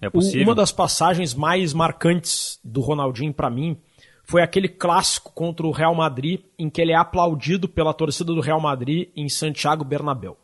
É 0.00 0.10
possível. 0.10 0.42
Uma 0.46 0.54
das 0.54 0.72
passagens 0.72 1.34
mais 1.34 1.72
marcantes 1.72 2.58
do 2.62 2.80
Ronaldinho 2.80 3.32
para 3.32 3.50
mim 3.50 3.78
foi 4.24 4.42
aquele 4.42 4.68
clássico 4.68 5.32
contra 5.32 5.66
o 5.66 5.72
Real 5.72 5.94
Madrid, 5.94 6.40
em 6.58 6.70
que 6.70 6.80
ele 6.80 6.92
é 6.92 6.96
aplaudido 6.96 7.68
pela 7.68 7.92
torcida 7.92 8.32
do 8.32 8.40
Real 8.40 8.60
Madrid 8.60 9.08
em 9.16 9.28
Santiago 9.28 9.84
Bernabéu. 9.84 10.36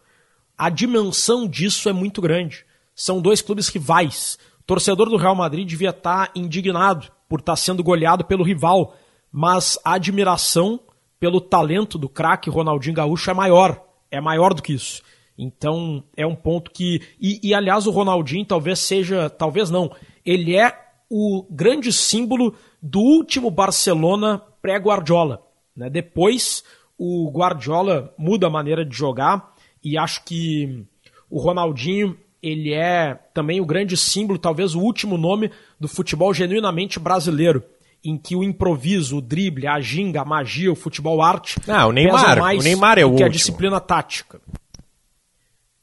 A 0.57 0.69
dimensão 0.71 1.47
disso 1.47 1.89
é 1.89 1.93
muito 1.93 2.21
grande. 2.21 2.65
São 2.95 3.21
dois 3.21 3.43
clubes 3.43 3.69
rivais. 3.69 4.39
O 4.61 4.65
torcedor 4.65 5.09
do 5.09 5.17
Real 5.17 5.35
Madrid 5.35 5.69
devia 5.69 5.91
estar 5.91 6.31
indignado 6.35 7.09
por 7.29 7.41
estar 7.41 7.57
sendo 7.57 7.85
goleado 7.85 8.25
pelo 8.25 8.43
rival, 8.43 8.97
mas 9.31 9.79
a 9.85 9.95
admiração 9.95 10.81
pelo 11.21 11.41
talento 11.41 11.99
do 11.99 12.09
craque 12.09 12.51
Ronaldinho 12.51 12.97
Gaúcho 12.97 13.31
é 13.31 13.35
maior. 13.35 13.83
É 14.11 14.21
maior 14.21 14.55
do 14.55 14.63
que 14.63 14.73
isso. 14.73 15.03
Então 15.39 16.03
é 16.17 16.27
um 16.27 16.35
ponto 16.35 16.71
que. 16.71 17.01
E, 17.21 17.41
e, 17.43 17.55
aliás, 17.55 17.87
o 17.87 17.91
Ronaldinho 17.91 18.45
talvez 18.45 18.79
seja. 18.79 19.29
Talvez 19.29 19.71
não. 19.71 19.91
Ele 20.25 20.57
é 20.57 20.75
o 21.11 21.47
grande 21.51 21.93
símbolo 21.93 22.55
do 22.83 23.01
último 23.01 23.51
Barcelona 23.51 24.43
pré-Guardiola. 24.61 25.43
Né? 25.77 25.91
Depois 25.91 26.65
o 26.99 27.31
Guardiola 27.31 28.15
muda 28.19 28.47
a 28.47 28.51
maneira 28.51 28.85
de 28.85 28.97
jogar 28.97 29.55
e 29.85 29.99
acho 29.99 30.25
que 30.25 30.85
o 31.31 31.39
Ronaldinho 31.39 32.17
ele 32.43 32.73
é 32.73 33.19
também 33.35 33.61
o 33.61 33.67
grande 33.67 33.97
símbolo, 33.97 34.39
talvez 34.39 34.75
o 34.75 34.81
último 34.81 35.19
nome 35.19 35.51
do 35.81 35.89
futebol 35.89 36.33
genuinamente 36.33 36.99
brasileiro, 37.01 37.63
em 38.05 38.17
que 38.17 38.37
o 38.37 38.45
improviso, 38.45 39.19
o 39.19 39.21
drible, 39.21 39.67
a 39.67 39.81
ginga, 39.81 40.23
a 40.23 40.25
magia, 40.25 40.71
o 40.71 40.77
futebol 40.77 41.21
arte 41.21 41.57
ah, 41.67 41.87
o 41.87 41.93
Neymar, 41.93 42.39
mais 42.39 42.61
o 42.61 42.65
Neymar 42.65 42.99
é 42.99 43.05
o 43.05 43.09
que 43.09 43.13
último. 43.13 43.27
a 43.27 43.31
disciplina 43.31 43.81
tática. 43.81 44.41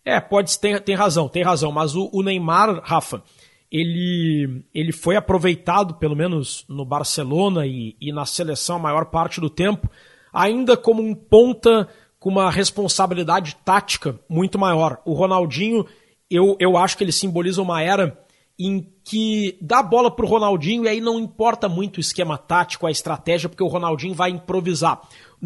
É, 0.06 0.20
pode 0.20 0.58
ter, 0.60 0.82
tem 0.82 0.96
razão, 0.96 1.30
tem 1.30 1.44
razão, 1.44 1.72
mas 1.72 1.96
o, 1.96 2.10
o 2.12 2.22
Neymar, 2.22 2.82
Rafa, 2.84 3.24
ele, 3.72 4.64
ele 4.74 4.92
foi 4.92 5.16
aproveitado, 5.16 5.96
pelo 5.96 6.16
menos 6.16 6.66
no 6.68 6.86
Barcelona 6.86 7.66
e, 7.66 7.96
e 8.00 8.12
na 8.12 8.26
seleção 8.26 8.76
a 8.76 8.80
maior 8.80 9.06
parte 9.06 9.40
do 9.40 9.50
tempo, 9.50 9.90
ainda 10.32 10.76
como 10.76 11.02
um 11.02 11.16
ponta 11.16 11.88
com 12.20 12.30
uma 12.30 12.50
responsabilidade 12.50 13.56
tática 13.64 14.20
muito 14.30 14.60
maior. 14.60 15.02
O 15.06 15.14
Ronaldinho 15.14 15.86
eu, 16.34 16.58
eu 16.60 16.76
acho 16.78 16.98
que 16.98 17.04
ele 17.04 17.12
simboliza 17.12 17.62
uma 17.62 17.82
era 17.82 18.18
em 18.58 18.88
que 19.04 19.58
dá 19.62 19.80
a 19.80 19.84
bola 19.84 20.10
pro 20.10 20.28
Ronaldinho 20.28 20.86
e 20.86 20.88
aí 20.88 21.02
não 21.02 21.20
importa 21.20 21.70
muito 21.70 21.98
o 21.98 22.00
esquema 22.00 22.38
tático, 22.38 22.88
a 22.88 22.92
estratégia, 22.92 23.50
porque 23.50 23.64
o 23.64 23.68
Ronaldinho 23.68 24.16
vai 24.16 24.32
improvisar. 24.32 25.02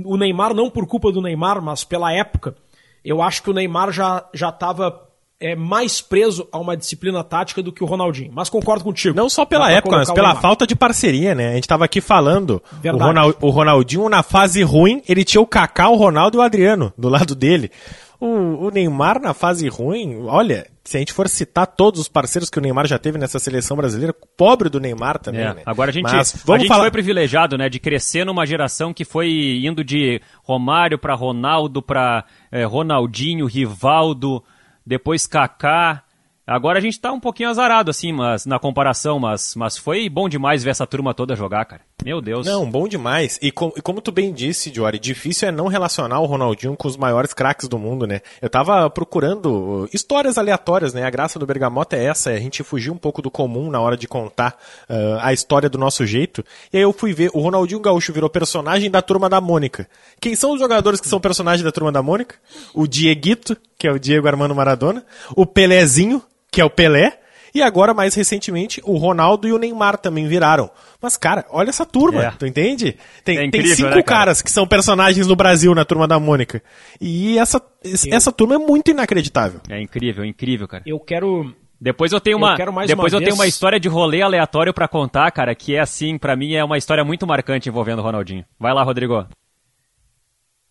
O 0.05 0.16
Neymar, 0.18 0.53
não 0.53 0.70
por 0.70 0.88
culpa 0.88 1.12
do 1.12 1.22
Neymar, 1.22 1.62
mas 1.62 1.84
pela 1.84 2.14
época, 2.14 2.55
eu 3.03 3.21
acho 3.21 3.43
que 3.43 3.49
o 3.49 3.53
Neymar 3.53 3.91
já 3.91 4.25
já 4.33 4.49
estava 4.49 5.07
é, 5.39 5.55
mais 5.55 6.01
preso 6.01 6.47
a 6.51 6.57
uma 6.57 6.75
disciplina 6.75 7.23
tática 7.23 7.61
do 7.61 7.71
que 7.71 7.83
o 7.83 7.87
Ronaldinho. 7.87 8.31
Mas 8.33 8.49
concordo 8.49 8.83
contigo. 8.83 9.15
Não 9.15 9.29
só 9.29 9.45
pela 9.45 9.71
época, 9.71 9.97
mas 9.97 10.11
pela 10.11 10.35
falta 10.35 10.65
de 10.65 10.75
parceria, 10.75 11.35
né? 11.35 11.49
A 11.49 11.53
gente 11.53 11.63
estava 11.63 11.85
aqui 11.85 12.01
falando, 12.01 12.61
o, 12.83 12.97
Ronald, 12.97 13.37
o 13.41 13.49
Ronaldinho 13.49 14.09
na 14.09 14.23
fase 14.23 14.63
ruim, 14.63 15.01
ele 15.07 15.23
tinha 15.23 15.41
o 15.41 15.47
Kaká, 15.47 15.89
o 15.89 15.95
Ronaldo 15.95 16.37
e 16.37 16.39
o 16.39 16.41
Adriano 16.41 16.91
do 16.97 17.09
lado 17.09 17.35
dele. 17.35 17.71
O, 18.20 18.65
o, 18.65 18.72
Neymar 18.72 19.22
na 19.22 19.34
fase 19.34 19.68
ruim, 19.68 20.26
olha, 20.26 20.68
se 20.84 20.97
a 20.97 20.99
gente 20.99 21.13
for 21.13 21.30
citar 21.30 21.68
todos 21.68 22.01
os 22.01 22.07
parceiros 22.07 22.49
que 22.49 22.57
o 22.57 22.61
Neymar 22.61 22.88
já 22.88 22.97
teve 22.97 23.18
nessa 23.18 23.38
seleção 23.38 23.78
brasileira, 23.78 24.13
pobre 24.36 24.70
do 24.70 24.80
Neymar 24.80 25.20
também, 25.20 25.41
é, 25.41 25.53
né? 25.53 25.61
Agora 25.65 25.91
a 25.91 25.93
gente, 25.93 26.03
Mas, 26.03 26.34
vamos 26.43 26.55
a 26.55 26.63
gente 26.63 26.68
falar... 26.68 26.82
foi 26.82 26.91
privilegiado, 26.91 27.57
né, 27.57 27.70
de 27.70 27.80
crescer 27.80 28.26
numa 28.26 28.45
geração 28.45 28.91
que 28.91 29.05
foi 29.05 29.61
indo 29.63 29.84
de 29.84 30.20
Romário 30.43 30.97
para 30.97 31.13
Ronaldo, 31.13 31.82
para 31.82 32.26
é, 32.51 32.63
Ronaldinho, 32.63 33.45
Rivaldo, 33.45 34.43
depois 34.86 35.28
Kaká, 35.28 36.03
Agora 36.47 36.78
a 36.78 36.82
gente 36.82 36.97
tá 36.97 37.11
um 37.11 37.20
pouquinho 37.20 37.49
azarado, 37.49 37.91
assim, 37.91 38.13
mas 38.13 38.45
na 38.45 38.57
comparação, 38.57 39.20
mas, 39.20 39.53
mas 39.53 39.78
foi 39.78 40.07
bom 40.07 40.30
demais 40.30 40.63
ver 40.63 40.70
essa 40.70 40.88
turma 40.88 41.13
toda 41.13 41.36
jogar, 41.36 41.65
cara. 41.65 41.82
Meu 42.05 42.21
Deus. 42.21 42.45
Não, 42.45 42.69
bom 42.69 42.87
demais. 42.87 43.39
E, 43.41 43.51
com, 43.51 43.73
e 43.75 43.81
como 43.81 44.01
tu 44.01 44.11
bem 44.11 44.31
disse, 44.31 44.73
Jory, 44.73 44.99
difícil 44.99 45.47
é 45.47 45.51
não 45.51 45.67
relacionar 45.67 46.19
o 46.19 46.25
Ronaldinho 46.25 46.75
com 46.75 46.87
os 46.87 46.95
maiores 46.95 47.33
craques 47.33 47.67
do 47.67 47.79
mundo, 47.79 48.05
né? 48.05 48.21
Eu 48.39 48.49
tava 48.49 48.87
procurando 48.89 49.89
histórias 49.91 50.37
aleatórias, 50.37 50.93
né? 50.93 51.03
A 51.03 51.09
graça 51.09 51.39
do 51.39 51.45
Bergamota 51.45 51.95
é 51.95 52.05
essa, 52.05 52.31
é 52.31 52.35
a 52.35 52.39
gente 52.39 52.63
fugir 52.63 52.91
um 52.91 52.97
pouco 52.97 53.21
do 53.21 53.31
comum 53.31 53.71
na 53.71 53.81
hora 53.81 53.97
de 53.97 54.07
contar 54.07 54.57
uh, 54.87 55.17
a 55.21 55.33
história 55.33 55.67
do 55.67 55.77
nosso 55.77 56.05
jeito. 56.05 56.45
E 56.71 56.77
aí 56.77 56.83
eu 56.83 56.93
fui 56.93 57.13
ver, 57.13 57.31
o 57.33 57.41
Ronaldinho 57.41 57.81
Gaúcho 57.81 58.13
virou 58.13 58.29
personagem 58.29 58.91
da 58.91 59.01
Turma 59.01 59.27
da 59.27 59.41
Mônica. 59.41 59.89
Quem 60.21 60.35
são 60.35 60.53
os 60.53 60.59
jogadores 60.59 61.01
que 61.01 61.09
são 61.09 61.19
personagens 61.19 61.63
da 61.63 61.71
Turma 61.71 61.91
da 61.91 62.03
Mônica? 62.03 62.35
O 62.75 62.87
Dieguito, 62.87 63.57
que 63.77 63.87
é 63.87 63.91
o 63.91 63.99
Diego 63.99 64.27
Armando 64.27 64.55
Maradona. 64.55 65.03
O 65.35 65.47
Pelezinho, 65.47 66.21
que 66.51 66.61
é 66.61 66.65
o 66.65 66.69
Pelé, 66.69 67.19
e 67.58 67.64
agora, 67.64 67.93
mais 67.93 68.14
recentemente, 68.14 68.82
o 68.86 68.97
Ronaldo 68.97 69.47
e 69.47 69.53
o 69.53 69.58
Neymar 69.58 69.97
também 69.97 70.28
viraram. 70.28 70.70
Mas, 71.01 71.18
cara, 71.18 71.45
olha 71.49 71.70
essa 71.70 71.86
turma, 71.86 72.24
é. 72.24 72.32
tu 72.32 72.45
entende? 72.45 72.95
Tem, 73.24 73.38
é 73.38 73.45
incrível, 73.45 73.70
tem 73.70 73.76
cinco 73.76 73.89
né, 73.89 74.03
cara? 74.03 74.20
caras 74.20 74.41
que 74.41 74.51
são 74.51 74.68
personagens 74.68 75.28
no 75.28 75.36
Brasil 75.36 75.74
na 75.74 75.84
turma 75.84 76.08
da 76.08 76.20
Mônica. 76.20 76.62
E 77.01 77.38
essa, 77.38 77.62
eu... 77.84 77.93
essa 78.12 78.32
turma 78.32 78.55
é 78.55 78.58
muito 78.58 78.91
inacreditável. 78.91 79.60
É 79.70 79.82
incrível, 79.82 80.24
incrível, 80.24 80.68
cara. 80.68 80.84
Eu 80.86 80.99
quero. 80.99 81.53
Depois 81.80 82.12
eu 82.12 82.20
tenho 82.20 82.38
uma, 82.38 82.55
eu 82.58 82.88
depois 82.88 83.14
uma 83.14 83.18
eu 83.18 83.20
vez... 83.20 83.24
tenho 83.24 83.36
uma 83.36 83.47
história 83.47 83.80
de 83.80 83.88
rolê 83.88 84.22
aleatório 84.22 84.74
para 84.74 84.88
contar, 84.88 85.30
cara, 85.32 85.53
que 85.53 85.76
é 85.76 85.80
assim, 85.80 86.18
para 86.18 86.36
mim 86.36 86.55
é 86.55 86.64
uma 86.64 86.78
história 86.78 87.03
muito 87.03 87.28
marcante 87.28 87.70
envolvendo 87.70 87.99
o 87.99 88.03
Ronaldinho. 88.03 88.43
Vai 88.60 88.74
lá, 88.74 88.82
Rodrigo 88.84 89.28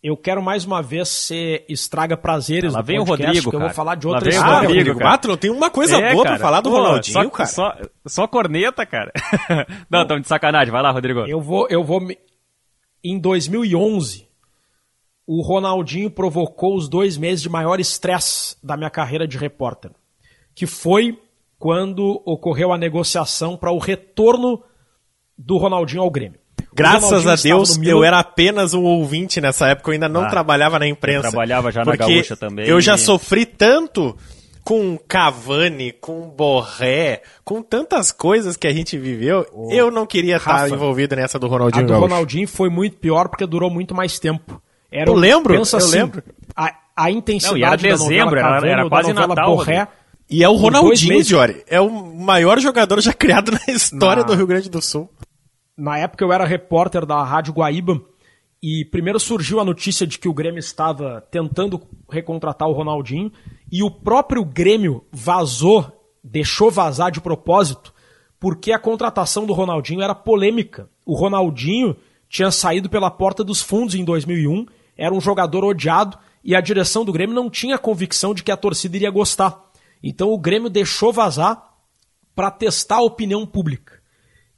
eu 0.01 0.15
quero 0.15 0.41
mais 0.41 0.63
uma 0.63 0.81
vez 0.81 1.09
ser 1.09 1.65
estraga 1.67 2.15
prazeres 2.15 2.73
Lá 2.73 2.81
vem 2.81 2.97
podcast, 3.03 3.23
o 3.23 3.33
Rodrigo, 3.33 3.55
eu 3.55 3.59
vou 3.59 3.69
falar 3.69 3.95
de 3.95 4.07
outra 4.07 4.29
história. 4.29 4.51
Ah, 4.51 4.59
Rodrigo, 4.61 4.77
Rodrigo 4.77 4.99
Bátalo, 4.99 5.37
tem 5.37 5.49
uma 5.49 5.69
coisa 5.69 5.97
é, 5.97 6.13
boa 6.13 6.23
cara. 6.23 6.35
pra 6.35 6.45
falar 6.45 6.61
do 6.61 6.69
Pô, 6.69 6.77
Ronaldinho, 6.77 7.13
só, 7.13 7.29
cara. 7.29 7.49
Só, 7.49 7.77
só 8.05 8.27
corneta, 8.27 8.85
cara. 8.85 9.11
Não, 9.89 10.03
estamos 10.03 10.21
de 10.21 10.27
sacanagem. 10.27 10.71
Vai 10.71 10.81
lá, 10.81 10.91
Rodrigo. 10.91 11.21
Eu 11.21 11.41
vou, 11.41 11.67
eu 11.69 11.83
vou... 11.83 11.99
Em 13.03 13.19
2011, 13.19 14.27
o 15.25 15.41
Ronaldinho 15.41 16.09
provocou 16.09 16.75
os 16.75 16.87
dois 16.87 17.17
meses 17.17 17.41
de 17.41 17.49
maior 17.49 17.79
estresse 17.79 18.55
da 18.63 18.77
minha 18.77 18.89
carreira 18.89 19.27
de 19.27 19.37
repórter, 19.37 19.91
que 20.53 20.65
foi 20.65 21.19
quando 21.59 22.21
ocorreu 22.25 22.71
a 22.71 22.77
negociação 22.77 23.57
para 23.57 23.71
o 23.71 23.77
retorno 23.77 24.63
do 25.37 25.57
Ronaldinho 25.57 26.01
ao 26.01 26.09
Grêmio. 26.09 26.39
Graças 26.77 27.25
a 27.25 27.35
Deus, 27.35 27.79
eu 27.81 28.03
era 28.03 28.19
apenas 28.19 28.75
um 28.75 28.83
ouvinte 28.83 29.41
nessa 29.41 29.67
época, 29.69 29.89
eu 29.89 29.93
ainda 29.93 30.07
não 30.07 30.25
ah, 30.25 30.29
trabalhava 30.29 30.77
na 30.77 30.87
imprensa. 30.87 31.29
trabalhava 31.29 31.71
já 31.71 31.83
na 31.83 31.95
Gaúcha 31.95 32.37
também. 32.37 32.67
Eu 32.67 32.79
já 32.79 32.95
sofri 32.95 33.47
tanto 33.47 34.15
com 34.63 34.95
Cavani, 35.07 35.91
com 35.91 36.29
Borré, 36.29 37.23
com 37.43 37.63
tantas 37.63 38.11
coisas 38.11 38.55
que 38.55 38.67
a 38.67 38.73
gente 38.73 38.95
viveu, 38.95 39.47
oh, 39.51 39.71
eu 39.71 39.89
não 39.89 40.05
queria 40.05 40.37
estar 40.37 40.69
envolvido 40.69 41.15
nessa 41.15 41.39
do 41.39 41.47
Ronaldinho. 41.47 41.85
A 41.85 41.87
do 41.87 41.93
Gaúcho. 41.93 42.07
Ronaldinho 42.07 42.47
foi 42.47 42.69
muito 42.69 42.97
pior 42.97 43.27
porque 43.27 43.47
durou 43.47 43.71
muito 43.71 43.95
mais 43.95 44.19
tempo. 44.19 44.61
Era 44.91 45.09
eu 45.09 45.15
lembro, 45.15 45.55
eu 45.55 45.61
assim, 45.63 45.77
lembro. 45.89 46.21
A, 46.55 46.75
a 46.95 47.09
intensidade 47.09 47.59
não, 47.59 47.67
era 47.67 47.77
dezembro, 47.77 48.39
Cavani, 48.39 48.67
era, 48.67 48.81
era 48.81 48.89
quase 48.89 49.13
Natal. 49.13 49.55
Borré, 49.55 49.87
e 50.29 50.43
é 50.43 50.49
o 50.49 50.55
Ronaldinho, 50.55 51.23
Jory. 51.23 51.63
É 51.67 51.81
o 51.81 51.89
maior 51.89 52.59
jogador 52.59 53.01
já 53.01 53.13
criado 53.13 53.51
na 53.51 53.73
história 53.73 54.21
na... 54.21 54.27
do 54.27 54.35
Rio 54.35 54.45
Grande 54.45 54.69
do 54.69 54.81
Sul 54.81 55.09
na 55.77 55.99
época 55.99 56.25
eu 56.25 56.33
era 56.33 56.43
repórter 56.43 57.05
da 57.05 57.23
Rádio 57.23 57.53
Guaíba 57.53 58.01
e 58.61 58.83
primeiro 58.85 59.19
surgiu 59.19 59.59
a 59.59 59.65
notícia 59.65 60.07
de 60.07 60.17
que 60.17 60.27
o 60.27 60.33
Grêmio 60.33 60.59
estava 60.59 61.21
tentando 61.29 61.79
recontratar 62.09 62.67
o 62.67 62.73
Ronaldinho 62.73 63.31
E 63.71 63.83
o 63.83 63.91
próprio 63.91 64.43
Grêmio 64.43 65.05
vazou, 65.11 65.85
deixou 66.23 66.71
vazar 66.71 67.11
de 67.11 67.21
propósito, 67.21 67.93
porque 68.39 68.71
a 68.71 68.79
contratação 68.79 69.45
do 69.45 69.53
Ronaldinho 69.53 70.01
era 70.01 70.15
polêmica. 70.15 70.89
O 71.05 71.13
Ronaldinho 71.15 71.95
tinha 72.27 72.49
saído 72.49 72.89
pela 72.89 73.11
porta 73.11 73.43
dos 73.43 73.61
fundos 73.61 73.93
em 73.93 74.03
2001, 74.03 74.65
era 74.97 75.13
um 75.13 75.21
jogador 75.21 75.63
odiado 75.63 76.17
e 76.43 76.55
a 76.55 76.61
direção 76.61 77.05
do 77.05 77.11
Grêmio 77.11 77.35
não 77.35 77.49
tinha 77.49 77.77
convicção 77.77 78.33
de 78.33 78.41
que 78.41 78.51
a 78.51 78.57
torcida 78.57 78.95
iria 78.95 79.11
gostar. 79.11 79.69
Então 80.01 80.31
o 80.31 80.37
Grêmio 80.39 80.69
deixou 80.69 81.13
vazar 81.13 81.75
para 82.35 82.49
testar 82.49 82.97
a 82.97 83.03
opinião 83.03 83.45
pública. 83.45 83.96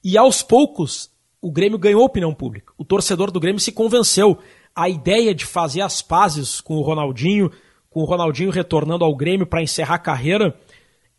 E 0.03 0.17
aos 0.17 0.41
poucos, 0.41 1.09
o 1.41 1.51
Grêmio 1.51 1.77
ganhou 1.77 2.03
opinião 2.03 2.33
pública. 2.33 2.73
O 2.77 2.85
torcedor 2.85 3.31
do 3.31 3.39
Grêmio 3.39 3.59
se 3.59 3.71
convenceu. 3.71 4.37
A 4.75 4.89
ideia 4.89 5.33
de 5.33 5.45
fazer 5.45 5.81
as 5.81 6.01
pazes 6.01 6.61
com 6.61 6.75
o 6.75 6.81
Ronaldinho, 6.81 7.51
com 7.89 8.01
o 8.01 8.05
Ronaldinho 8.05 8.51
retornando 8.51 9.03
ao 9.03 9.15
Grêmio 9.15 9.47
para 9.47 9.63
encerrar 9.63 9.95
a 9.95 9.99
carreira, 9.99 10.55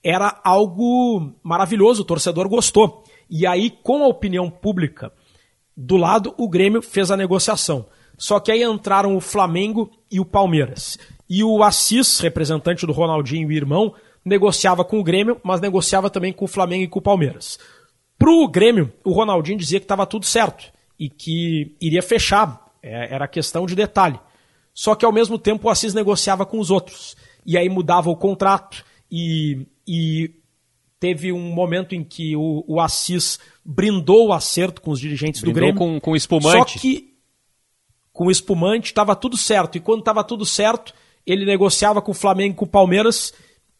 era 0.02 0.40
algo 0.44 1.32
maravilhoso, 1.42 2.02
o 2.02 2.06
torcedor 2.06 2.48
gostou. 2.48 3.04
E 3.28 3.46
aí, 3.46 3.70
com 3.70 4.02
a 4.02 4.08
opinião 4.08 4.50
pública 4.50 5.12
do 5.76 5.96
lado, 5.96 6.34
o 6.36 6.48
Grêmio 6.48 6.82
fez 6.82 7.10
a 7.10 7.16
negociação. 7.16 7.86
Só 8.16 8.38
que 8.38 8.52
aí 8.52 8.62
entraram 8.62 9.16
o 9.16 9.20
Flamengo 9.20 9.90
e 10.10 10.20
o 10.20 10.24
Palmeiras. 10.24 10.98
E 11.28 11.42
o 11.44 11.62
Assis, 11.62 12.18
representante 12.20 12.86
do 12.86 12.92
Ronaldinho 12.92 13.50
e 13.50 13.56
irmão, 13.56 13.94
negociava 14.24 14.84
com 14.84 14.98
o 14.98 15.04
Grêmio, 15.04 15.40
mas 15.42 15.60
negociava 15.60 16.10
também 16.10 16.32
com 16.32 16.44
o 16.44 16.48
Flamengo 16.48 16.84
e 16.84 16.88
com 16.88 16.98
o 16.98 17.02
Palmeiras. 17.02 17.58
Pro 18.20 18.46
Grêmio, 18.46 18.92
o 19.02 19.12
Ronaldinho 19.12 19.56
dizia 19.56 19.80
que 19.80 19.84
estava 19.84 20.04
tudo 20.04 20.26
certo 20.26 20.70
e 20.98 21.08
que 21.08 21.74
iria 21.80 22.02
fechar. 22.02 22.70
É, 22.82 23.14
era 23.14 23.26
questão 23.26 23.64
de 23.64 23.74
detalhe. 23.74 24.20
Só 24.74 24.94
que 24.94 25.06
ao 25.06 25.12
mesmo 25.12 25.38
tempo 25.38 25.66
o 25.66 25.70
Assis 25.70 25.94
negociava 25.94 26.44
com 26.44 26.60
os 26.60 26.70
outros. 26.70 27.16
E 27.46 27.56
aí 27.56 27.66
mudava 27.70 28.10
o 28.10 28.16
contrato 28.16 28.84
e, 29.10 29.66
e 29.88 30.34
teve 30.98 31.32
um 31.32 31.40
momento 31.50 31.94
em 31.94 32.04
que 32.04 32.36
o, 32.36 32.62
o 32.68 32.78
Assis 32.78 33.38
brindou 33.64 34.28
o 34.28 34.32
acerto 34.34 34.82
com 34.82 34.90
os 34.90 35.00
dirigentes 35.00 35.40
brindou 35.40 35.54
do 35.54 35.60
Grêmio. 35.60 35.78
Com, 35.78 35.98
com 35.98 36.14
espumante. 36.14 36.74
Só 36.74 36.78
que 36.78 37.14
com 38.12 38.30
espumante 38.30 38.88
estava 38.88 39.16
tudo 39.16 39.38
certo. 39.38 39.78
E 39.78 39.80
quando 39.80 40.00
estava 40.00 40.22
tudo 40.22 40.44
certo, 40.44 40.92
ele 41.26 41.46
negociava 41.46 42.02
com 42.02 42.10
o 42.10 42.14
Flamengo 42.14 42.52
e 42.52 42.56
com 42.56 42.66
o 42.66 42.68
Palmeiras 42.68 43.32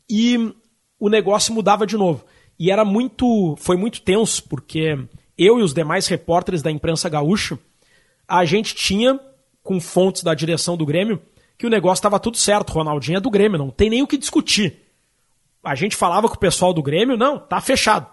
e 0.08 0.54
o 0.98 1.10
negócio 1.10 1.52
mudava 1.52 1.86
de 1.86 1.98
novo. 1.98 2.24
E 2.60 2.70
era 2.70 2.84
muito. 2.84 3.56
Foi 3.58 3.74
muito 3.74 4.02
tenso, 4.02 4.42
porque 4.46 4.98
eu 5.38 5.58
e 5.58 5.62
os 5.62 5.72
demais 5.72 6.06
repórteres 6.06 6.60
da 6.60 6.70
imprensa 6.70 7.08
gaúcha, 7.08 7.58
a 8.28 8.44
gente 8.44 8.74
tinha, 8.74 9.18
com 9.62 9.80
fontes 9.80 10.22
da 10.22 10.34
direção 10.34 10.76
do 10.76 10.84
Grêmio, 10.84 11.22
que 11.56 11.66
o 11.66 11.70
negócio 11.70 12.00
estava 12.00 12.20
tudo 12.20 12.36
certo. 12.36 12.74
Ronaldinho 12.74 13.16
é 13.16 13.20
do 13.20 13.30
Grêmio, 13.30 13.58
não 13.58 13.70
tem 13.70 13.88
nem 13.88 14.02
o 14.02 14.06
que 14.06 14.18
discutir. 14.18 14.76
A 15.64 15.74
gente 15.74 15.96
falava 15.96 16.28
com 16.28 16.34
o 16.34 16.38
pessoal 16.38 16.74
do 16.74 16.82
Grêmio, 16.82 17.16
não, 17.16 17.38
tá 17.38 17.62
fechado. 17.62 18.06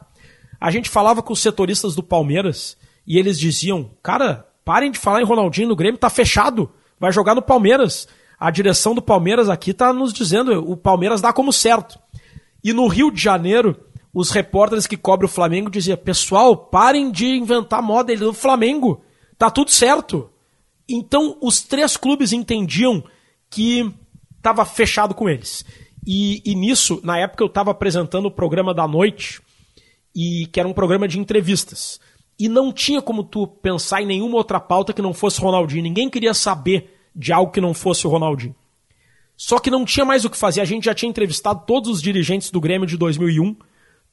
A 0.62 0.72
gente 0.72 0.90
falava 0.90 1.22
com 1.22 1.34
os 1.34 1.42
setoristas 1.42 1.94
do 1.94 2.02
Palmeiras 2.02 2.78
e 3.06 3.20
eles 3.20 3.38
diziam: 3.38 3.92
cara, 4.02 4.48
parem 4.64 4.92
de 4.92 4.98
falar 4.98 5.22
em 5.22 5.26
Ronaldinho 5.26 5.68
no 5.68 5.76
Grêmio, 5.76 6.00
tá 6.00 6.10
fechado, 6.10 6.72
vai 6.98 7.12
jogar 7.12 7.36
no 7.36 7.42
Palmeiras. 7.42 8.08
A 8.40 8.50
direção 8.50 8.96
do 8.96 9.02
Palmeiras 9.02 9.50
aqui 9.50 9.74
tá 9.74 9.92
nos 9.92 10.14
dizendo: 10.14 10.72
o 10.72 10.78
Palmeiras 10.78 11.20
dá 11.20 11.34
como 11.34 11.52
certo. 11.52 12.00
E 12.64 12.72
no 12.72 12.88
Rio 12.88 13.12
de 13.12 13.22
Janeiro, 13.22 13.78
os 14.20 14.32
repórteres 14.32 14.88
que 14.88 14.98
cobrem 14.98 15.30
o 15.30 15.32
Flamengo 15.32 15.70
diziam: 15.70 15.96
pessoal, 15.96 16.58
parem 16.58 17.12
de 17.12 17.28
inventar 17.38 17.84
moda 17.84 18.18
do 18.18 18.34
Flamengo, 18.34 19.00
tá 19.38 19.52
tudo 19.52 19.70
certo. 19.70 20.28
Então 20.90 21.38
os 21.40 21.62
três 21.62 21.96
clubes 21.96 22.34
entendiam 22.34 23.04
que 23.48 23.94
estava 24.36 24.66
fechado 24.66 25.14
com 25.14 25.30
eles. 25.30 25.64
E, 26.04 26.42
e, 26.44 26.56
nisso, 26.56 27.00
na 27.04 27.20
época 27.20 27.44
eu 27.44 27.48
estava 27.48 27.70
apresentando 27.70 28.26
o 28.26 28.32
programa 28.32 28.74
da 28.74 28.88
noite 28.88 29.40
e 30.16 30.48
que 30.48 30.60
era 30.60 30.68
um 30.68 30.74
programa 30.74 31.08
de 31.08 31.20
entrevistas. 31.20 32.00
E 32.40 32.50
não 32.50 32.74
tinha 32.74 33.04
como 33.04 33.24
tu 33.24 33.46
pensar 33.46 34.02
em 34.02 34.08
nenhuma 34.08 34.38
outra 34.38 34.60
pauta 34.60 34.94
que 34.94 35.02
não 35.02 35.14
fosse 35.14 35.40
Ronaldinho. 35.40 35.84
Ninguém 35.84 36.10
queria 36.10 36.34
saber 36.34 36.92
de 37.16 37.32
algo 37.32 37.52
que 37.52 37.62
não 37.62 37.74
fosse 37.74 38.08
o 38.08 38.10
Ronaldinho. 38.10 38.56
Só 39.36 39.60
que 39.60 39.70
não 39.70 39.86
tinha 39.86 40.06
mais 40.06 40.26
o 40.26 40.30
que 40.30 40.38
fazer. 40.38 40.62
A 40.62 40.66
gente 40.66 40.86
já 40.86 40.96
tinha 40.96 41.10
entrevistado 41.10 41.66
todos 41.68 41.88
os 41.92 42.02
dirigentes 42.02 42.50
do 42.50 42.60
Grêmio 42.60 42.88
de 42.88 42.98
2001, 42.98 43.56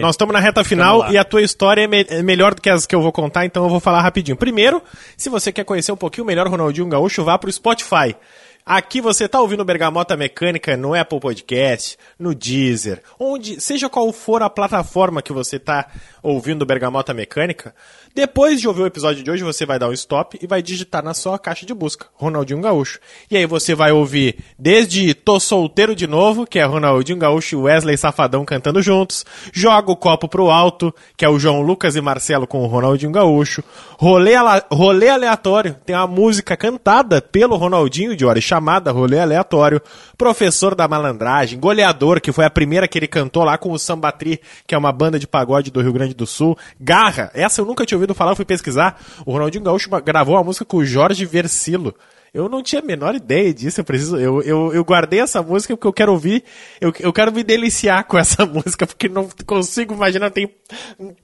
nós 0.00 0.14
estamos 0.14 0.32
na 0.32 0.40
reta 0.40 0.64
final 0.64 1.08
e 1.12 1.16
a 1.16 1.22
tua 1.22 1.40
história 1.40 1.82
é, 1.82 1.86
me, 1.86 2.04
é, 2.08 2.24
melhor 2.24 2.54
do 2.54 2.60
que 2.60 2.68
as 2.68 2.86
que 2.86 2.94
eu 2.94 3.00
vou 3.00 3.12
contar, 3.12 3.46
então 3.46 3.62
eu 3.62 3.70
vou 3.70 3.78
falar 3.78 4.02
rapidinho. 4.02 4.36
Primeiro, 4.36 4.82
se 5.16 5.28
você 5.28 5.52
quer 5.52 5.62
conhecer 5.64 5.92
um 5.92 5.96
pouquinho 5.96 6.26
melhor 6.26 6.48
o 6.48 6.50
Ronaldinho 6.50 6.88
Gaúcho, 6.88 7.22
vá 7.22 7.38
pro 7.38 7.52
Spotify. 7.52 8.16
Aqui 8.64 9.00
você 9.00 9.24
está 9.24 9.40
ouvindo 9.40 9.64
Bergamota 9.64 10.16
Mecânica 10.16 10.76
no 10.76 10.94
Apple 10.94 11.18
Podcast, 11.18 11.98
no 12.16 12.32
Deezer, 12.32 13.02
onde 13.18 13.60
seja 13.60 13.88
qual 13.88 14.12
for 14.12 14.40
a 14.40 14.48
plataforma 14.48 15.20
que 15.20 15.32
você 15.32 15.56
está 15.56 15.88
ouvindo 16.22 16.64
Bergamota 16.64 17.12
Mecânica, 17.12 17.74
depois 18.14 18.60
de 18.60 18.68
ouvir 18.68 18.82
o 18.82 18.86
episódio 18.86 19.24
de 19.24 19.30
hoje, 19.30 19.42
você 19.42 19.64
vai 19.64 19.78
dar 19.78 19.88
um 19.88 19.92
stop 19.92 20.38
e 20.40 20.46
vai 20.46 20.62
digitar 20.62 21.02
na 21.02 21.14
sua 21.14 21.38
caixa 21.38 21.64
de 21.64 21.72
busca 21.72 22.06
Ronaldinho 22.12 22.60
Gaúcho. 22.60 23.00
E 23.30 23.38
aí 23.38 23.46
você 23.46 23.74
vai 23.74 23.90
ouvir 23.90 24.36
desde 24.58 25.14
Tô 25.14 25.40
Solteiro 25.40 25.96
de 25.96 26.06
Novo, 26.06 26.46
que 26.46 26.58
é 26.58 26.64
Ronaldinho 26.64 27.18
Gaúcho 27.18 27.56
e 27.56 27.58
Wesley 27.58 27.96
Safadão 27.96 28.44
cantando 28.44 28.82
juntos, 28.82 29.24
Joga 29.50 29.90
o 29.90 29.96
Copo 29.96 30.28
pro 30.28 30.50
Alto, 30.50 30.94
que 31.16 31.24
é 31.24 31.28
o 31.28 31.38
João 31.38 31.62
Lucas 31.62 31.96
e 31.96 32.02
Marcelo 32.02 32.46
com 32.46 32.62
o 32.62 32.66
Ronaldinho 32.66 33.10
Gaúcho, 33.10 33.64
Rolê, 33.98 34.34
Rolê 34.70 35.08
Aleatório, 35.08 35.76
tem 35.86 35.96
uma 35.96 36.06
música 36.06 36.54
cantada 36.54 37.22
pelo 37.22 37.56
Ronaldinho 37.56 38.14
de 38.14 38.26
Ori 38.26 38.42
chamada 38.52 38.92
Rolê 38.92 39.18
Aleatório, 39.18 39.80
Professor 40.18 40.74
da 40.74 40.86
Malandragem, 40.86 41.58
Goleador, 41.58 42.20
que 42.20 42.30
foi 42.32 42.44
a 42.44 42.50
primeira 42.50 42.86
que 42.86 42.98
ele 42.98 43.08
cantou 43.08 43.44
lá 43.44 43.56
com 43.56 43.72
o 43.72 43.78
Sambatri, 43.78 44.38
que 44.66 44.74
é 44.74 44.78
uma 44.78 44.92
banda 44.92 45.18
de 45.18 45.26
pagode 45.26 45.70
do 45.70 45.80
Rio 45.80 45.92
Grande 45.92 46.12
do 46.12 46.26
Sul, 46.26 46.56
Garra, 46.78 47.30
essa 47.32 47.62
eu 47.62 47.64
nunca 47.64 47.86
tinha 47.86 47.96
ouvido 47.96 48.14
falar, 48.14 48.32
eu 48.32 48.36
fui 48.36 48.44
pesquisar, 48.44 49.00
o 49.24 49.32
Ronaldinho 49.32 49.64
Gaúcho 49.64 49.88
gravou 50.04 50.34
uma 50.34 50.44
música 50.44 50.66
com 50.66 50.76
o 50.76 50.84
Jorge 50.84 51.24
Versilo, 51.24 51.94
Eu 52.34 52.46
não 52.46 52.62
tinha 52.62 52.82
a 52.82 52.84
menor 52.84 53.14
ideia 53.14 53.52
disso. 53.52 53.80
Eu 53.80 53.84
preciso. 53.84 54.16
Eu, 54.16 54.40
eu, 54.42 54.72
eu 54.72 54.82
guardei 54.84 55.20
essa 55.20 55.42
música 55.42 55.76
porque 55.76 55.86
eu 55.86 55.92
quero 55.92 56.12
ouvir. 56.12 56.42
Eu, 56.80 56.90
eu 56.98 57.12
quero 57.12 57.30
me 57.30 57.44
deliciar 57.44 58.04
com 58.04 58.18
essa 58.18 58.44
música, 58.48 58.86
porque 58.86 59.06
não 59.06 59.28
consigo 59.46 59.92
imaginar, 59.92 60.26
não 60.26 60.32
tem 60.32 60.50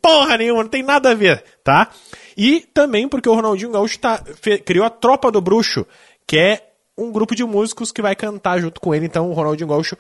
porra 0.03 0.37
nenhuma, 0.37 0.63
não 0.63 0.71
tem 0.71 0.83
nada 0.83 1.11
a 1.11 1.15
ver, 1.15 1.43
tá? 1.65 1.89
E 2.37 2.61
também 2.75 3.09
porque 3.09 3.29
o 3.29 3.35
Ronaldinho 3.35 3.73
Gaúcho 3.73 3.99
tá, 3.99 4.23
criou 4.67 4.85
a 4.85 4.91
Tropa 4.91 5.31
do 5.31 5.41
Bruxo, 5.41 5.87
que 6.27 6.39
é 6.39 6.68
um 6.99 7.13
grupo 7.13 7.35
de 7.35 7.45
músicos 7.45 7.93
que 7.93 8.03
vai 8.03 8.15
cantar 8.17 8.61
junto 8.61 8.81
com 8.81 8.95
ele. 8.95 9.07
Então 9.07 9.31
o 9.31 9.33
Ronaldinho 9.33 9.69
Gaúcho 9.69 9.97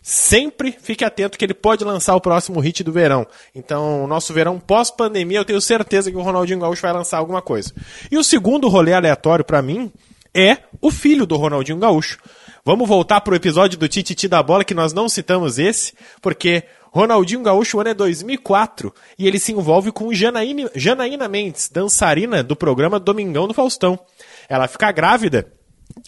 sempre 0.00 0.70
fique 0.70 1.04
atento 1.04 1.36
que 1.36 1.44
ele 1.44 1.52
pode 1.52 1.84
lançar 1.84 2.14
o 2.14 2.20
próximo 2.20 2.60
hit 2.60 2.84
do 2.84 2.92
verão. 2.92 3.26
Então, 3.52 4.06
nosso 4.06 4.32
verão 4.32 4.56
pós-pandemia, 4.56 5.38
eu 5.38 5.44
tenho 5.44 5.60
certeza 5.60 6.12
que 6.12 6.16
o 6.16 6.22
Ronaldinho 6.22 6.60
Gaúcho 6.60 6.82
vai 6.82 6.92
lançar 6.92 7.18
alguma 7.18 7.42
coisa. 7.42 7.74
E 8.08 8.16
o 8.16 8.22
segundo 8.22 8.68
rolê 8.68 8.92
aleatório 8.92 9.44
para 9.44 9.60
mim 9.60 9.92
é 10.32 10.58
o 10.80 10.92
filho 10.92 11.26
do 11.26 11.36
Ronaldinho 11.36 11.78
Gaúcho. 11.78 12.18
Vamos 12.64 12.88
voltar 12.88 13.20
pro 13.20 13.34
episódio 13.34 13.78
do 13.78 13.88
Tititi 13.88 14.28
da 14.28 14.40
Bola, 14.42 14.64
que 14.64 14.74
nós 14.74 14.92
não 14.92 15.08
citamos 15.08 15.58
esse, 15.58 15.92
porque 16.22 16.62
Ronaldinho 16.92 17.42
Gaúcho, 17.42 17.76
o 17.76 17.80
ano 17.80 17.90
é 17.90 17.94
2004, 17.94 18.94
e 19.18 19.26
ele 19.26 19.38
se 19.38 19.52
envolve 19.52 19.90
com 19.90 20.14
Janaína, 20.14 20.70
Janaína 20.74 21.28
Mendes, 21.28 21.68
dançarina 21.68 22.42
do 22.42 22.54
programa 22.54 23.00
Domingão 23.00 23.48
do 23.48 23.54
Faustão. 23.54 23.98
Ela 24.48 24.68
fica 24.68 24.92
grávida 24.92 25.52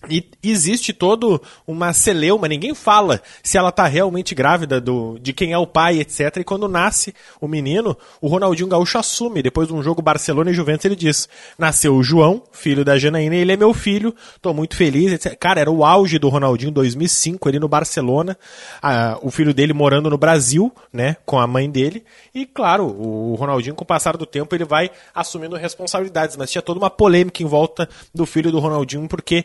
e 0.09 0.24
existe 0.42 0.92
todo 0.92 1.42
uma 1.66 1.92
celeuma, 1.92 2.46
ninguém 2.46 2.72
fala 2.74 3.20
se 3.42 3.59
ela 3.59 3.70
está 3.70 3.86
realmente 3.86 4.32
grávida 4.32 4.80
do, 4.80 5.18
de 5.18 5.32
quem 5.32 5.53
é 5.53 5.59
o 5.59 5.66
pai, 5.66 5.99
etc. 5.99 6.36
E 6.36 6.44
quando 6.44 6.68
nasce 6.68 7.12
o 7.40 7.49
menino, 7.49 7.96
o 8.20 8.28
Ronaldinho 8.28 8.68
Gaúcho 8.68 8.99
assume. 8.99 9.42
Depois 9.42 9.66
de 9.66 9.74
um 9.74 9.82
jogo 9.82 10.01
Barcelona 10.01 10.51
e 10.51 10.55
Juventus, 10.55 10.84
ele 10.84 10.94
diz: 10.94 11.28
Nasceu 11.59 11.96
o 11.96 12.03
João, 12.03 12.42
filho 12.53 12.84
da 12.84 12.96
Janaína, 12.96 13.34
ele 13.34 13.53
é 13.53 13.57
meu 13.57 13.74
filho, 13.74 14.14
estou 14.36 14.55
muito 14.55 14.76
feliz, 14.76 15.12
etc. 15.12 15.36
Cara, 15.36 15.61
era 15.61 15.70
o 15.70 15.84
auge 15.84 16.18
do 16.18 16.28
Ronaldinho 16.28 16.70
2005, 16.70 17.49
ele 17.49 17.59
no 17.59 17.68
Barcelona, 17.68 18.38
a, 18.80 19.18
o 19.20 19.32
filho 19.32 19.53
dele 19.53 19.72
morando 19.72 20.09
no 20.09 20.18
Brasil, 20.18 20.72
né, 20.92 21.16
com 21.26 21.40
a 21.40 21.46
mãe 21.46 21.68
dele. 21.68 22.05
E 22.32 22.46
claro, 22.46 22.86
o 22.86 23.34
Ronaldinho, 23.34 23.74
com 23.74 23.82
o 23.82 23.86
passar 23.86 24.16
do 24.16 24.24
tempo, 24.24 24.55
ele 24.55 24.64
vai 24.64 24.90
assumindo 25.12 25.57
responsabilidades, 25.57 26.36
mas 26.36 26.53
tinha 26.53 26.62
toda 26.62 26.78
uma 26.78 26.90
polêmica 26.90 27.42
em 27.42 27.46
volta 27.46 27.88
do 28.14 28.24
filho 28.24 28.53
do 28.53 28.61
Ronaldinho, 28.61 29.09
porque 29.09 29.44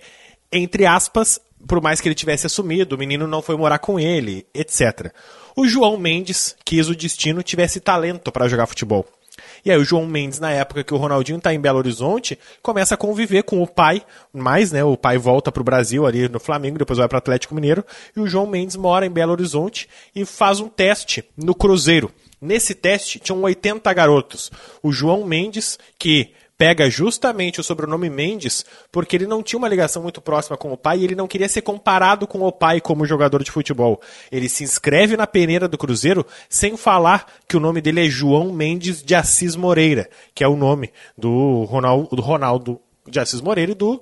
entre 0.54 0.86
aspas, 0.86 1.40
por 1.68 1.82
mais 1.82 2.00
que 2.00 2.08
ele 2.08 2.16
tivesse 2.16 2.46
assumido, 2.46 2.96
o 2.96 3.00
menino 3.00 3.28
não 3.28 3.42
foi 3.42 3.58
morar 3.58 3.80
com 3.80 4.00
ele, 4.00 4.46
etc. 4.54 5.12
O 5.56 5.68
João 5.68 5.98
Mendes 5.98 6.56
quis 6.64 6.88
o 6.88 6.96
destino 6.96 7.44
tivesse 7.44 7.80
talento 7.80 8.32
para 8.32 8.48
jogar 8.48 8.68
futebol. 8.68 9.06
E 9.66 9.72
aí 9.72 9.78
o 9.78 9.84
João 9.84 10.06
Mendes, 10.06 10.40
na 10.40 10.52
época 10.52 10.84
que 10.84 10.94
o 10.94 10.98
Ronaldinho 10.98 11.38
está 11.38 11.54
em 11.54 11.60
Belo 11.60 11.80
Horizonte, 11.80 12.38
começa 12.62 12.96
a 12.96 12.98
conviver 12.98 13.44
com 13.44 13.62
o 13.62 13.68
pai, 13.68 14.04
mais, 14.32 14.72
né, 14.72 14.84
o 14.84 14.98
pai 14.98 15.18
volta 15.18 15.52
para 15.52 15.62
o 15.62 15.64
Brasil 15.64 16.06
ali 16.06 16.28
no 16.28 16.40
Flamengo, 16.40 16.78
depois 16.78 17.00
vai 17.00 17.08
para 17.08 17.16
o 17.16 17.20
Atlético 17.20 17.56
Mineiro, 17.56 17.84
e 18.16 18.20
o 18.20 18.28
João 18.28 18.46
Mendes 18.46 18.76
mora 18.76 19.06
em 19.06 19.12
Belo 19.12 19.32
Horizonte 19.32 19.88
e 20.14 20.26
faz 20.26 20.60
um 20.60 20.68
teste 20.68 21.24
no 21.38 21.56
Cruzeiro. 21.56 22.12
Nesse 22.42 22.76
teste 22.76 23.20
tinham 23.20 23.42
80 23.42 23.92
garotos. 23.94 24.52
O 24.82 24.92
João 24.92 25.26
Mendes, 25.26 25.80
que 25.98 26.34
pega 26.64 26.90
justamente 26.90 27.60
o 27.60 27.64
sobrenome 27.64 28.10
Mendes 28.10 28.66
porque 28.90 29.18
ele 29.18 29.28
não 29.28 29.44
tinha 29.44 29.60
uma 29.60 29.68
ligação 29.68 30.02
muito 30.02 30.22
próxima 30.22 30.56
com 30.56 30.72
o 30.72 30.78
pai 30.78 31.00
e 31.00 31.04
ele 31.04 31.14
não 31.14 31.28
queria 31.28 31.50
ser 31.50 31.62
comparado 31.62 32.26
com 32.26 32.40
o 32.40 32.54
pai 32.54 32.80
como 32.80 33.06
jogador 33.06 33.44
de 33.44 33.52
futebol. 33.52 34.00
Ele 34.32 34.48
se 34.48 34.64
inscreve 34.64 35.18
na 35.18 35.28
peneira 35.28 35.68
do 35.68 35.78
Cruzeiro 35.78 36.26
sem 36.48 36.78
falar 36.78 37.26
que 37.50 37.58
o 37.58 37.60
nome 37.60 37.82
dele 37.82 38.06
é 38.06 38.10
João 38.10 38.54
Mendes 38.54 39.04
de 39.04 39.14
Assis 39.14 39.58
Moreira, 39.58 40.10
que 40.34 40.42
é 40.42 40.48
o 40.48 40.56
nome 40.56 40.90
do 41.18 41.66
Ronaldo, 41.66 42.16
do 42.16 42.22
Ronaldo 42.22 42.80
de 43.06 43.20
Assis 43.20 43.42
Moreira 43.42 43.74
e 43.74 43.76
do 43.76 44.02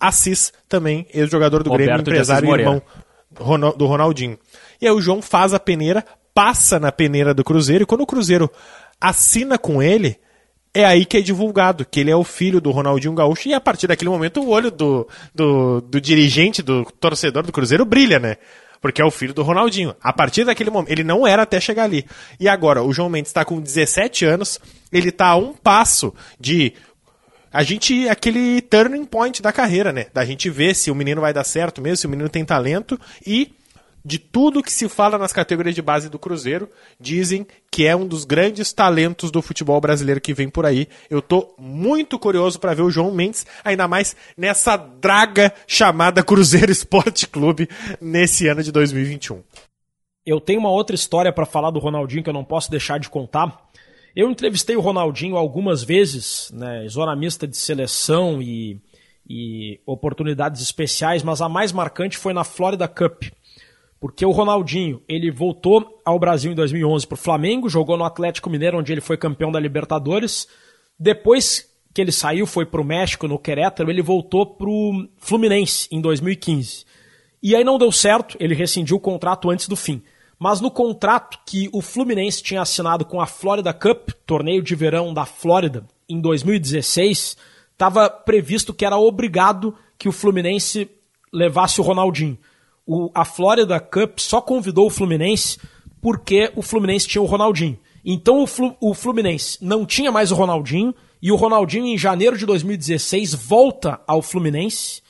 Assis 0.00 0.52
também, 0.68 1.06
ex-jogador 1.14 1.62
do 1.62 1.70
Roberto 1.70 1.86
Grêmio, 1.86 2.00
empresário 2.00 2.48
e 2.48 2.58
irmão 2.58 2.82
do 3.30 3.86
Ronaldinho. 3.86 4.36
E 4.80 4.88
aí 4.88 4.92
o 4.92 5.00
João 5.00 5.22
faz 5.22 5.54
a 5.54 5.60
peneira, 5.60 6.04
passa 6.34 6.80
na 6.80 6.90
peneira 6.90 7.32
do 7.32 7.44
Cruzeiro 7.44 7.84
e 7.84 7.86
quando 7.86 8.00
o 8.00 8.06
Cruzeiro 8.06 8.50
assina 9.00 9.56
com 9.56 9.80
ele, 9.80 10.18
é 10.74 10.84
aí 10.84 11.04
que 11.04 11.16
é 11.16 11.20
divulgado 11.20 11.86
que 11.86 12.00
ele 12.00 12.10
é 12.10 12.16
o 12.16 12.24
filho 12.24 12.60
do 12.60 12.72
Ronaldinho 12.72 13.14
Gaúcho, 13.14 13.48
e 13.48 13.54
a 13.54 13.60
partir 13.60 13.86
daquele 13.86 14.10
momento 14.10 14.42
o 14.42 14.48
olho 14.48 14.72
do, 14.72 15.08
do, 15.32 15.80
do 15.80 16.00
dirigente, 16.00 16.60
do 16.60 16.84
torcedor 16.98 17.46
do 17.46 17.52
Cruzeiro 17.52 17.84
brilha, 17.84 18.18
né? 18.18 18.36
Porque 18.80 19.00
é 19.00 19.04
o 19.04 19.10
filho 19.10 19.32
do 19.32 19.42
Ronaldinho. 19.42 19.94
A 20.02 20.12
partir 20.12 20.44
daquele 20.44 20.68
momento, 20.68 20.90
ele 20.90 21.02
não 21.04 21.26
era 21.26 21.42
até 21.42 21.58
chegar 21.58 21.84
ali. 21.84 22.04
E 22.38 22.46
agora, 22.46 22.82
o 22.82 22.92
João 22.92 23.08
Mendes 23.08 23.30
está 23.30 23.42
com 23.42 23.58
17 23.58 24.26
anos, 24.26 24.60
ele 24.92 25.08
está 25.08 25.28
a 25.28 25.36
um 25.36 25.54
passo 25.54 26.12
de 26.38 26.74
a 27.50 27.62
gente 27.62 28.08
aquele 28.08 28.60
turning 28.60 29.04
point 29.06 29.40
da 29.40 29.52
carreira, 29.52 29.92
né? 29.92 30.06
Da 30.12 30.24
gente 30.24 30.50
ver 30.50 30.74
se 30.74 30.90
o 30.90 30.94
menino 30.94 31.20
vai 31.20 31.32
dar 31.32 31.44
certo 31.44 31.80
mesmo, 31.80 31.98
se 31.98 32.06
o 32.06 32.10
menino 32.10 32.28
tem 32.28 32.44
talento 32.44 33.00
e 33.24 33.54
de 34.04 34.18
tudo 34.18 34.62
que 34.62 34.70
se 34.70 34.86
fala 34.88 35.16
nas 35.16 35.32
categorias 35.32 35.74
de 35.74 35.80
base 35.80 36.10
do 36.10 36.18
Cruzeiro, 36.18 36.68
dizem 37.00 37.46
que 37.70 37.86
é 37.86 37.96
um 37.96 38.06
dos 38.06 38.24
grandes 38.24 38.72
talentos 38.72 39.30
do 39.30 39.40
futebol 39.40 39.80
brasileiro 39.80 40.20
que 40.20 40.34
vem 40.34 40.48
por 40.48 40.66
aí. 40.66 40.86
Eu 41.08 41.22
tô 41.22 41.54
muito 41.58 42.18
curioso 42.18 42.60
para 42.60 42.74
ver 42.74 42.82
o 42.82 42.90
João 42.90 43.10
Mendes, 43.10 43.46
ainda 43.64 43.88
mais 43.88 44.14
nessa 44.36 44.76
draga 44.76 45.54
chamada 45.66 46.22
Cruzeiro 46.22 46.70
Esporte 46.70 47.26
Clube 47.26 47.68
nesse 47.98 48.46
ano 48.46 48.62
de 48.62 48.70
2021. 48.70 49.42
Eu 50.26 50.40
tenho 50.40 50.60
uma 50.60 50.70
outra 50.70 50.94
história 50.94 51.32
para 51.32 51.46
falar 51.46 51.70
do 51.70 51.78
Ronaldinho 51.78 52.22
que 52.22 52.28
eu 52.28 52.34
não 52.34 52.44
posso 52.44 52.70
deixar 52.70 52.98
de 52.98 53.08
contar. 53.08 53.68
Eu 54.14 54.30
entrevistei 54.30 54.76
o 54.76 54.80
Ronaldinho 54.80 55.36
algumas 55.36 55.82
vezes, 55.82 56.50
né, 56.52 56.86
zona 56.88 57.16
mista 57.16 57.48
de 57.48 57.56
seleção 57.56 58.40
e, 58.40 58.80
e 59.28 59.80
oportunidades 59.86 60.62
especiais, 60.62 61.22
mas 61.22 61.40
a 61.40 61.48
mais 61.48 61.72
marcante 61.72 62.18
foi 62.18 62.32
na 62.32 62.44
Florida 62.44 62.86
Cup 62.86 63.24
porque 64.04 64.26
o 64.26 64.32
Ronaldinho, 64.32 65.00
ele 65.08 65.30
voltou 65.30 65.98
ao 66.04 66.18
Brasil 66.18 66.52
em 66.52 66.54
2011 66.54 67.06
para 67.06 67.14
o 67.14 67.18
Flamengo, 67.18 67.70
jogou 67.70 67.96
no 67.96 68.04
Atlético 68.04 68.50
Mineiro, 68.50 68.76
onde 68.76 68.92
ele 68.92 69.00
foi 69.00 69.16
campeão 69.16 69.50
da 69.50 69.58
Libertadores. 69.58 70.46
Depois 71.00 71.66
que 71.94 72.02
ele 72.02 72.12
saiu, 72.12 72.46
foi 72.46 72.66
para 72.66 72.82
o 72.82 72.84
México, 72.84 73.26
no 73.26 73.38
Querétaro, 73.38 73.88
ele 73.88 74.02
voltou 74.02 74.44
para 74.44 74.68
o 74.68 75.08
Fluminense 75.16 75.88
em 75.90 76.02
2015. 76.02 76.84
E 77.42 77.56
aí 77.56 77.64
não 77.64 77.78
deu 77.78 77.90
certo, 77.90 78.36
ele 78.38 78.54
rescindiu 78.54 78.98
o 78.98 79.00
contrato 79.00 79.48
antes 79.48 79.66
do 79.66 79.74
fim. 79.74 80.02
Mas 80.38 80.60
no 80.60 80.70
contrato 80.70 81.38
que 81.46 81.70
o 81.72 81.80
Fluminense 81.80 82.42
tinha 82.42 82.60
assinado 82.60 83.06
com 83.06 83.22
a 83.22 83.26
Florida 83.26 83.72
Cup, 83.72 84.10
torneio 84.26 84.62
de 84.62 84.74
verão 84.74 85.14
da 85.14 85.24
Flórida, 85.24 85.82
em 86.06 86.20
2016, 86.20 87.38
estava 87.72 88.10
previsto 88.10 88.74
que 88.74 88.84
era 88.84 88.98
obrigado 88.98 89.74
que 89.96 90.10
o 90.10 90.12
Fluminense 90.12 90.90
levasse 91.32 91.80
o 91.80 91.82
Ronaldinho 91.82 92.36
o, 92.86 93.10
a 93.14 93.24
Florida 93.24 93.78
Cup 93.80 94.18
só 94.18 94.40
convidou 94.40 94.86
o 94.86 94.90
Fluminense 94.90 95.58
porque 96.00 96.52
o 96.54 96.62
Fluminense 96.62 97.08
tinha 97.08 97.22
o 97.22 97.26
Ronaldinho. 97.26 97.78
Então 98.04 98.42
o, 98.42 98.46
Flu, 98.46 98.76
o 98.80 98.92
Fluminense 98.92 99.58
não 99.62 99.86
tinha 99.86 100.12
mais 100.12 100.30
o 100.30 100.34
Ronaldinho 100.34 100.94
e 101.22 101.32
o 101.32 101.36
Ronaldinho 101.36 101.86
em 101.86 101.96
janeiro 101.96 102.36
de 102.36 102.44
2016 102.44 103.34
volta 103.34 104.00
ao 104.06 104.20
Fluminense 104.20 105.02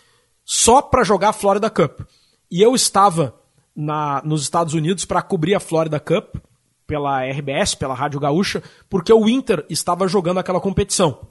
só 0.45 0.81
para 0.81 1.03
jogar 1.03 1.31
a 1.31 1.33
Florida 1.33 1.69
Cup. 1.69 2.03
E 2.51 2.63
eu 2.63 2.75
estava 2.75 3.35
na, 3.75 4.23
nos 4.25 4.43
Estados 4.43 4.75
Unidos 4.75 5.05
para 5.05 5.23
cobrir 5.23 5.55
a 5.55 5.61
Florida 5.61 5.99
Cup 5.99 6.37
pela 6.87 7.25
RBS, 7.25 7.75
pela 7.75 7.95
Rádio 7.95 8.21
Gaúcha, 8.21 8.63
porque 8.89 9.13
o 9.13 9.29
Inter 9.29 9.65
estava 9.69 10.07
jogando 10.07 10.39
aquela 10.39 10.61
competição. 10.61 11.27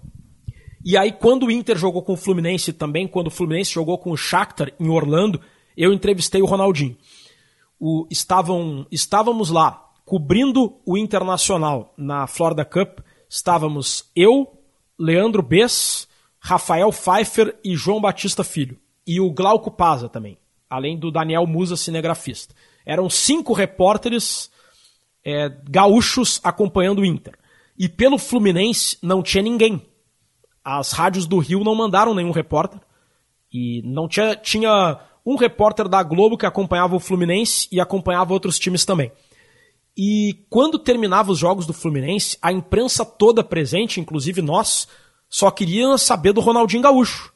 E 0.83 0.97
aí, 0.97 1.13
quando 1.13 1.45
o 1.45 1.51
Inter 1.51 1.77
jogou 1.77 2.01
com 2.01 2.13
o 2.13 2.17
Fluminense 2.17 2.73
também, 2.73 3.07
quando 3.07 3.27
o 3.27 3.31
Fluminense 3.31 3.71
jogou 3.71 3.97
com 3.97 4.11
o 4.11 4.17
Shakhtar 4.17 4.73
em 4.77 4.89
Orlando, 4.89 5.39
eu 5.75 5.93
entrevistei 5.93 6.41
o 6.41 6.45
Ronaldinho. 6.45 6.97
O, 7.79 8.07
estavam, 8.09 8.85
estávamos 8.91 9.49
lá 9.49 9.91
cobrindo 10.05 10.79
o 10.85 10.97
Internacional 10.97 11.93
na 11.97 12.27
Florida 12.27 12.65
Cup. 12.65 12.99
Estávamos 13.29 14.09
eu, 14.15 14.47
Leandro 14.97 15.41
Bess, 15.41 16.07
Rafael 16.39 16.89
Pfeiffer 16.89 17.57
e 17.63 17.75
João 17.75 18.01
Batista 18.01 18.43
Filho. 18.43 18.77
E 19.05 19.19
o 19.19 19.31
Glauco 19.31 19.71
Paza 19.71 20.07
também, 20.07 20.37
além 20.69 20.97
do 20.97 21.11
Daniel 21.11 21.45
Musa, 21.47 21.75
cinegrafista. 21.75 22.53
Eram 22.85 23.09
cinco 23.09 23.53
repórteres 23.53 24.51
é, 25.23 25.49
gaúchos 25.69 26.39
acompanhando 26.43 26.99
o 26.99 27.05
Inter. 27.05 27.33
E 27.77 27.89
pelo 27.89 28.17
Fluminense 28.17 28.97
não 29.01 29.23
tinha 29.23 29.41
ninguém. 29.41 29.81
As 30.63 30.91
rádios 30.91 31.25
do 31.25 31.39
Rio 31.39 31.63
não 31.63 31.75
mandaram 31.75 32.13
nenhum 32.13 32.31
repórter. 32.31 32.79
E 33.51 33.81
não 33.83 34.07
tinha, 34.07 34.35
tinha 34.35 34.99
um 35.25 35.35
repórter 35.35 35.87
da 35.87 36.03
Globo 36.03 36.37
que 36.37 36.45
acompanhava 36.45 36.95
o 36.95 36.99
Fluminense 36.99 37.67
e 37.71 37.79
acompanhava 37.79 38.33
outros 38.33 38.59
times 38.59 38.85
também. 38.85 39.11
E 39.97 40.45
quando 40.49 40.79
terminava 40.79 41.31
os 41.31 41.39
jogos 41.39 41.65
do 41.65 41.73
Fluminense, 41.73 42.37
a 42.41 42.51
imprensa 42.51 43.05
toda 43.05 43.43
presente, 43.43 43.99
inclusive 43.99 44.41
nós, 44.41 44.87
só 45.29 45.51
queria 45.51 45.97
saber 45.97 46.33
do 46.33 46.41
Ronaldinho 46.41 46.81
Gaúcho. 46.81 47.31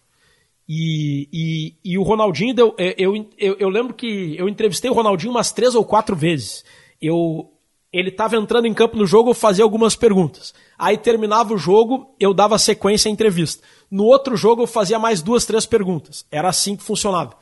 E, 0.68 1.30
e, 1.32 1.76
e 1.94 1.98
o 1.98 2.04
Ronaldinho, 2.04 2.54
deu, 2.54 2.76
eu, 2.78 3.16
eu, 3.38 3.56
eu, 3.58 3.70
lembro 3.70 3.94
que 3.94 4.36
eu 4.38 4.50
entrevistei 4.50 4.90
o 4.90 4.94
Ronaldinho 4.94 5.32
umas 5.32 5.52
três 5.52 5.76
ou 5.76 5.86
quatro 5.86 6.16
vezes. 6.16 6.66
Eu, 7.02 7.50
ele 7.94 8.10
estava 8.10 8.36
entrando 8.36 8.66
em 8.66 8.74
campo 8.74 8.98
no 8.98 9.06
jogo, 9.06 9.30
eu 9.30 9.34
fazia 9.34 9.64
algumas 9.64 9.96
perguntas. 9.96 10.54
Aí 10.78 10.98
terminava 10.98 11.54
o 11.54 11.58
jogo, 11.58 12.14
eu 12.20 12.34
dava 12.34 12.58
sequência 12.58 13.08
à 13.08 13.12
entrevista. 13.12 13.64
No 13.90 14.04
outro 14.04 14.36
jogo 14.36 14.64
eu 14.64 14.68
fazia 14.68 15.00
mais 15.00 15.22
duas, 15.22 15.46
três 15.46 15.66
perguntas. 15.66 16.26
Era 16.30 16.50
assim 16.50 16.76
que 16.76 16.84
funcionava. 16.84 17.38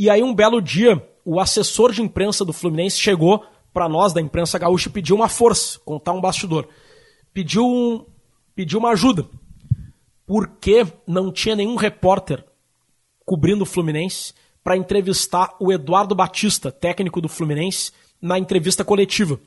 E 0.00 0.08
aí 0.08 0.22
um 0.22 0.34
belo 0.34 0.62
dia, 0.62 1.06
o 1.26 1.38
assessor 1.38 1.92
de 1.92 2.00
imprensa 2.00 2.42
do 2.42 2.54
Fluminense 2.54 2.98
chegou 2.98 3.44
para 3.70 3.86
nós 3.86 4.14
da 4.14 4.20
imprensa 4.22 4.58
gaúcha 4.58 4.88
e 4.88 4.92
pediu 4.92 5.14
uma 5.14 5.28
força, 5.28 5.78
contar 5.84 6.12
um 6.12 6.22
bastidor. 6.22 6.66
Pediu, 7.34 7.66
um, 7.66 8.06
pediu 8.54 8.78
uma 8.78 8.92
ajuda. 8.92 9.28
Porque 10.26 10.86
não 11.06 11.30
tinha 11.30 11.54
nenhum 11.54 11.76
repórter 11.76 12.42
cobrindo 13.26 13.64
o 13.64 13.66
Fluminense 13.66 14.32
para 14.64 14.74
entrevistar 14.74 15.54
o 15.60 15.70
Eduardo 15.70 16.14
Batista, 16.14 16.72
técnico 16.72 17.20
do 17.20 17.28
Fluminense, 17.28 17.92
na 18.22 18.38
entrevista 18.38 18.82
coletiva. 18.82 19.38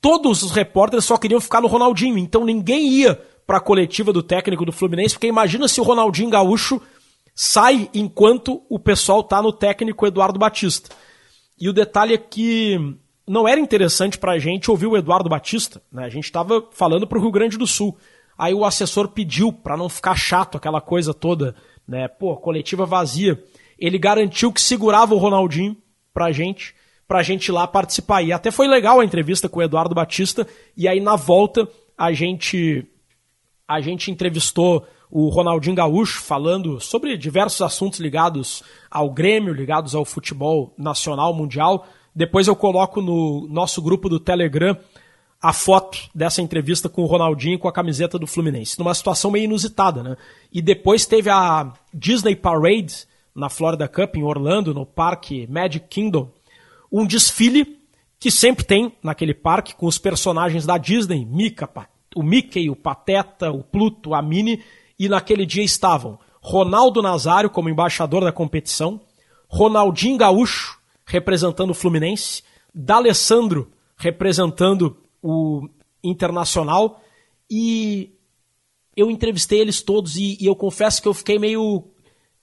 Todos 0.00 0.44
os 0.44 0.52
repórteres 0.52 1.04
só 1.04 1.16
queriam 1.16 1.40
ficar 1.40 1.60
no 1.60 1.66
Ronaldinho, 1.66 2.16
então 2.16 2.44
ninguém 2.44 2.86
ia 2.86 3.20
para 3.44 3.56
a 3.56 3.60
coletiva 3.60 4.12
do 4.12 4.22
técnico 4.22 4.64
do 4.64 4.70
Fluminense, 4.70 5.14
porque 5.14 5.26
imagina 5.26 5.66
se 5.66 5.80
o 5.80 5.84
Ronaldinho 5.84 6.30
Gaúcho 6.30 6.80
sai 7.42 7.88
enquanto 7.94 8.62
o 8.68 8.78
pessoal 8.78 9.24
tá 9.24 9.40
no 9.40 9.50
técnico 9.50 10.06
Eduardo 10.06 10.38
Batista. 10.38 10.94
E 11.58 11.70
o 11.70 11.72
detalhe 11.72 12.12
é 12.12 12.18
que 12.18 12.78
não 13.26 13.48
era 13.48 13.58
interessante 13.58 14.18
para 14.18 14.32
a 14.32 14.38
gente 14.38 14.70
ouvir 14.70 14.86
o 14.86 14.94
Eduardo 14.94 15.26
Batista, 15.26 15.80
né? 15.90 16.04
A 16.04 16.10
gente 16.10 16.24
estava 16.24 16.68
falando 16.70 17.06
para 17.06 17.16
o 17.16 17.20
Rio 17.22 17.30
Grande 17.30 17.56
do 17.56 17.66
Sul. 17.66 17.96
Aí 18.36 18.52
o 18.52 18.62
assessor 18.62 19.08
pediu 19.08 19.50
para 19.50 19.74
não 19.74 19.88
ficar 19.88 20.14
chato 20.16 20.58
aquela 20.58 20.82
coisa 20.82 21.14
toda, 21.14 21.56
né? 21.88 22.08
Pô, 22.08 22.36
coletiva 22.36 22.84
vazia. 22.84 23.42
Ele 23.78 23.96
garantiu 23.96 24.52
que 24.52 24.60
segurava 24.60 25.14
o 25.14 25.18
Ronaldinho 25.18 25.78
pra 26.12 26.32
gente, 26.32 26.74
pra 27.08 27.22
gente 27.22 27.46
ir 27.46 27.52
lá 27.52 27.66
participar. 27.66 28.20
E 28.20 28.34
até 28.34 28.50
foi 28.50 28.68
legal 28.68 29.00
a 29.00 29.04
entrevista 29.04 29.48
com 29.48 29.60
o 29.60 29.62
Eduardo 29.62 29.94
Batista. 29.94 30.46
E 30.76 30.86
aí 30.86 31.00
na 31.00 31.16
volta 31.16 31.66
a 31.96 32.12
gente 32.12 32.86
a 33.66 33.80
gente 33.80 34.10
entrevistou 34.10 34.86
o 35.10 35.28
Ronaldinho 35.28 35.74
Gaúcho 35.74 36.20
falando 36.20 36.80
sobre 36.80 37.16
diversos 37.16 37.60
assuntos 37.62 37.98
ligados 37.98 38.62
ao 38.90 39.10
Grêmio, 39.10 39.52
ligados 39.52 39.94
ao 39.94 40.04
futebol 40.04 40.72
nacional, 40.78 41.34
mundial. 41.34 41.86
Depois 42.14 42.46
eu 42.46 42.54
coloco 42.54 43.02
no 43.02 43.48
nosso 43.48 43.82
grupo 43.82 44.08
do 44.08 44.20
Telegram 44.20 44.76
a 45.42 45.52
foto 45.52 45.98
dessa 46.14 46.42
entrevista 46.42 46.88
com 46.88 47.02
o 47.02 47.06
Ronaldinho 47.06 47.58
com 47.58 47.66
a 47.66 47.72
camiseta 47.72 48.18
do 48.18 48.26
Fluminense, 48.26 48.78
numa 48.78 48.94
situação 48.94 49.30
meio 49.30 49.44
inusitada, 49.44 50.02
né? 50.02 50.16
E 50.52 50.60
depois 50.60 51.06
teve 51.06 51.30
a 51.30 51.72
Disney 51.92 52.36
Parade 52.36 53.06
na 53.34 53.48
Florida 53.48 53.88
Cup 53.88 54.16
em 54.16 54.22
Orlando, 54.22 54.74
no 54.74 54.84
parque 54.84 55.46
Magic 55.48 55.86
Kingdom, 55.88 56.30
um 56.92 57.06
desfile 57.06 57.78
que 58.18 58.30
sempre 58.30 58.64
tem 58.64 58.92
naquele 59.02 59.32
parque 59.32 59.74
com 59.74 59.86
os 59.86 59.96
personagens 59.96 60.66
da 60.66 60.76
Disney, 60.76 61.26
o 62.14 62.22
Mickey, 62.22 62.68
o 62.68 62.76
Pateta, 62.76 63.50
o 63.50 63.62
Pluto, 63.62 64.14
a 64.14 64.20
Minnie, 64.20 64.62
e 65.00 65.08
naquele 65.08 65.46
dia 65.46 65.64
estavam 65.64 66.18
Ronaldo 66.42 67.00
Nazário 67.00 67.48
como 67.48 67.70
embaixador 67.70 68.22
da 68.22 68.30
competição, 68.30 69.00
Ronaldinho 69.48 70.18
Gaúcho 70.18 70.78
representando 71.06 71.70
o 71.70 71.74
Fluminense, 71.74 72.42
D'Alessandro 72.74 73.72
representando 73.96 74.98
o 75.22 75.66
Internacional 76.04 77.02
e 77.50 78.14
eu 78.94 79.10
entrevistei 79.10 79.60
eles 79.60 79.80
todos 79.80 80.16
e, 80.16 80.36
e 80.38 80.44
eu 80.44 80.54
confesso 80.54 81.00
que 81.00 81.08
eu 81.08 81.14
fiquei 81.14 81.38
meio 81.38 81.84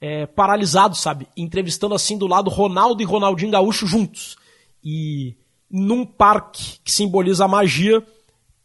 é, 0.02 0.26
paralisado, 0.26 0.96
sabe? 0.96 1.28
Entrevistando 1.38 1.94
assim 1.94 2.18
do 2.18 2.26
lado 2.26 2.50
Ronaldo 2.50 3.04
e 3.04 3.06
Ronaldinho 3.06 3.52
Gaúcho 3.52 3.86
juntos. 3.86 4.36
E 4.84 5.36
num 5.70 6.06
parque 6.06 6.80
que 6.84 6.92
simboliza 6.92 7.46
a 7.46 7.48
magia, 7.48 8.04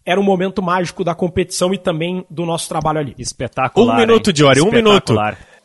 era 0.04 0.20
um 0.20 0.24
momento 0.24 0.62
mágico 0.62 1.04
da 1.04 1.14
competição 1.14 1.72
e 1.72 1.78
também 1.78 2.24
do 2.28 2.44
nosso 2.44 2.68
trabalho 2.68 2.98
ali. 2.98 3.14
Espetacular. 3.18 3.94
Um 3.94 3.98
minuto, 3.98 4.32
Diori, 4.32 4.60
um 4.60 4.70
minuto. 4.70 5.14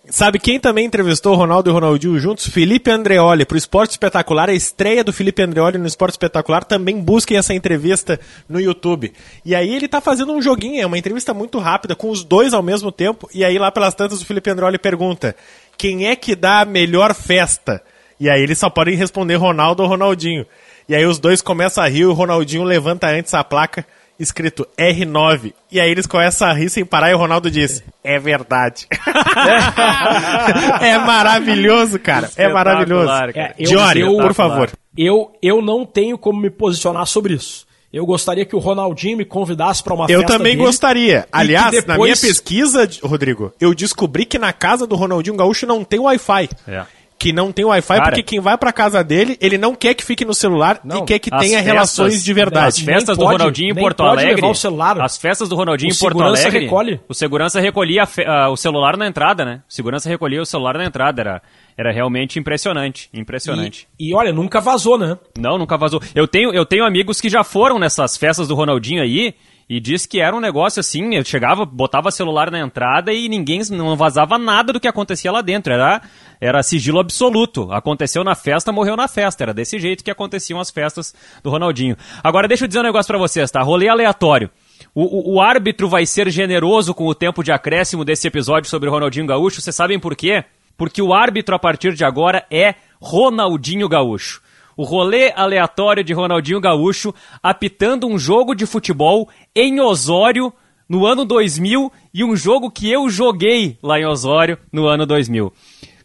Sabe 0.09 0.39
quem 0.39 0.57
também 0.57 0.85
entrevistou 0.85 1.33
o 1.33 1.35
Ronaldo 1.35 1.69
e 1.69 1.71
o 1.71 1.73
Ronaldinho 1.73 2.17
juntos? 2.17 2.47
Felipe 2.47 2.89
Andreoli, 2.89 3.43
para 3.43 3.55
o 3.55 3.57
Esporte 3.57 3.91
Espetacular, 3.91 4.49
a 4.49 4.53
estreia 4.53 5.03
do 5.03 5.11
Felipe 5.11 5.41
Andreoli 5.41 5.77
no 5.77 5.85
Esporte 5.85 6.13
Espetacular, 6.13 6.63
também 6.63 7.01
busquem 7.01 7.37
essa 7.37 7.53
entrevista 7.53 8.17
no 8.47 8.57
YouTube. 8.57 9.11
E 9.43 9.53
aí 9.53 9.75
ele 9.75 9.85
tá 9.85 9.99
fazendo 9.99 10.31
um 10.31 10.41
joguinho, 10.41 10.81
é 10.81 10.85
uma 10.85 10.97
entrevista 10.97 11.33
muito 11.33 11.59
rápida, 11.59 11.93
com 11.93 12.09
os 12.09 12.23
dois 12.23 12.53
ao 12.53 12.63
mesmo 12.63 12.89
tempo, 12.89 13.29
e 13.33 13.43
aí 13.43 13.59
lá 13.59 13.69
pelas 13.69 13.93
tantas 13.93 14.21
o 14.21 14.25
Felipe 14.25 14.49
Andreoli 14.49 14.77
pergunta, 14.77 15.35
quem 15.77 16.07
é 16.07 16.15
que 16.15 16.37
dá 16.37 16.61
a 16.61 16.65
melhor 16.65 17.13
festa? 17.13 17.83
E 18.17 18.29
aí 18.29 18.41
eles 18.41 18.57
só 18.57 18.69
podem 18.69 18.95
responder 18.95 19.35
Ronaldo 19.35 19.83
ou 19.83 19.89
Ronaldinho. 19.89 20.45
E 20.87 20.95
aí 20.95 21.05
os 21.05 21.19
dois 21.19 21.41
começam 21.41 21.83
a 21.83 21.87
rir, 21.87 22.05
o 22.05 22.13
Ronaldinho 22.13 22.63
levanta 22.63 23.07
antes 23.07 23.33
a 23.33 23.43
placa, 23.43 23.85
escrito 24.19 24.67
R9. 24.77 25.53
E 25.71 25.79
aí 25.79 25.89
eles 25.89 26.05
começam 26.05 26.47
a 26.47 26.53
rir 26.53 26.69
sem 26.69 26.85
parar 26.85 27.11
e 27.11 27.13
o 27.13 27.17
Ronaldo 27.17 27.49
diz: 27.49 27.83
É 28.03 28.19
verdade. 28.19 28.87
é 30.81 30.97
maravilhoso, 30.99 31.99
cara. 31.99 32.29
É 32.35 32.47
maravilhoso. 32.47 33.11
É, 33.35 33.53
Jory, 33.59 34.03
por 34.03 34.33
favor. 34.33 34.71
Eu, 34.97 35.31
eu 35.41 35.61
não 35.61 35.85
tenho 35.85 36.17
como 36.17 36.41
me 36.41 36.49
posicionar 36.49 37.05
sobre 37.05 37.35
isso. 37.35 37.67
Eu 37.93 38.05
gostaria 38.05 38.45
que 38.45 38.55
o 38.55 38.59
Ronaldinho 38.59 39.17
me 39.17 39.25
convidasse 39.25 39.81
para 39.81 39.93
uma 39.93 40.05
eu 40.05 40.19
festa. 40.19 40.33
Eu 40.33 40.37
também 40.37 40.53
dele, 40.53 40.65
gostaria. 40.65 41.27
Aliás, 41.31 41.71
depois... 41.71 41.87
na 41.87 41.97
minha 41.97 42.17
pesquisa, 42.17 42.89
Rodrigo, 43.01 43.53
eu 43.61 43.73
descobri 43.73 44.25
que 44.25 44.37
na 44.37 44.51
casa 44.51 44.85
do 44.85 44.95
Ronaldinho 44.95 45.37
Gaúcho 45.37 45.65
não 45.65 45.83
tem 45.83 45.99
Wi-Fi. 45.99 46.49
É 46.67 46.96
que 47.17 47.33
não 47.33 47.51
tem 47.51 47.65
Wi-Fi, 47.65 48.01
porque 48.03 48.21
quem 48.21 48.39
vai 48.39 48.57
pra 48.57 48.71
casa 48.71 49.03
dele, 49.03 49.37
ele 49.41 49.57
não 49.57 49.73
quer 49.73 49.93
que 49.95 50.03
fique 50.03 50.23
no 50.23 50.33
celular 50.33 50.79
não, 50.83 50.99
e 50.99 51.05
quer 51.05 51.19
que 51.19 51.31
tenha 51.31 51.57
festas, 51.57 51.65
relações 51.65 52.23
de 52.23 52.33
verdade. 52.33 52.67
As 52.67 52.79
festas 52.79 53.17
do 53.17 53.25
Ronaldinho 53.25 53.71
em 53.71 53.75
Porto 53.75 54.03
Alegre. 54.03 54.45
O 54.45 54.53
celular. 54.53 55.01
As 55.01 55.17
festas 55.17 55.49
do 55.49 55.55
Ronaldinho 55.55 55.91
em 55.91 55.97
Porto 55.97 56.21
Alegre. 56.21 56.59
Recolhe. 56.59 57.01
O 57.09 57.13
segurança 57.13 57.59
recolhia 57.59 58.03
uh, 58.03 58.51
o 58.51 58.55
celular 58.55 58.95
na 58.95 59.07
entrada, 59.07 59.43
né? 59.43 59.61
O 59.67 59.73
segurança 59.73 60.07
recolhia 60.07 60.41
o 60.41 60.45
celular 60.45 60.77
na 60.77 60.85
entrada. 60.85 61.21
Era, 61.21 61.41
era 61.75 61.91
realmente 61.91 62.37
impressionante. 62.37 63.09
Impressionante. 63.13 63.87
E, 63.99 64.11
e, 64.11 64.15
olha, 64.15 64.31
nunca 64.31 64.61
vazou, 64.61 64.97
né? 64.97 65.17
Não, 65.37 65.57
nunca 65.57 65.75
vazou. 65.75 66.01
Eu 66.13 66.27
tenho, 66.27 66.53
eu 66.53 66.65
tenho 66.65 66.85
amigos 66.85 67.19
que 67.19 67.29
já 67.29 67.43
foram 67.43 67.79
nessas 67.79 68.15
festas 68.15 68.47
do 68.47 68.53
Ronaldinho 68.53 69.01
aí 69.01 69.33
e 69.69 69.81
disse 69.81 70.07
que 70.07 70.21
era 70.21 70.33
um 70.33 70.39
negócio 70.39 70.79
assim, 70.79 71.13
eu 71.15 71.25
chegava, 71.25 71.65
botava 71.65 72.09
celular 72.09 72.49
na 72.49 72.59
entrada 72.59 73.11
e 73.11 73.27
ninguém 73.27 73.59
não 73.69 73.97
vazava 73.97 74.37
nada 74.37 74.71
do 74.71 74.79
que 74.79 74.87
acontecia 74.87 75.29
lá 75.29 75.41
dentro. 75.41 75.73
Era, 75.73 76.01
era 76.39 76.63
sigilo 76.63 76.99
absoluto. 76.99 77.69
Aconteceu 77.73 78.23
na 78.23 78.33
festa, 78.33 78.71
morreu 78.71 78.95
na 78.95 79.09
festa. 79.09 79.43
Era 79.43 79.53
desse 79.53 79.77
jeito 79.77 80.05
que 80.05 80.11
aconteciam 80.11 80.57
as 80.59 80.71
festas 80.71 81.13
do 81.43 81.49
Ronaldinho. 81.49 81.97
Agora 82.23 82.47
deixa 82.47 82.63
eu 82.63 82.67
dizer 82.67 82.79
um 82.79 82.83
negócio 82.83 83.07
para 83.07 83.17
vocês, 83.17 83.51
tá? 83.51 83.61
Rolê 83.61 83.89
aleatório. 83.89 84.49
O, 84.95 85.33
o, 85.33 85.35
o, 85.35 85.41
árbitro 85.41 85.89
vai 85.89 86.05
ser 86.05 86.29
generoso 86.29 86.93
com 86.93 87.05
o 87.05 87.13
tempo 87.13 87.43
de 87.43 87.51
acréscimo 87.51 88.05
desse 88.05 88.25
episódio 88.25 88.69
sobre 88.69 88.87
o 88.87 88.91
Ronaldinho 88.91 89.27
Gaúcho. 89.27 89.59
Vocês 89.59 89.75
sabem 89.75 89.99
por 89.99 90.15
quê? 90.15 90.45
Porque 90.77 91.01
o 91.01 91.13
árbitro 91.13 91.53
a 91.53 91.59
partir 91.59 91.93
de 91.93 92.05
agora 92.05 92.45
é 92.49 92.75
Ronaldinho 93.01 93.89
Gaúcho 93.89 94.41
o 94.77 94.83
rolê 94.83 95.33
aleatório 95.35 96.03
de 96.03 96.13
Ronaldinho 96.13 96.61
Gaúcho 96.61 97.13
apitando 97.41 98.07
um 98.07 98.17
jogo 98.17 98.53
de 98.53 98.67
futebol 98.67 99.27
em 99.55 99.81
Osório 99.81 100.53
no 100.87 101.05
ano 101.05 101.25
2000 101.25 101.91
e 102.13 102.23
um 102.23 102.35
jogo 102.35 102.71
que 102.71 102.89
eu 102.89 103.09
joguei 103.09 103.77
lá 103.81 103.99
em 103.99 104.05
Osório 104.05 104.57
no 104.71 104.87
ano 104.87 105.05
2000. 105.05 105.51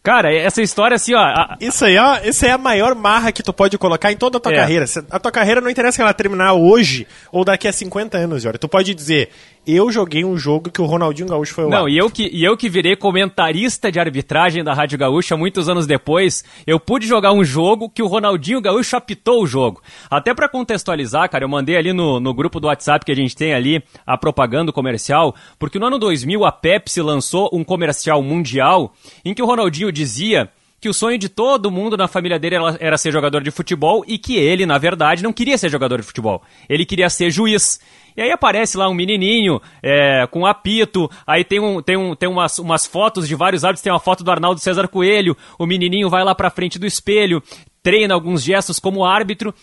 Cara, 0.03 0.35
essa 0.35 0.61
história 0.61 0.95
assim, 0.95 1.13
ó. 1.15 1.21
A... 1.21 1.57
Isso 1.61 1.85
aí, 1.85 1.97
ó, 1.97 2.17
isso 2.25 2.43
aí 2.43 2.51
é 2.51 2.53
a 2.53 2.57
maior 2.57 2.93
marra 2.93 3.31
que 3.31 3.41
tu 3.41 3.53
pode 3.53 3.77
colocar 3.77 4.11
em 4.11 4.17
toda 4.17 4.37
a 4.37 4.41
tua 4.41 4.51
é. 4.51 4.57
carreira. 4.57 4.85
A 5.09 5.17
tua 5.17 5.31
carreira 5.31 5.61
não 5.61 5.69
interessa 5.69 5.95
que 5.95 6.01
ela 6.01 6.13
terminar 6.13 6.53
hoje 6.53 7.07
ou 7.31 7.45
daqui 7.45 7.69
a 7.69 7.71
50 7.71 8.17
anos, 8.17 8.43
Jora. 8.43 8.57
Tu 8.57 8.67
pode 8.67 8.93
dizer, 8.93 9.29
eu 9.65 9.91
joguei 9.91 10.25
um 10.25 10.37
jogo 10.37 10.69
que 10.69 10.81
o 10.81 10.85
Ronaldinho 10.85 11.27
Gaúcho 11.27 11.53
foi 11.53 11.65
o 11.65 11.69
Não, 11.69 11.87
e 11.87 11.97
eu, 11.97 12.09
que, 12.09 12.29
e 12.31 12.43
eu 12.43 12.57
que 12.57 12.69
virei 12.69 12.95
comentarista 12.95 13.91
de 13.91 13.99
arbitragem 13.99 14.63
da 14.63 14.73
Rádio 14.73 14.97
Gaúcha 14.97 15.37
muitos 15.37 15.69
anos 15.69 15.87
depois, 15.87 16.43
eu 16.67 16.79
pude 16.79 17.07
jogar 17.07 17.31
um 17.31 17.43
jogo 17.43 17.89
que 17.89 18.03
o 18.03 18.07
Ronaldinho 18.07 18.61
Gaúcho 18.61 18.95
apitou 18.95 19.43
o 19.43 19.47
jogo. 19.47 19.81
Até 20.09 20.33
para 20.33 20.49
contextualizar, 20.49 21.29
cara, 21.29 21.43
eu 21.43 21.49
mandei 21.49 21.77
ali 21.77 21.93
no, 21.93 22.19
no 22.19 22.33
grupo 22.33 22.59
do 22.59 22.67
WhatsApp 22.67 23.05
que 23.05 23.11
a 23.11 23.15
gente 23.15 23.35
tem 23.35 23.53
ali 23.53 23.83
a 24.05 24.17
propaganda 24.17 24.71
comercial, 24.71 25.33
porque 25.57 25.79
no 25.79 25.87
ano 25.87 25.97
2000 25.97 26.45
a 26.45 26.51
Pepsi 26.51 27.01
lançou 27.01 27.49
um 27.53 27.63
comercial 27.63 28.21
mundial 28.21 28.93
em 29.23 29.33
que 29.33 29.41
o 29.41 29.45
Ronaldinho 29.45 29.91
dizia 29.91 30.49
que 30.83 30.89
o 30.89 30.93
sonho 30.93 31.17
de 31.17 31.29
todo 31.29 31.71
mundo 31.71 31.95
na 31.95 32.09
família 32.09 32.37
dele 32.37 32.55
era, 32.55 32.77
era, 32.77 32.97
ser 32.97 33.09
jogador 33.09 33.41
de 33.41 33.49
futebol 33.51 34.03
e 34.05 34.17
que 34.17 34.35
ele, 34.35 34.65
na 34.65 34.77
verdade, 34.77 35.23
não 35.23 35.31
queria 35.31 35.57
ser 35.57 35.69
jogador 35.69 36.01
de 36.01 36.05
futebol. 36.05 36.43
Ele 36.67 36.85
queria 36.85 37.09
ser 37.09 37.31
juiz. 37.31 37.79
E 38.15 38.21
aí 38.21 38.31
aparece 38.31 38.77
lá 38.77 38.89
um 38.89 38.93
menininho 38.93 39.61
é, 39.81 40.27
com 40.27 40.45
apito, 40.45 41.09
aí 41.25 41.43
tem, 41.43 41.59
um, 41.59 41.81
tem, 41.81 41.97
um, 41.97 42.15
tem 42.15 42.29
umas, 42.29 42.59
umas 42.59 42.85
fotos 42.85 43.27
de 43.27 43.35
vários 43.35 43.63
árbitros, 43.63 43.83
tem 43.83 43.91
uma 43.91 43.99
foto 43.99 44.23
do 44.23 44.31
Arnaldo 44.31 44.59
César 44.59 44.87
Coelho, 44.87 45.35
o 45.57 45.65
menininho 45.65 46.09
vai 46.09 46.23
lá 46.23 46.33
pra 46.35 46.49
frente 46.49 46.77
do 46.77 46.85
espelho, 46.85 47.41
treina 47.81 48.13
alguns 48.13 48.43
gestos 48.43 48.79
como 48.79 49.05
árbitro. 49.05 49.53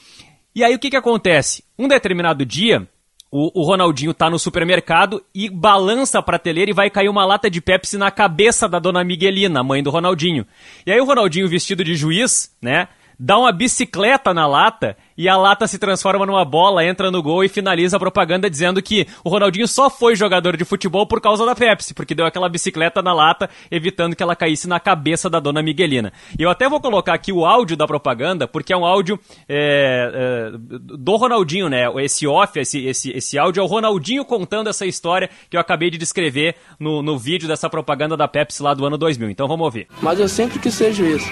E 0.55 0.65
aí 0.65 0.75
o 0.75 0.79
que 0.79 0.91
que 0.91 0.97
acontece? 0.97 1.65
Um 1.79 1.87
determinado 1.87 2.45
dia, 2.45 2.87
o, 3.31 3.61
o, 3.61 3.65
Ronaldinho 3.65 4.13
tá 4.13 4.29
no 4.29 4.39
supermercado 4.39 5.23
e 5.33 5.49
balança 5.49 6.19
a 6.19 6.23
prateleira 6.23 6.71
e 6.71 6.75
vai 6.75 6.91
cair 6.91 7.09
uma 7.09 7.25
lata 7.25 7.49
de 7.49 7.61
Pepsi 7.61 7.97
na 7.97 8.11
cabeça 8.11 8.69
da 8.69 8.81
dona 8.81 9.05
Miguelina, 9.05 9.63
mãe 9.63 9.83
do 9.83 9.91
Ronaldinho. 9.91 10.45
E 10.85 10.91
aí 10.91 11.01
o 11.01 11.05
Ronaldinho, 11.05 11.49
vestido 11.49 11.85
de 11.85 11.95
juiz, 11.95 12.55
né? 12.61 12.89
Dá 13.21 13.39
uma 13.39 13.53
bicicleta 13.53 14.33
na 14.33 14.47
lata 14.47 14.97
e 15.17 15.29
a 15.29 15.37
lata 15.37 15.67
se 15.67 15.79
transforma 15.79 16.25
numa 16.25 16.43
bola, 16.43 16.83
entra 16.83 17.11
no 17.11 17.23
gol 17.23 17.45
e 17.45 17.49
finaliza 17.49 17.99
a 17.99 18.01
propaganda 18.01 18.49
dizendo 18.49 18.81
que 18.81 19.07
o 19.23 19.29
Ronaldinho 19.29 19.69
só 19.69 19.91
foi 19.91 20.17
jogador 20.17 20.57
de 20.57 20.65
futebol 20.65 21.07
por 21.07 21.21
causa 21.21 21.45
da 21.45 21.55
Pepsi, 21.55 21.93
porque 21.93 22.15
deu 22.15 22.25
aquela 22.25 22.49
bicicleta 22.49 23.03
na 23.03 23.13
lata, 23.13 23.51
evitando 23.71 24.17
que 24.17 24.23
ela 24.23 24.35
caísse 24.35 24.67
na 24.67 24.81
cabeça 24.81 25.29
da 25.29 25.39
dona 25.39 25.63
Miguelina. 25.63 26.11
E 26.39 26.43
eu 26.43 26.49
até 26.49 26.67
vou 26.67 26.81
colocar 26.81 27.13
aqui 27.13 27.31
o 27.31 27.45
áudio 27.45 27.77
da 27.77 27.87
propaganda, 27.87 28.49
porque 28.49 28.73
é 28.73 28.77
um 28.77 28.87
áudio 28.87 29.21
é, 29.47 30.11
é, 30.15 30.59
do 30.97 31.17
Ronaldinho, 31.17 31.69
né? 31.69 31.85
Esse 32.03 32.27
off, 32.27 32.59
esse, 32.59 32.87
esse, 32.87 33.11
esse 33.11 33.39
áudio 33.39 33.61
é 33.61 33.63
o 33.63 33.67
Ronaldinho 33.67 34.25
contando 34.25 34.71
essa 34.71 34.87
história 34.87 35.29
que 35.51 35.59
eu 35.59 35.61
acabei 35.61 35.91
de 35.91 35.99
descrever 35.99 36.57
no, 36.79 37.03
no 37.03 37.19
vídeo 37.19 37.47
dessa 37.47 37.69
propaganda 37.69 38.17
da 38.17 38.27
Pepsi 38.27 38.63
lá 38.63 38.73
do 38.73 38.87
ano 38.87 38.97
2000. 38.97 39.29
Então 39.29 39.47
vamos 39.47 39.67
ouvir. 39.67 39.87
Mas 40.01 40.19
eu 40.19 40.29
sempre 40.29 40.59
quis 40.59 40.73
ser 40.73 40.95
juiz. 40.95 41.23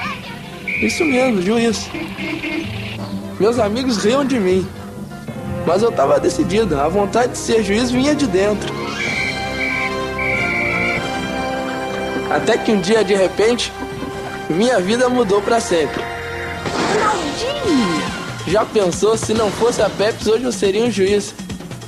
Isso 0.81 1.05
mesmo, 1.05 1.43
juiz. 1.43 1.91
Meus 3.41 3.59
amigos 3.59 4.05
riam 4.05 4.25
de 4.25 4.39
mim. 4.39 4.67
Mas 5.67 5.83
eu 5.83 5.91
estava 5.91 6.19
decidido, 6.21 6.79
a 6.81 6.89
vontade 6.89 7.33
de 7.33 7.39
ser 7.39 7.63
juiz 7.63 7.91
vinha 7.91 8.15
de 8.15 8.27
dentro. 8.27 8.73
Até 12.31 12.57
que 12.59 12.73
um 12.73 12.81
dia, 12.81 13.03
de 13.03 13.15
repente, 13.15 13.73
minha 14.49 14.81
vida 14.81 15.09
mudou 15.09 15.43
para 15.43 15.61
sempre. 15.61 16.03
Já 18.47 18.65
pensou 18.65 19.17
se 19.17 19.35
não 19.35 19.51
fosse 19.51 19.83
a 19.83 19.91
Pepsi, 19.91 20.31
hoje 20.31 20.45
eu 20.45 20.53
seria 20.53 20.85
um 20.85 20.91
juiz? 20.91 21.35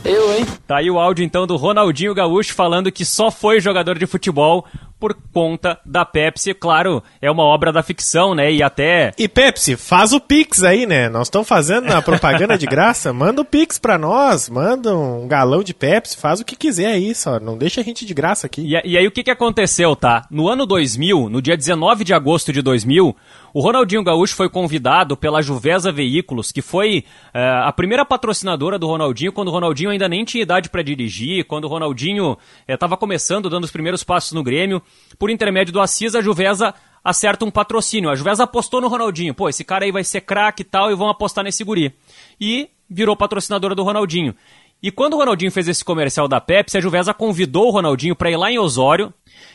Eu, 0.04 0.34
hein? 0.34 0.46
Tá 0.66 0.78
aí 0.78 0.90
o 0.90 0.98
áudio 0.98 1.24
então 1.24 1.46
do 1.46 1.56
Ronaldinho 1.56 2.14
Gaúcho 2.14 2.54
falando 2.54 2.90
que 2.90 3.04
só 3.04 3.30
foi 3.30 3.60
jogador 3.60 3.98
de 3.98 4.06
futebol 4.06 4.66
por 5.00 5.16
conta 5.32 5.80
da 5.84 6.04
Pepsi. 6.04 6.52
Claro, 6.52 7.02
é 7.22 7.30
uma 7.30 7.42
obra 7.42 7.72
da 7.72 7.82
ficção, 7.82 8.34
né? 8.34 8.52
E 8.52 8.62
até. 8.62 9.12
E 9.18 9.26
Pepsi, 9.26 9.74
faz 9.74 10.12
o 10.12 10.20
Pix 10.20 10.62
aí, 10.62 10.84
né? 10.84 11.08
Nós 11.08 11.28
estamos 11.28 11.48
fazendo 11.48 11.90
a 11.90 12.02
propaganda 12.02 12.58
de 12.58 12.66
graça. 12.66 13.10
Manda 13.14 13.40
o 13.40 13.44
Pix 13.44 13.78
pra 13.78 13.96
nós, 13.96 14.50
manda 14.50 14.94
um 14.94 15.26
galão 15.26 15.62
de 15.62 15.72
Pepsi, 15.72 16.16
faz 16.16 16.40
o 16.40 16.44
que 16.44 16.54
quiser 16.54 16.92
aí, 16.92 17.14
só. 17.14 17.40
Não 17.40 17.56
deixa 17.56 17.80
a 17.80 17.84
gente 17.84 18.04
de 18.04 18.12
graça 18.12 18.46
aqui. 18.46 18.60
E, 18.60 18.90
e 18.90 18.98
aí 18.98 19.06
o 19.06 19.10
que, 19.10 19.22
que 19.22 19.30
aconteceu, 19.30 19.96
tá? 19.96 20.26
No 20.30 20.48
ano 20.48 20.66
2000, 20.66 21.30
no 21.30 21.40
dia 21.40 21.56
19 21.56 22.04
de 22.04 22.12
agosto 22.12 22.52
de 22.52 22.60
2000, 22.60 23.16
o 23.52 23.60
Ronaldinho 23.60 24.02
Gaúcho 24.02 24.34
foi 24.34 24.48
convidado 24.48 25.16
pela 25.16 25.42
Juvesa 25.42 25.90
Veículos, 25.90 26.52
que 26.52 26.62
foi 26.62 27.04
é, 27.34 27.48
a 27.64 27.72
primeira 27.72 28.04
patrocinadora 28.04 28.78
do 28.78 28.86
Ronaldinho, 28.86 29.32
quando 29.32 29.48
o 29.48 29.50
Ronaldinho 29.50 29.90
ainda 29.90 30.08
nem 30.08 30.24
tinha 30.24 30.42
idade 30.42 30.68
para 30.68 30.82
dirigir, 30.82 31.44
quando 31.44 31.64
o 31.64 31.68
Ronaldinho 31.68 32.36
estava 32.68 32.94
é, 32.94 32.96
começando, 32.96 33.50
dando 33.50 33.64
os 33.64 33.70
primeiros 33.70 34.04
passos 34.04 34.32
no 34.32 34.42
Grêmio. 34.42 34.80
Por 35.18 35.30
intermédio 35.30 35.72
do 35.72 35.80
Assis, 35.80 36.14
a 36.14 36.20
Juvesa 36.20 36.74
acerta 37.02 37.44
um 37.44 37.50
patrocínio. 37.50 38.10
A 38.10 38.14
Juvesa 38.14 38.44
apostou 38.44 38.80
no 38.80 38.88
Ronaldinho. 38.88 39.34
Pô, 39.34 39.48
esse 39.48 39.64
cara 39.64 39.84
aí 39.84 39.92
vai 39.92 40.04
ser 40.04 40.20
craque 40.20 40.62
e 40.62 40.64
tal, 40.64 40.90
e 40.90 40.94
vão 40.94 41.08
apostar 41.08 41.42
nesse 41.42 41.64
guri. 41.64 41.94
E 42.40 42.68
virou 42.88 43.16
patrocinadora 43.16 43.74
do 43.74 43.82
Ronaldinho. 43.82 44.34
E 44.82 44.90
quando 44.90 45.14
o 45.14 45.16
Ronaldinho 45.18 45.52
fez 45.52 45.68
esse 45.68 45.84
comercial 45.84 46.26
da 46.26 46.40
Pepsi, 46.40 46.78
a 46.78 46.80
Juvesa 46.80 47.12
convidou 47.12 47.66
o 47.66 47.70
Ronaldinho 47.70 48.16
para 48.16 48.30
ir 48.30 48.36
lá 48.36 48.50
em 48.50 48.58
Osório. 48.58 49.12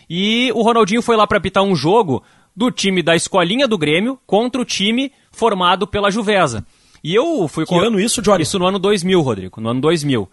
E 0.09 0.51
o 0.53 0.61
Ronaldinho 0.61 1.01
foi 1.01 1.15
lá 1.15 1.25
para 1.25 1.37
apitar 1.37 1.63
um 1.63 1.75
jogo 1.75 2.23
do 2.55 2.71
time 2.71 3.03
da 3.03 3.15
escolinha 3.15 3.67
do 3.67 3.77
Grêmio 3.77 4.19
contra 4.25 4.61
o 4.61 4.65
time 4.65 5.11
formado 5.31 5.85
pela 5.85 6.09
Juvesa. 6.09 6.65
E 7.03 7.13
eu 7.13 7.47
fui... 7.47 7.65
Que 7.65 7.75
ano 7.75 7.99
isso, 7.99 8.21
Johnny? 8.21 8.43
Isso 8.43 8.57
no 8.57 8.65
ano 8.65 8.79
2000, 8.79 9.21
Rodrigo, 9.21 9.61
no 9.61 9.69
ano 9.69 9.81
2000. 9.81 10.29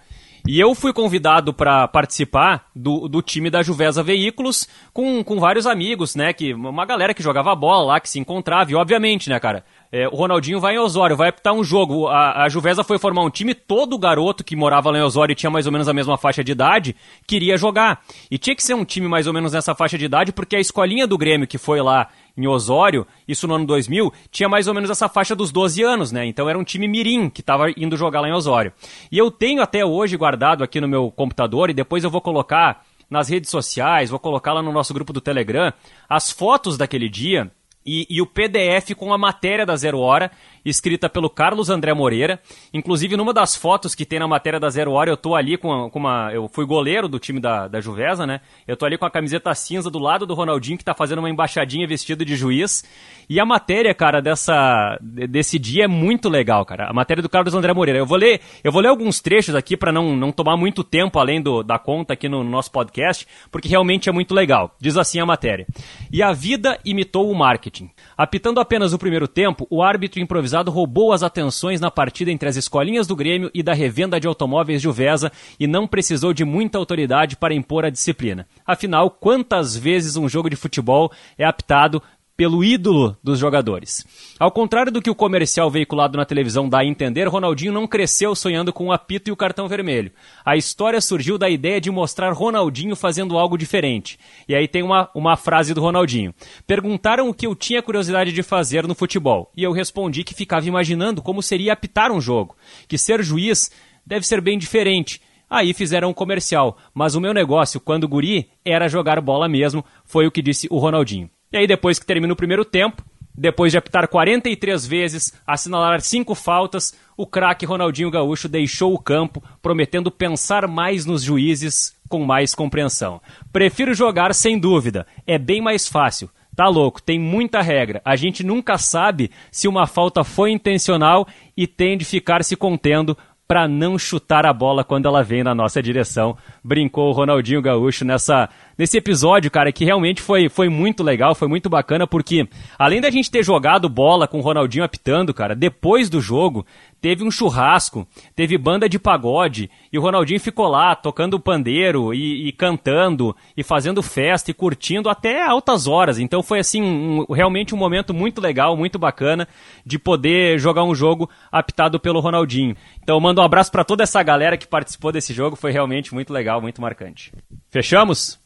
E 0.46 0.58
eu 0.58 0.74
fui 0.74 0.92
convidado 0.92 1.54
para 1.54 1.86
participar 1.86 2.66
do, 2.74 3.08
do 3.08 3.22
time 3.22 3.48
da 3.48 3.62
Juvesa 3.62 4.02
Veículos 4.02 4.66
com, 4.92 5.22
com 5.22 5.38
vários 5.38 5.66
amigos, 5.66 6.16
né? 6.16 6.32
Que, 6.32 6.52
uma 6.52 6.84
galera 6.84 7.14
que 7.14 7.22
jogava 7.22 7.54
bola 7.54 7.84
lá, 7.84 8.00
que 8.00 8.10
se 8.10 8.18
encontrava. 8.18 8.72
E 8.72 8.74
obviamente, 8.74 9.30
né, 9.30 9.38
cara? 9.38 9.64
É, 9.92 10.08
o 10.08 10.16
Ronaldinho 10.16 10.58
vai 10.58 10.74
em 10.74 10.78
Osório, 10.78 11.16
vai 11.16 11.28
apitar 11.28 11.52
um 11.52 11.62
jogo. 11.62 12.08
A, 12.08 12.44
a 12.44 12.48
Juvesa 12.48 12.82
foi 12.82 12.98
formar 12.98 13.22
um 13.22 13.30
time, 13.30 13.54
todo 13.54 13.96
garoto 13.96 14.42
que 14.42 14.56
morava 14.56 14.90
lá 14.90 14.98
em 14.98 15.02
Osório 15.02 15.32
e 15.32 15.36
tinha 15.36 15.50
mais 15.50 15.66
ou 15.66 15.72
menos 15.72 15.88
a 15.88 15.92
mesma 15.92 16.18
faixa 16.18 16.42
de 16.42 16.50
idade, 16.50 16.96
queria 17.24 17.56
jogar. 17.56 18.02
E 18.28 18.36
tinha 18.36 18.56
que 18.56 18.64
ser 18.64 18.74
um 18.74 18.84
time 18.84 19.06
mais 19.06 19.28
ou 19.28 19.32
menos 19.32 19.52
nessa 19.52 19.76
faixa 19.76 19.96
de 19.96 20.06
idade, 20.06 20.32
porque 20.32 20.56
a 20.56 20.60
escolinha 20.60 21.06
do 21.06 21.16
Grêmio 21.16 21.46
que 21.46 21.58
foi 21.58 21.80
lá 21.80 22.08
em 22.36 22.46
Osório, 22.46 23.06
isso 23.26 23.46
no 23.46 23.54
ano 23.54 23.66
2000, 23.66 24.12
tinha 24.30 24.48
mais 24.48 24.66
ou 24.66 24.74
menos 24.74 24.90
essa 24.90 25.08
faixa 25.08 25.34
dos 25.34 25.52
12 25.52 25.82
anos, 25.82 26.12
né? 26.12 26.26
Então 26.26 26.48
era 26.48 26.58
um 26.58 26.64
time 26.64 26.88
mirim 26.88 27.28
que 27.28 27.40
estava 27.40 27.70
indo 27.76 27.96
jogar 27.96 28.20
lá 28.20 28.28
em 28.28 28.32
Osório. 28.32 28.72
E 29.10 29.18
eu 29.18 29.30
tenho 29.30 29.62
até 29.62 29.84
hoje 29.84 30.16
guardado 30.16 30.64
aqui 30.64 30.80
no 30.80 30.88
meu 30.88 31.10
computador 31.10 31.70
e 31.70 31.74
depois 31.74 32.04
eu 32.04 32.10
vou 32.10 32.20
colocar 32.20 32.84
nas 33.10 33.28
redes 33.28 33.50
sociais, 33.50 34.08
vou 34.08 34.18
colocar 34.18 34.54
lá 34.54 34.62
no 34.62 34.72
nosso 34.72 34.94
grupo 34.94 35.12
do 35.12 35.20
Telegram, 35.20 35.72
as 36.08 36.30
fotos 36.30 36.78
daquele 36.78 37.10
dia 37.10 37.50
e, 37.84 38.06
e, 38.08 38.22
o 38.22 38.26
PDF 38.26 38.94
com 38.96 39.12
a 39.12 39.18
matéria 39.18 39.66
da 39.66 39.76
Zero 39.76 39.98
Hora, 39.98 40.30
escrita 40.64 41.08
pelo 41.08 41.28
Carlos 41.28 41.70
André 41.70 41.92
Moreira. 41.94 42.40
Inclusive, 42.72 43.16
numa 43.16 43.32
das 43.32 43.56
fotos 43.56 43.94
que 43.94 44.04
tem 44.04 44.18
na 44.18 44.28
matéria 44.28 44.60
da 44.60 44.70
Zero 44.70 44.92
Hora, 44.92 45.10
eu 45.10 45.16
tô 45.16 45.34
ali 45.34 45.56
com, 45.56 45.90
com 45.90 45.98
uma. 45.98 46.30
Eu 46.32 46.48
fui 46.48 46.64
goleiro 46.64 47.08
do 47.08 47.18
time 47.18 47.40
da, 47.40 47.68
da 47.68 47.80
Juvesa, 47.80 48.26
né? 48.26 48.40
Eu 48.66 48.76
tô 48.76 48.84
ali 48.84 48.96
com 48.96 49.04
a 49.04 49.10
camiseta 49.10 49.54
cinza 49.54 49.90
do 49.90 49.98
lado 49.98 50.26
do 50.26 50.34
Ronaldinho, 50.34 50.78
que 50.78 50.84
tá 50.84 50.94
fazendo 50.94 51.18
uma 51.18 51.30
embaixadinha 51.30 51.86
vestido 51.86 52.24
de 52.24 52.36
juiz. 52.36 52.84
E 53.28 53.40
a 53.40 53.46
matéria, 53.46 53.94
cara, 53.94 54.20
dessa, 54.20 54.98
desse 55.00 55.58
dia 55.58 55.84
é 55.84 55.88
muito 55.88 56.28
legal, 56.28 56.64
cara. 56.64 56.88
A 56.88 56.92
matéria 56.92 57.22
do 57.22 57.28
Carlos 57.28 57.54
André 57.54 57.72
Moreira. 57.72 57.98
Eu 57.98 58.06
vou 58.06 58.18
ler, 58.18 58.40
eu 58.62 58.70
vou 58.70 58.82
ler 58.82 58.88
alguns 58.88 59.20
trechos 59.20 59.54
aqui 59.54 59.76
para 59.76 59.92
não, 59.92 60.14
não 60.14 60.30
tomar 60.30 60.56
muito 60.56 60.84
tempo 60.84 61.18
além 61.18 61.40
do, 61.40 61.62
da 61.62 61.78
conta 61.78 62.12
aqui 62.12 62.28
no, 62.28 62.44
no 62.44 62.50
nosso 62.50 62.70
podcast, 62.70 63.26
porque 63.50 63.68
realmente 63.68 64.08
é 64.08 64.12
muito 64.12 64.34
legal. 64.34 64.74
Diz 64.80 64.96
assim 64.96 65.18
a 65.18 65.26
matéria. 65.26 65.66
E 66.12 66.22
a 66.22 66.32
vida 66.32 66.78
imitou 66.84 67.30
o 67.30 67.34
marketing. 67.34 67.90
Apitando 68.16 68.60
apenas 68.60 68.92
o 68.92 68.98
primeiro 68.98 69.26
tempo, 69.26 69.66
o 69.70 69.82
árbitro 69.82 70.20
improvisado 70.20 70.51
roubou 70.60 71.12
as 71.12 71.22
atenções 71.22 71.80
na 71.80 71.90
partida 71.90 72.30
entre 72.30 72.48
as 72.48 72.56
escolinhas 72.56 73.06
do 73.06 73.16
Grêmio 73.16 73.50
e 73.54 73.62
da 73.62 73.72
revenda 73.72 74.20
de 74.20 74.26
automóveis 74.26 74.82
de 74.82 74.88
Uvesa 74.88 75.32
e 75.58 75.66
não 75.66 75.86
precisou 75.86 76.34
de 76.34 76.44
muita 76.44 76.78
autoridade 76.78 77.36
para 77.36 77.54
impor 77.54 77.84
a 77.84 77.90
disciplina. 77.90 78.46
Afinal, 78.66 79.10
quantas 79.10 79.76
vezes 79.76 80.16
um 80.16 80.28
jogo 80.28 80.50
de 80.50 80.56
futebol 80.56 81.10
é 81.38 81.44
apitado 81.44 82.02
pelo 82.36 82.64
ídolo 82.64 83.16
dos 83.22 83.38
jogadores. 83.38 84.04
Ao 84.38 84.50
contrário 84.50 84.90
do 84.90 85.02
que 85.02 85.10
o 85.10 85.14
comercial 85.14 85.70
veiculado 85.70 86.16
na 86.16 86.24
televisão 86.24 86.68
dá 86.68 86.80
a 86.80 86.84
entender, 86.84 87.28
Ronaldinho 87.28 87.72
não 87.72 87.86
cresceu 87.86 88.34
sonhando 88.34 88.72
com 88.72 88.86
o 88.86 88.92
apito 88.92 89.28
e 89.28 89.32
o 89.32 89.36
cartão 89.36 89.68
vermelho. 89.68 90.10
A 90.44 90.56
história 90.56 91.00
surgiu 91.00 91.36
da 91.36 91.48
ideia 91.48 91.80
de 91.80 91.90
mostrar 91.90 92.32
Ronaldinho 92.32 92.96
fazendo 92.96 93.38
algo 93.38 93.58
diferente. 93.58 94.18
E 94.48 94.54
aí 94.54 94.66
tem 94.66 94.82
uma, 94.82 95.10
uma 95.14 95.36
frase 95.36 95.74
do 95.74 95.80
Ronaldinho. 95.80 96.34
Perguntaram 96.66 97.28
o 97.28 97.34
que 97.34 97.46
eu 97.46 97.54
tinha 97.54 97.82
curiosidade 97.82 98.32
de 98.32 98.42
fazer 98.42 98.86
no 98.86 98.94
futebol. 98.94 99.50
E 99.56 99.62
eu 99.62 99.72
respondi 99.72 100.24
que 100.24 100.34
ficava 100.34 100.66
imaginando 100.66 101.22
como 101.22 101.42
seria 101.42 101.74
apitar 101.74 102.10
um 102.10 102.20
jogo. 102.20 102.56
Que 102.88 102.96
ser 102.96 103.22
juiz 103.22 103.70
deve 104.06 104.26
ser 104.26 104.40
bem 104.40 104.58
diferente. 104.58 105.20
Aí 105.48 105.74
fizeram 105.74 106.08
um 106.08 106.14
comercial, 106.14 106.78
mas 106.94 107.14
o 107.14 107.20
meu 107.20 107.34
negócio, 107.34 107.78
quando 107.78 108.08
guri, 108.08 108.48
era 108.64 108.88
jogar 108.88 109.20
bola 109.20 109.46
mesmo, 109.46 109.84
foi 110.02 110.26
o 110.26 110.30
que 110.30 110.40
disse 110.40 110.66
o 110.70 110.78
Ronaldinho. 110.78 111.28
E 111.52 111.56
aí, 111.56 111.66
depois 111.66 111.98
que 111.98 112.06
termina 112.06 112.32
o 112.32 112.36
primeiro 112.36 112.64
tempo, 112.64 113.04
depois 113.34 113.72
de 113.72 113.78
apitar 113.78 114.08
43 114.08 114.86
vezes, 114.86 115.32
assinalar 115.46 116.00
cinco 116.00 116.34
faltas, 116.34 116.94
o 117.16 117.26
craque 117.26 117.66
Ronaldinho 117.66 118.10
Gaúcho 118.10 118.48
deixou 118.48 118.92
o 118.92 118.98
campo, 118.98 119.42
prometendo 119.60 120.10
pensar 120.10 120.66
mais 120.68 121.06
nos 121.06 121.22
juízes 121.22 121.96
com 122.08 122.24
mais 122.24 122.54
compreensão. 122.54 123.20
Prefiro 123.52 123.94
jogar 123.94 124.34
sem 124.34 124.58
dúvida, 124.58 125.06
é 125.26 125.38
bem 125.38 125.60
mais 125.60 125.88
fácil. 125.88 126.30
Tá 126.54 126.68
louco, 126.68 127.00
tem 127.00 127.18
muita 127.18 127.62
regra. 127.62 128.02
A 128.04 128.14
gente 128.14 128.44
nunca 128.44 128.76
sabe 128.76 129.30
se 129.50 129.66
uma 129.66 129.86
falta 129.86 130.22
foi 130.22 130.50
intencional 130.50 131.26
e 131.56 131.66
tem 131.66 131.96
de 131.96 132.04
ficar 132.04 132.44
se 132.44 132.54
contendo 132.54 133.16
para 133.52 133.68
não 133.68 133.98
chutar 133.98 134.46
a 134.46 134.52
bola 134.54 134.82
quando 134.82 135.04
ela 135.04 135.22
vem 135.22 135.44
na 135.44 135.54
nossa 135.54 135.82
direção. 135.82 136.34
Brincou 136.64 137.10
o 137.10 137.12
Ronaldinho 137.12 137.60
Gaúcho 137.60 138.02
nessa 138.02 138.48
nesse 138.78 138.96
episódio, 138.96 139.50
cara, 139.50 139.70
que 139.70 139.84
realmente 139.84 140.22
foi, 140.22 140.48
foi 140.48 140.70
muito 140.70 141.02
legal, 141.02 141.34
foi 141.34 141.46
muito 141.46 141.68
bacana, 141.68 142.06
porque 142.06 142.48
além 142.78 143.02
da 143.02 143.10
gente 143.10 143.30
ter 143.30 143.44
jogado 143.44 143.90
bola 143.90 144.26
com 144.26 144.38
o 144.38 144.40
Ronaldinho 144.40 144.82
apitando, 144.82 145.34
cara, 145.34 145.54
depois 145.54 146.08
do 146.08 146.18
jogo, 146.18 146.64
teve 147.02 147.24
um 147.24 147.30
churrasco, 147.32 148.06
teve 148.34 148.56
banda 148.56 148.88
de 148.88 148.96
pagode, 148.96 149.68
e 149.92 149.98
o 149.98 150.00
Ronaldinho 150.00 150.38
ficou 150.38 150.68
lá 150.68 150.94
tocando 150.94 151.40
pandeiro 151.40 152.14
e, 152.14 152.48
e 152.48 152.52
cantando, 152.52 153.36
e 153.56 153.64
fazendo 153.64 154.00
festa 154.00 154.52
e 154.52 154.54
curtindo 154.54 155.10
até 155.10 155.44
altas 155.44 155.88
horas. 155.88 156.20
Então 156.20 156.44
foi 156.44 156.60
assim, 156.60 156.80
um, 156.80 157.26
realmente 157.32 157.74
um 157.74 157.78
momento 157.78 158.14
muito 158.14 158.40
legal, 158.40 158.76
muito 158.76 159.00
bacana 159.00 159.48
de 159.84 159.98
poder 159.98 160.60
jogar 160.60 160.84
um 160.84 160.94
jogo 160.94 161.28
apitado 161.50 161.98
pelo 161.98 162.20
Ronaldinho. 162.20 162.76
Então 163.02 163.18
mando 163.20 163.40
um 163.40 163.44
abraço 163.44 163.72
para 163.72 163.84
toda 163.84 164.04
essa 164.04 164.22
galera 164.22 164.56
que 164.56 164.68
participou 164.68 165.10
desse 165.10 165.34
jogo, 165.34 165.56
foi 165.56 165.72
realmente 165.72 166.14
muito 166.14 166.32
legal, 166.32 166.62
muito 166.62 166.80
marcante. 166.80 167.32
Fechamos? 167.68 168.41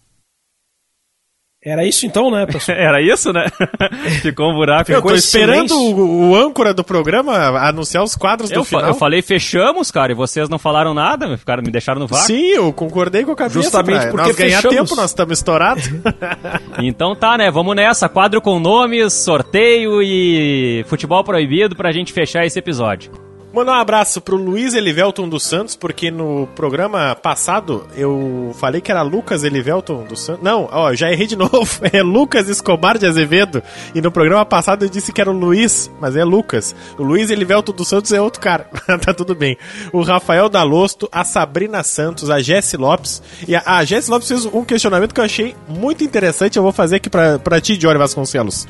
Era 1.66 1.84
isso 1.84 2.06
então, 2.06 2.30
né, 2.30 2.46
pessoal? 2.46 2.78
Era 2.78 3.02
isso, 3.02 3.32
né? 3.32 3.46
Ficou 4.22 4.52
um 4.52 4.54
buraco. 4.54 4.92
Eu 4.92 5.02
tô 5.02 5.12
esperando 5.12 5.74
o, 5.74 6.30
o, 6.30 6.36
âncora 6.36 6.72
do 6.72 6.84
programa 6.84 7.34
anunciar 7.58 8.04
os 8.04 8.14
quadros 8.14 8.52
eu 8.52 8.60
do 8.60 8.64
final. 8.64 8.86
eu 8.86 8.94
falei 8.94 9.20
fechamos, 9.20 9.90
cara, 9.90 10.12
e 10.12 10.14
vocês 10.14 10.48
não 10.48 10.60
falaram 10.60 10.94
nada, 10.94 11.26
me, 11.26 11.36
ficaram, 11.36 11.64
me 11.64 11.72
deixaram 11.72 11.98
no 11.98 12.06
vácuo. 12.06 12.24
Sim, 12.24 12.50
eu 12.50 12.72
concordei 12.72 13.24
com 13.24 13.32
a 13.32 13.36
cabeça. 13.36 13.60
Justamente 13.60 14.02
pra 14.02 14.10
porque 14.10 14.28
nós 14.28 14.36
ganhar 14.36 14.62
tempo, 14.62 14.94
nós 14.94 15.10
estamos 15.10 15.38
estourados. 15.38 15.90
então 16.78 17.16
tá, 17.16 17.36
né, 17.36 17.50
vamos 17.50 17.74
nessa. 17.74 18.08
Quadro 18.08 18.40
com 18.40 18.60
nomes, 18.60 19.12
sorteio 19.12 20.00
e 20.00 20.84
futebol 20.86 21.24
proibido 21.24 21.74
pra 21.74 21.90
gente 21.90 22.12
fechar 22.12 22.46
esse 22.46 22.60
episódio. 22.60 23.10
Mandar 23.57 23.72
um 23.72 23.80
abraço 23.80 24.20
pro 24.20 24.36
Luiz 24.36 24.74
Elivelton 24.74 25.26
dos 25.26 25.42
Santos, 25.42 25.74
porque 25.74 26.11
no 26.11 26.46
programa 26.54 27.14
passado 27.16 27.86
eu 27.96 28.54
falei 28.61 28.82
que 28.82 28.90
era 28.90 29.00
Lucas 29.00 29.44
Elivelton 29.44 30.04
dos 30.04 30.20
Santos. 30.20 30.44
Não, 30.44 30.68
ó, 30.70 30.94
já 30.94 31.11
errei 31.11 31.26
de 31.26 31.36
novo. 31.40 31.66
É 31.90 32.02
Lucas 32.02 32.50
Escobar 32.50 32.98
de 32.98 33.07
Azevedo. 33.07 33.62
E 33.94 34.02
no 34.02 34.12
programa 34.12 34.44
passado 34.44 34.84
eu 34.84 34.90
disse 34.90 35.11
que 35.11 35.22
era 35.22 35.30
o 35.30 35.32
Luiz, 35.32 35.90
mas 35.98 36.14
é 36.16 36.22
Lucas. 36.22 36.76
O 36.98 37.02
Luiz 37.02 37.30
Elivelton 37.30 37.72
dos 37.72 37.88
Santos 37.88 38.12
é 38.12 38.20
outro 38.20 38.42
cara. 38.42 38.68
tá 39.02 39.14
tudo 39.14 39.34
bem. 39.34 39.57
O 39.90 40.02
Rafael 40.02 40.50
Dalosto, 40.50 41.09
a 41.11 41.24
Sabrina 41.24 41.82
Santos, 41.82 42.28
a 42.28 42.42
Jesse 42.42 42.76
Lopes. 42.76 43.22
E 43.48 43.57
a, 43.57 43.62
a 43.64 43.84
Jesse 43.86 44.11
Lopes 44.11 44.28
fez 44.28 44.44
um 44.44 44.66
questionamento 44.66 45.14
que 45.14 45.20
eu 45.20 45.24
achei 45.24 45.57
muito 45.66 46.04
interessante. 46.04 46.59
Eu 46.59 46.62
vou 46.62 46.72
fazer 46.72 46.96
aqui 46.96 47.09
pra, 47.09 47.38
pra 47.38 47.59
ti, 47.59 47.78
Johnny 47.78 47.96
Vasconcelos 47.96 48.66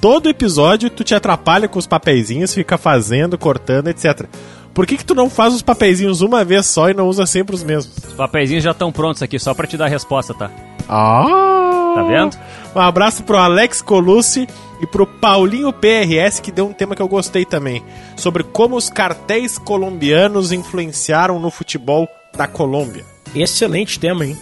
todo 0.00 0.28
episódio 0.28 0.90
tu 0.90 1.04
te 1.04 1.14
atrapalha 1.14 1.68
com 1.68 1.78
os 1.78 1.86
papeizinhos, 1.86 2.54
fica 2.54 2.78
fazendo, 2.78 3.36
cortando, 3.36 3.88
etc. 3.88 4.26
Por 4.72 4.86
que, 4.86 4.96
que 4.96 5.04
tu 5.04 5.14
não 5.14 5.28
faz 5.28 5.52
os 5.52 5.62
papeizinhos 5.62 6.20
uma 6.20 6.44
vez 6.44 6.66
só 6.66 6.88
e 6.88 6.94
não 6.94 7.08
usa 7.08 7.26
sempre 7.26 7.54
os 7.54 7.62
mesmos? 7.62 7.96
Os 7.96 8.14
papeizinhos 8.14 8.64
já 8.64 8.70
estão 8.70 8.92
prontos 8.92 9.22
aqui, 9.22 9.38
só 9.38 9.52
pra 9.52 9.66
te 9.66 9.76
dar 9.76 9.86
a 9.86 9.88
resposta, 9.88 10.32
tá? 10.32 10.50
Ah! 10.88 11.92
Tá 11.94 12.02
vendo? 12.04 12.38
Um 12.74 12.80
abraço 12.80 13.24
pro 13.24 13.36
Alex 13.36 13.82
Colucci 13.82 14.46
e 14.80 14.86
pro 14.86 15.06
Paulinho 15.06 15.72
PRS, 15.72 16.40
que 16.40 16.52
deu 16.52 16.68
um 16.68 16.72
tema 16.72 16.94
que 16.94 17.02
eu 17.02 17.08
gostei 17.08 17.44
também. 17.44 17.82
Sobre 18.16 18.44
como 18.44 18.76
os 18.76 18.88
cartéis 18.88 19.58
colombianos 19.58 20.52
influenciaram 20.52 21.40
no 21.40 21.50
futebol 21.50 22.08
da 22.36 22.46
Colômbia. 22.46 23.04
Excelente 23.34 23.98
tema, 23.98 24.24
hein? 24.24 24.38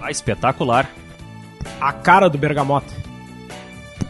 Ah, 0.00 0.10
espetacular. 0.10 0.88
A 1.80 1.92
cara 1.92 2.28
do 2.28 2.38
Bergamota. 2.38 3.03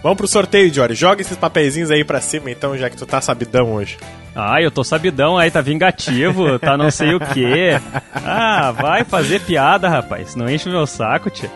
Vamos 0.05 0.19
pro 0.19 0.29
sorteio, 0.29 0.71
Jory. 0.71 0.95
Joga 0.95 1.23
esses 1.23 1.35
papeizinhos 1.35 1.91
aí 1.91 2.05
pra 2.05 2.21
cima, 2.21 2.51
então, 2.51 2.77
já 2.77 2.91
que 2.91 2.97
tu 2.97 3.07
tá 3.07 3.23
sabidão 3.23 3.73
hoje. 3.73 3.97
Ah, 4.37 4.61
eu 4.61 4.71
tô 4.71 4.85
sabidão 4.85 5.39
aí, 5.39 5.51
tá 5.51 5.63
vingativo, 5.63 6.59
tá 6.59 6.77
não 6.77 6.91
sei 6.91 7.15
o 7.15 7.19
quê. 7.21 7.81
Ah, 8.15 8.71
vai 8.71 9.03
fazer 9.03 9.41
piada, 9.41 9.89
rapaz. 9.89 10.37
Não 10.37 10.47
enche 10.47 10.69
o 10.69 10.73
meu 10.73 10.87
saco, 10.87 11.31
tia. 11.31 11.51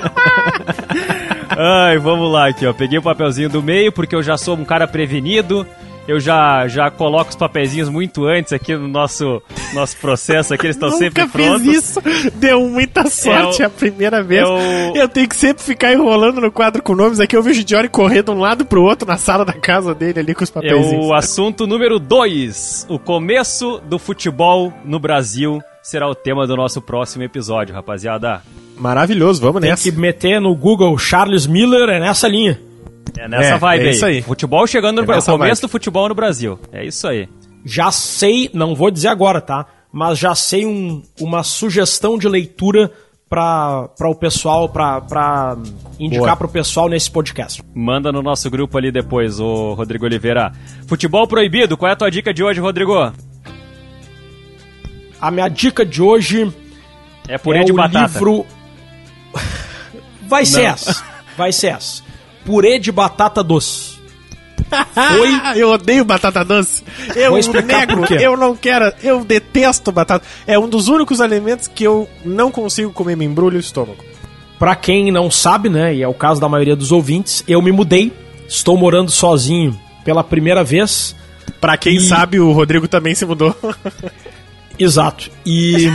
Ai, 1.54 1.98
vamos 1.98 2.32
lá 2.32 2.48
aqui, 2.48 2.66
ó. 2.66 2.72
Peguei 2.72 2.98
o 2.98 3.02
papelzinho 3.02 3.50
do 3.50 3.62
meio 3.62 3.92
porque 3.92 4.14
eu 4.14 4.22
já 4.22 4.38
sou 4.38 4.56
um 4.56 4.64
cara 4.64 4.88
prevenido 4.88 5.66
eu 6.06 6.18
já, 6.18 6.66
já 6.66 6.90
coloco 6.90 7.30
os 7.30 7.36
papeizinhos 7.36 7.88
muito 7.88 8.24
antes 8.24 8.52
aqui 8.52 8.74
no 8.74 8.88
nosso, 8.88 9.40
nosso 9.72 9.96
processo 9.98 10.52
aqui, 10.52 10.66
eles 10.66 10.76
estão 10.76 10.90
sempre 10.90 11.26
prontos. 11.28 11.62
Fiz 11.62 11.76
isso, 11.76 12.00
deu 12.34 12.68
muita 12.68 13.08
sorte 13.08 13.62
é 13.62 13.66
o, 13.66 13.68
a 13.68 13.70
primeira 13.70 14.22
vez. 14.22 14.42
É 14.42 14.46
o... 14.46 14.96
Eu 14.96 15.08
tenho 15.08 15.28
que 15.28 15.36
sempre 15.36 15.62
ficar 15.62 15.92
enrolando 15.92 16.40
no 16.40 16.50
quadro 16.50 16.82
com 16.82 16.94
nomes 16.94 17.20
aqui, 17.20 17.36
eu 17.36 17.42
vejo 17.42 17.62
o 17.62 17.68
Jory 17.68 17.88
correr 17.88 18.22
de 18.22 18.30
um 18.30 18.38
lado 18.38 18.64
pro 18.64 18.82
outro 18.82 19.06
na 19.06 19.16
sala 19.16 19.44
da 19.44 19.52
casa 19.52 19.94
dele 19.94 20.20
ali 20.20 20.34
com 20.34 20.44
os 20.44 20.50
papeizinhos. 20.50 21.04
É 21.04 21.08
o 21.08 21.14
assunto 21.14 21.66
número 21.66 21.98
2, 21.98 22.86
o 22.88 22.98
começo 22.98 23.80
do 23.88 23.98
futebol 23.98 24.72
no 24.84 24.98
Brasil 24.98 25.62
será 25.82 26.08
o 26.08 26.14
tema 26.14 26.46
do 26.46 26.56
nosso 26.56 26.80
próximo 26.80 27.24
episódio, 27.24 27.74
rapaziada. 27.74 28.42
Maravilhoso, 28.76 29.40
vamos 29.40 29.60
Tem 29.60 29.70
nessa. 29.70 29.84
Tem 29.84 29.92
que 29.92 29.98
meter 29.98 30.40
no 30.40 30.54
Google 30.54 30.96
Charles 30.96 31.46
Miller, 31.46 31.88
é 31.88 32.00
nessa 32.00 32.28
linha. 32.28 32.58
É 33.18 33.28
nessa 33.28 33.54
é, 33.54 33.58
vibe 33.58 33.86
é 33.86 33.90
isso 33.90 34.06
aí. 34.06 34.22
Futebol 34.22 34.66
chegando 34.66 34.96
no 34.96 35.02
é 35.02 35.06
Brasil. 35.06 35.32
Começo 35.32 35.62
vibe. 35.62 35.68
do 35.68 35.68
futebol 35.68 36.08
no 36.08 36.14
Brasil. 36.14 36.58
É 36.72 36.84
isso 36.84 37.06
aí. 37.06 37.28
Já 37.64 37.90
sei, 37.90 38.50
não 38.52 38.74
vou 38.74 38.90
dizer 38.90 39.08
agora, 39.08 39.40
tá? 39.40 39.66
Mas 39.92 40.18
já 40.18 40.34
sei 40.34 40.66
um, 40.66 41.02
uma 41.20 41.42
sugestão 41.42 42.18
de 42.18 42.28
leitura 42.28 42.90
para 43.28 43.88
o 44.00 44.14
pessoal, 44.14 44.68
para 44.68 45.56
indicar 45.98 46.36
para 46.36 46.46
o 46.46 46.50
pessoal 46.50 46.88
nesse 46.88 47.10
podcast. 47.10 47.62
Manda 47.74 48.12
no 48.12 48.22
nosso 48.22 48.50
grupo 48.50 48.76
ali 48.76 48.90
depois, 48.90 49.40
o 49.40 49.74
Rodrigo 49.74 50.04
Oliveira. 50.04 50.52
Futebol 50.86 51.26
proibido, 51.26 51.76
qual 51.76 51.88
é 51.88 51.92
a 51.92 51.96
tua 51.96 52.10
dica 52.10 52.32
de 52.32 52.42
hoje, 52.42 52.60
Rodrigo? 52.60 53.12
A 55.20 55.30
minha 55.30 55.48
dica 55.48 55.84
de 55.84 56.02
hoje 56.02 56.52
é 57.28 57.38
purê 57.38 57.60
é 57.60 57.64
de 57.64 57.72
batata. 57.72 58.12
livro 58.12 58.44
Vai 60.26 60.44
ser 60.44 60.64
essa. 60.64 61.04
Vai 61.36 61.52
ser 61.52 61.68
essa 61.68 62.11
purê 62.44 62.78
de 62.78 62.92
batata 62.92 63.42
doce. 63.42 63.92
Foi. 64.94 65.60
eu 65.60 65.70
odeio 65.70 66.04
batata 66.04 66.44
doce. 66.44 66.82
Eu 67.14 67.32
nego, 67.62 68.14
eu 68.14 68.36
não 68.36 68.56
quero, 68.56 68.92
eu 69.02 69.24
detesto 69.24 69.92
batata. 69.92 70.24
É 70.46 70.58
um 70.58 70.68
dos 70.68 70.88
únicos 70.88 71.20
alimentos 71.20 71.68
que 71.68 71.84
eu 71.84 72.08
não 72.24 72.50
consigo 72.50 72.92
comer, 72.92 73.16
me 73.16 73.24
embrulha 73.24 73.56
o 73.56 73.60
estômago. 73.60 74.02
Pra 74.58 74.76
quem 74.76 75.10
não 75.10 75.30
sabe, 75.30 75.68
né, 75.68 75.94
e 75.94 76.02
é 76.02 76.08
o 76.08 76.14
caso 76.14 76.40
da 76.40 76.48
maioria 76.48 76.76
dos 76.76 76.92
ouvintes, 76.92 77.42
eu 77.48 77.60
me 77.60 77.72
mudei, 77.72 78.12
estou 78.48 78.76
morando 78.76 79.10
sozinho 79.10 79.78
pela 80.04 80.22
primeira 80.22 80.62
vez. 80.62 81.16
Pra 81.60 81.76
quem 81.76 81.96
e... 81.96 82.00
sabe, 82.00 82.38
o 82.40 82.52
Rodrigo 82.52 82.88
também 82.88 83.14
se 83.14 83.26
mudou. 83.26 83.54
Exato. 84.78 85.30
E. 85.44 85.88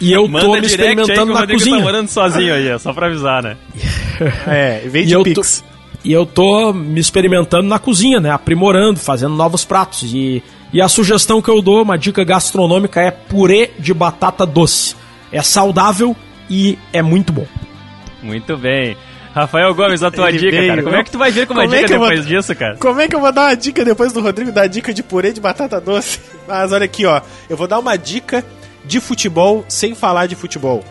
e 0.00 0.12
eu 0.12 0.28
tô 0.30 0.52
me 0.52 0.66
experimentando 0.66 1.32
na 1.32 1.46
cozinha. 1.46 1.76
Tá 1.76 1.82
morando 1.82 2.08
sozinho 2.08 2.54
aí, 2.54 2.78
só 2.78 2.92
pra 2.92 3.06
avisar, 3.06 3.42
né? 3.42 3.56
é, 4.46 4.80
vem 4.86 5.06
de 5.06 5.14
e 5.14 5.22
Pix. 5.22 5.60
Tô, 5.60 5.70
e 6.04 6.12
eu 6.12 6.24
tô 6.24 6.72
me 6.72 7.00
experimentando 7.00 7.68
na 7.68 7.78
cozinha, 7.78 8.20
né? 8.20 8.30
Aprimorando, 8.30 8.98
fazendo 8.98 9.34
novos 9.34 9.64
pratos. 9.64 10.02
E, 10.14 10.42
e 10.72 10.80
a 10.80 10.88
sugestão 10.88 11.42
que 11.42 11.50
eu 11.50 11.60
dou, 11.60 11.82
uma 11.82 11.98
dica 11.98 12.24
gastronômica, 12.24 13.00
é 13.00 13.10
purê 13.10 13.70
de 13.78 13.92
batata 13.92 14.46
doce. 14.46 14.96
É 15.30 15.42
saudável 15.42 16.16
e 16.48 16.78
é 16.92 17.02
muito 17.02 17.32
bom. 17.32 17.46
Muito 18.22 18.56
bem. 18.56 18.96
Rafael 19.34 19.72
Gomes, 19.74 20.02
a 20.02 20.10
tua 20.10 20.28
Ele 20.28 20.38
dica, 20.38 20.50
veio. 20.50 20.68
cara. 20.68 20.82
Como 20.82 20.96
é 20.96 21.04
que 21.04 21.10
tu 21.10 21.18
vai 21.18 21.30
ver 21.30 21.46
com 21.46 21.54
uma 21.54 21.62
como 21.62 21.74
é 21.74 21.78
dica 21.82 21.94
é 21.94 21.98
depois 21.98 22.18
vou... 22.20 22.28
disso, 22.28 22.54
cara? 22.56 22.76
Como 22.76 23.00
é 23.00 23.08
que 23.08 23.14
eu 23.14 23.20
vou 23.20 23.32
dar 23.32 23.42
uma 23.42 23.56
dica 23.56 23.84
depois 23.84 24.12
do 24.12 24.20
Rodrigo 24.20 24.50
dar 24.50 24.66
dica 24.66 24.92
de 24.92 25.02
purê 25.02 25.32
de 25.32 25.40
batata 25.40 25.80
doce? 25.80 26.20
Mas 26.48 26.72
olha 26.72 26.84
aqui, 26.84 27.06
ó. 27.06 27.20
Eu 27.48 27.56
vou 27.56 27.68
dar 27.68 27.78
uma 27.78 27.96
dica 27.96 28.44
de 28.84 28.98
futebol 29.00 29.64
sem 29.68 29.94
falar 29.94 30.26
de 30.26 30.34
futebol. 30.34 30.84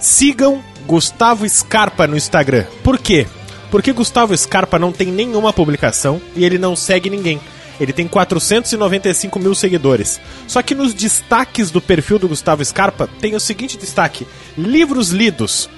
Sigam 0.00 0.62
Gustavo 0.86 1.48
Scarpa 1.48 2.06
no 2.06 2.16
Instagram. 2.16 2.64
Por 2.82 2.98
quê? 2.98 3.26
Porque 3.70 3.92
Gustavo 3.92 4.36
Scarpa 4.36 4.78
não 4.78 4.92
tem 4.92 5.08
nenhuma 5.08 5.52
publicação 5.52 6.20
e 6.34 6.44
ele 6.44 6.58
não 6.58 6.74
segue 6.74 7.08
ninguém. 7.08 7.40
Ele 7.80 7.92
tem 7.92 8.06
495 8.06 9.38
mil 9.38 9.54
seguidores. 9.54 10.20
Só 10.46 10.62
que 10.62 10.74
nos 10.74 10.92
destaques 10.94 11.70
do 11.70 11.80
perfil 11.80 12.18
do 12.18 12.28
Gustavo 12.28 12.64
Scarpa 12.64 13.08
tem 13.20 13.34
o 13.34 13.40
seguinte 13.40 13.78
destaque: 13.78 14.26
livros 14.56 15.10
lidos. 15.10 15.68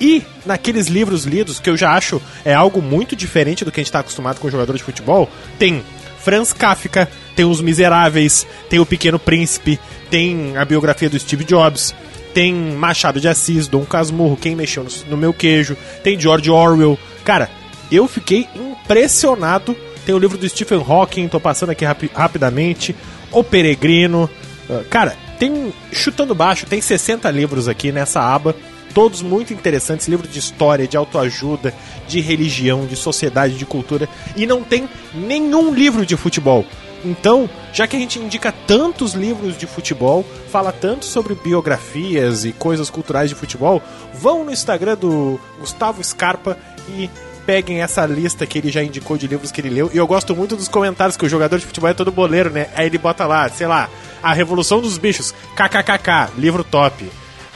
E 0.00 0.22
naqueles 0.44 0.88
livros 0.88 1.24
lidos, 1.24 1.58
que 1.58 1.70
eu 1.70 1.76
já 1.76 1.92
acho 1.92 2.20
é 2.44 2.54
algo 2.54 2.82
muito 2.82 3.16
diferente 3.16 3.64
do 3.64 3.72
que 3.72 3.80
a 3.80 3.82
gente 3.82 3.88
está 3.88 4.00
acostumado 4.00 4.40
com 4.40 4.50
jogador 4.50 4.76
de 4.76 4.82
futebol, 4.82 5.28
tem 5.58 5.82
Franz 6.18 6.52
Kafka, 6.52 7.08
tem 7.34 7.44
Os 7.44 7.60
Miseráveis, 7.60 8.46
tem 8.68 8.78
O 8.78 8.86
Pequeno 8.86 9.18
Príncipe, 9.18 9.78
tem 10.10 10.56
a 10.56 10.64
biografia 10.64 11.08
do 11.08 11.18
Steve 11.18 11.44
Jobs, 11.44 11.94
tem 12.34 12.52
Machado 12.52 13.20
de 13.20 13.28
Assis, 13.28 13.66
Dom 13.68 13.84
Casmurro, 13.84 14.36
Quem 14.36 14.54
Mexeu 14.54 14.84
no, 14.84 14.90
no 15.10 15.16
Meu 15.16 15.32
Queijo, 15.32 15.76
tem 16.02 16.20
George 16.20 16.50
Orwell. 16.50 16.98
Cara, 17.24 17.48
eu 17.90 18.06
fiquei 18.06 18.48
impressionado. 18.54 19.76
Tem 20.04 20.14
o 20.14 20.18
livro 20.18 20.38
do 20.38 20.48
Stephen 20.48 20.84
Hawking, 20.86 21.28
tô 21.28 21.40
passando 21.40 21.70
aqui 21.70 21.84
rapi 21.84 22.10
rapidamente. 22.14 22.94
O 23.32 23.42
Peregrino. 23.42 24.30
Uh, 24.68 24.84
cara, 24.90 25.16
tem, 25.38 25.72
chutando 25.92 26.34
baixo, 26.34 26.66
tem 26.66 26.80
60 26.80 27.30
livros 27.30 27.68
aqui 27.68 27.90
nessa 27.90 28.20
aba. 28.20 28.54
Todos 28.96 29.20
muito 29.20 29.52
interessantes, 29.52 30.08
livros 30.08 30.32
de 30.32 30.38
história, 30.38 30.88
de 30.88 30.96
autoajuda, 30.96 31.74
de 32.08 32.18
religião, 32.18 32.86
de 32.86 32.96
sociedade, 32.96 33.58
de 33.58 33.66
cultura. 33.66 34.08
E 34.34 34.46
não 34.46 34.62
tem 34.62 34.88
nenhum 35.12 35.74
livro 35.74 36.06
de 36.06 36.16
futebol. 36.16 36.64
Então, 37.04 37.46
já 37.74 37.86
que 37.86 37.94
a 37.94 37.98
gente 37.98 38.18
indica 38.18 38.50
tantos 38.50 39.12
livros 39.12 39.58
de 39.58 39.66
futebol, 39.66 40.24
fala 40.50 40.72
tanto 40.72 41.04
sobre 41.04 41.34
biografias 41.34 42.46
e 42.46 42.52
coisas 42.52 42.88
culturais 42.88 43.28
de 43.28 43.36
futebol, 43.36 43.82
vão 44.14 44.42
no 44.42 44.50
Instagram 44.50 44.96
do 44.96 45.38
Gustavo 45.60 46.02
Scarpa 46.02 46.56
e 46.88 47.10
peguem 47.44 47.82
essa 47.82 48.06
lista 48.06 48.46
que 48.46 48.56
ele 48.56 48.70
já 48.70 48.82
indicou 48.82 49.18
de 49.18 49.26
livros 49.26 49.52
que 49.52 49.60
ele 49.60 49.68
leu. 49.68 49.90
E 49.92 49.98
eu 49.98 50.06
gosto 50.06 50.34
muito 50.34 50.56
dos 50.56 50.68
comentários, 50.68 51.18
que 51.18 51.26
o 51.26 51.28
jogador 51.28 51.58
de 51.58 51.66
futebol 51.66 51.90
é 51.90 51.92
todo 51.92 52.10
boleiro, 52.10 52.48
né? 52.48 52.68
Aí 52.74 52.86
ele 52.86 52.96
bota 52.96 53.26
lá, 53.26 53.46
sei 53.50 53.66
lá, 53.66 53.90
A 54.22 54.32
Revolução 54.32 54.80
dos 54.80 54.96
Bichos, 54.96 55.34
kkkk, 55.54 56.32
livro 56.38 56.64
top. 56.64 57.06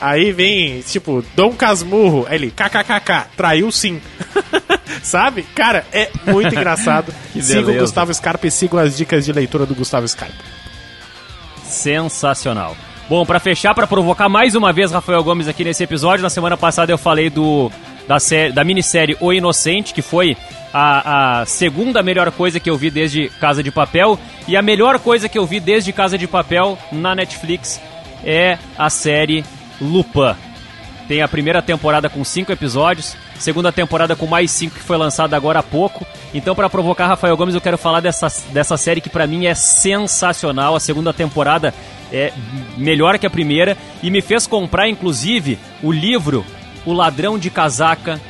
Aí 0.01 0.31
vem, 0.31 0.81
tipo, 0.81 1.23
Dom 1.35 1.53
Casmurro, 1.53 2.25
aí 2.27 2.35
ele, 2.35 2.51
kkkk, 2.51 3.27
traiu 3.37 3.71
sim. 3.71 4.01
Sabe? 5.03 5.43
Cara, 5.53 5.85
é 5.93 6.09
muito 6.25 6.55
engraçado. 6.55 7.13
sigam 7.39 7.75
o 7.75 7.77
Gustavo 7.77 8.11
Scarpa 8.11 8.47
e 8.47 8.51
sigam 8.51 8.79
as 8.79 8.97
dicas 8.97 9.23
de 9.23 9.31
leitura 9.31 9.63
do 9.63 9.75
Gustavo 9.75 10.07
Scarpa. 10.07 10.43
Sensacional. 11.63 12.75
Bom, 13.07 13.25
para 13.25 13.39
fechar, 13.39 13.75
para 13.75 13.85
provocar 13.85 14.27
mais 14.27 14.55
uma 14.55 14.73
vez 14.73 14.91
Rafael 14.91 15.23
Gomes 15.23 15.47
aqui 15.47 15.63
nesse 15.63 15.83
episódio, 15.83 16.23
na 16.23 16.29
semana 16.29 16.57
passada 16.57 16.91
eu 16.91 16.97
falei 16.97 17.29
do 17.29 17.71
da, 18.07 18.19
série, 18.19 18.51
da 18.51 18.63
minissérie 18.63 19.15
O 19.19 19.31
Inocente, 19.31 19.93
que 19.93 20.01
foi 20.01 20.35
a, 20.73 21.41
a, 21.41 21.45
segunda 21.45 22.01
melhor 22.01 22.31
coisa 22.31 22.59
que 22.59 22.69
eu 22.69 22.77
vi 22.77 22.89
desde 22.89 23.29
Casa 23.39 23.61
de 23.61 23.71
Papel. 23.71 24.17
E 24.47 24.57
a 24.57 24.61
melhor 24.61 24.97
coisa 24.97 25.29
que 25.29 25.37
eu 25.37 25.45
vi 25.45 25.59
desde 25.59 25.93
Casa 25.93 26.17
de 26.17 26.27
Papel 26.27 26.77
na 26.91 27.13
Netflix 27.13 27.79
é 28.23 28.57
a 28.77 28.89
série 28.89 29.43
Lupin. 29.81 30.35
Tem 31.07 31.21
a 31.21 31.27
primeira 31.27 31.61
temporada 31.61 32.09
com 32.09 32.23
cinco 32.23 32.53
episódios, 32.53 33.17
segunda 33.37 33.71
temporada 33.71 34.15
com 34.15 34.27
mais 34.27 34.49
cinco 34.51 34.75
que 34.75 34.83
foi 34.83 34.95
lançada 34.95 35.35
agora 35.35 35.59
há 35.59 35.63
pouco. 35.63 36.05
Então, 36.33 36.55
para 36.55 36.69
provocar 36.69 37.07
Rafael 37.07 37.35
Gomes, 37.35 37.55
eu 37.55 37.59
quero 37.59 37.77
falar 37.77 37.99
dessa, 37.99 38.27
dessa 38.53 38.77
série 38.77 39.01
que 39.01 39.09
para 39.09 39.27
mim 39.27 39.45
é 39.45 39.53
sensacional. 39.53 40.75
A 40.75 40.79
segunda 40.79 41.11
temporada 41.11 41.73
é 42.13 42.31
melhor 42.77 43.17
que 43.17 43.25
a 43.25 43.29
primeira 43.29 43.77
e 44.01 44.09
me 44.09 44.21
fez 44.21 44.47
comprar, 44.47 44.87
inclusive, 44.87 45.59
o 45.83 45.91
livro 45.91 46.45
O 46.85 46.93
Ladrão 46.93 47.37
de 47.37 47.49
Casaca, 47.49 48.21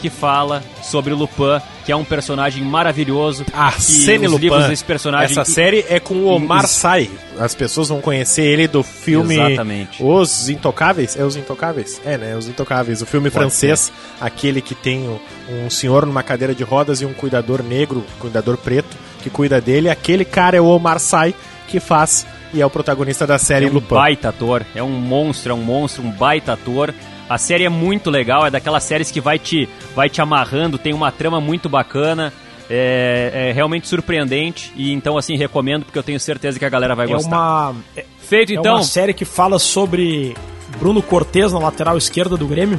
que 0.00 0.08
fala 0.08 0.62
sobre 0.82 1.12
Lupin, 1.12 1.60
que 1.84 1.92
é 1.92 1.96
um 1.96 2.04
personagem 2.04 2.62
maravilhoso. 2.64 3.44
Arsene 3.52 4.26
Lupin. 4.26 4.44
Livros 4.44 4.66
desse 4.68 4.84
personagem 4.84 5.30
Essa 5.30 5.44
série 5.44 5.84
é 5.88 5.98
com 5.98 6.14
o 6.14 6.26
Omar 6.26 6.66
Sy. 6.66 7.10
As 7.38 7.54
pessoas 7.54 7.88
vão 7.88 8.00
conhecer 8.00 8.42
ele 8.42 8.68
do 8.68 8.82
filme 8.82 9.34
Exatamente. 9.34 10.02
Os 10.02 10.48
Intocáveis. 10.48 11.16
É 11.16 11.24
Os 11.24 11.36
Intocáveis? 11.36 12.00
É, 12.04 12.16
né? 12.16 12.36
Os 12.36 12.48
Intocáveis. 12.48 13.02
O 13.02 13.06
filme 13.06 13.30
Pode 13.30 13.40
francês, 13.40 13.80
ser. 13.80 13.92
aquele 14.20 14.60
que 14.60 14.74
tem 14.74 15.08
um 15.48 15.70
senhor 15.70 16.06
numa 16.06 16.22
cadeira 16.22 16.54
de 16.54 16.62
rodas 16.62 17.00
e 17.00 17.06
um 17.06 17.12
cuidador 17.12 17.62
negro, 17.62 18.04
cuidador 18.18 18.56
preto, 18.56 18.96
que 19.22 19.30
cuida 19.30 19.60
dele. 19.60 19.88
Aquele 19.88 20.24
cara 20.24 20.56
é 20.56 20.60
o 20.60 20.66
Omar 20.66 20.98
Sy, 20.98 21.34
que 21.68 21.80
faz 21.80 22.26
e 22.54 22.60
é 22.60 22.66
o 22.66 22.70
protagonista 22.70 23.26
da 23.26 23.38
série 23.38 23.66
é 23.66 23.68
um 23.70 23.74
Lupin. 23.74 23.94
baita 23.94 24.28
ator, 24.28 24.62
é 24.74 24.82
um 24.82 24.90
monstro, 24.90 25.52
é 25.52 25.54
um 25.54 25.62
monstro, 25.62 26.02
um 26.02 26.10
baita 26.10 26.52
ator. 26.52 26.92
A 27.28 27.38
série 27.38 27.64
é 27.64 27.68
muito 27.68 28.10
legal, 28.10 28.46
é 28.46 28.50
daquelas 28.50 28.82
séries 28.84 29.10
que 29.10 29.20
vai 29.20 29.38
te, 29.38 29.68
vai 29.94 30.08
te 30.08 30.20
amarrando, 30.20 30.78
tem 30.78 30.92
uma 30.92 31.10
trama 31.10 31.40
muito 31.40 31.68
bacana. 31.68 32.32
É, 32.74 33.48
é, 33.50 33.52
realmente 33.52 33.86
surpreendente 33.86 34.72
e 34.76 34.92
então 34.92 35.18
assim 35.18 35.36
recomendo 35.36 35.84
porque 35.84 35.98
eu 35.98 36.02
tenho 36.02 36.18
certeza 36.18 36.58
que 36.58 36.64
a 36.64 36.70
galera 36.70 36.94
vai 36.94 37.06
é 37.06 37.08
gostar. 37.10 37.70
Uma, 37.70 37.76
é, 37.94 38.06
Feito 38.18 38.52
então. 38.52 38.72
É 38.72 38.74
uma 38.76 38.82
série 38.82 39.12
que 39.12 39.26
fala 39.26 39.58
sobre 39.58 40.34
Bruno 40.78 41.02
Cortez 41.02 41.52
na 41.52 41.58
lateral 41.58 41.98
esquerda 41.98 42.34
do 42.34 42.46
Grêmio. 42.46 42.78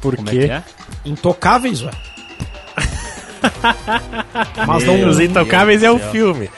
Por 0.00 0.14
Como 0.14 0.28
quê? 0.28 0.48
É, 0.50 0.52
é 0.52 0.64
Intocáveis, 1.04 1.82
ué. 1.82 1.90
Mas 4.66 4.84
não, 4.84 5.08
Os 5.08 5.20
Intocáveis 5.20 5.82
é 5.82 5.90
o 5.90 5.98
filme. 5.98 6.50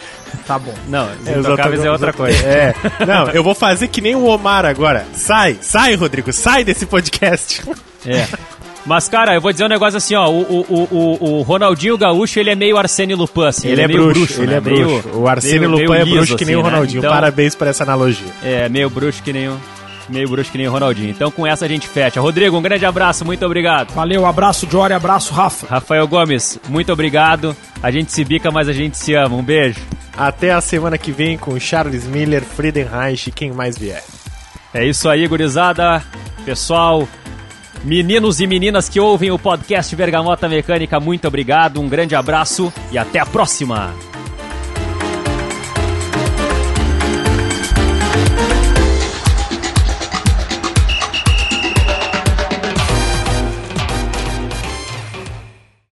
Tá 0.46 0.58
bom. 0.58 0.74
Não, 0.88 1.06
os 1.06 1.28
é, 1.28 1.38
intocáveis 1.38 1.84
é 1.84 1.90
outra 1.90 2.12
coisa. 2.12 2.40
É. 2.46 2.74
Não, 3.06 3.28
eu 3.30 3.42
vou 3.42 3.54
fazer 3.54 3.88
que 3.88 4.00
nem 4.00 4.14
o 4.14 4.24
Omar 4.24 4.64
agora. 4.64 5.06
Sai, 5.12 5.56
sai, 5.60 5.94
Rodrigo, 5.94 6.32
sai 6.32 6.64
desse 6.64 6.86
podcast. 6.86 7.62
É. 8.06 8.26
Mas, 8.84 9.08
cara, 9.08 9.34
eu 9.34 9.40
vou 9.40 9.52
dizer 9.52 9.64
um 9.64 9.68
negócio 9.68 9.96
assim, 9.98 10.14
ó. 10.14 10.28
O, 10.28 10.40
o, 10.40 10.88
o, 10.90 11.24
o 11.38 11.42
Ronaldinho 11.42 11.98
Gaúcho, 11.98 12.40
ele 12.40 12.50
é 12.50 12.54
meio 12.54 12.76
Arsene 12.76 13.14
Lupin, 13.14 13.44
assim. 13.44 13.68
Ele, 13.68 13.74
ele 13.74 13.80
é, 13.80 13.84
é 13.84 13.88
meio 13.88 14.04
bruxo, 14.04 14.20
bruxo 14.20 14.42
ele 14.42 14.50
né? 14.50 14.56
é 14.56 14.60
bruxo. 14.60 15.08
Meio, 15.08 15.18
o 15.18 15.28
Arsene 15.28 15.58
meio, 15.58 15.70
Lupin 15.70 15.88
meio 15.88 16.00
é 16.00 16.04
bruxo 16.04 16.36
que 16.36 16.44
nem 16.44 16.54
assim, 16.54 16.62
o 16.62 16.64
Ronaldinho. 16.64 17.02
Né? 17.02 17.08
Então, 17.08 17.20
Parabéns 17.20 17.54
por 17.54 17.66
essa 17.66 17.82
analogia. 17.84 18.28
É, 18.42 18.68
meio 18.68 18.90
bruxo 18.90 19.22
que 19.22 19.32
nem 19.32 19.48
o 19.48 19.60
meio 20.10 20.28
bruxo 20.28 20.50
que 20.50 20.58
nem 20.58 20.68
o 20.68 20.72
Ronaldinho. 20.72 21.10
Então 21.10 21.30
com 21.30 21.46
essa 21.46 21.64
a 21.64 21.68
gente 21.68 21.88
fecha. 21.88 22.20
Rodrigo, 22.20 22.56
um 22.56 22.62
grande 22.62 22.84
abraço, 22.84 23.24
muito 23.24 23.44
obrigado. 23.44 23.92
Valeu, 23.94 24.26
abraço 24.26 24.68
Jory, 24.70 24.92
abraço 24.92 25.32
Rafa. 25.32 25.66
Rafael 25.66 26.06
Gomes, 26.06 26.58
muito 26.68 26.92
obrigado. 26.92 27.56
A 27.82 27.90
gente 27.90 28.12
se 28.12 28.24
bica, 28.24 28.50
mas 28.50 28.68
a 28.68 28.72
gente 28.72 28.96
se 28.96 29.14
ama. 29.14 29.36
Um 29.36 29.42
beijo. 29.42 29.80
Até 30.16 30.52
a 30.52 30.60
semana 30.60 30.98
que 30.98 31.12
vem 31.12 31.38
com 31.38 31.58
Charles 31.58 32.06
Miller, 32.06 32.44
Friedenreich 32.44 33.28
e 33.28 33.32
quem 33.32 33.52
mais 33.52 33.78
vier. 33.78 34.04
É 34.74 34.84
isso 34.84 35.08
aí, 35.08 35.26
gurizada. 35.26 36.02
Pessoal, 36.44 37.08
meninos 37.84 38.40
e 38.40 38.46
meninas 38.46 38.88
que 38.88 39.00
ouvem 39.00 39.30
o 39.30 39.38
podcast 39.38 39.94
Bergamota 39.96 40.48
Mecânica, 40.48 41.00
muito 41.00 41.26
obrigado, 41.26 41.80
um 41.80 41.88
grande 41.88 42.14
abraço 42.14 42.72
e 42.92 42.98
até 42.98 43.18
a 43.18 43.26
próxima. 43.26 44.09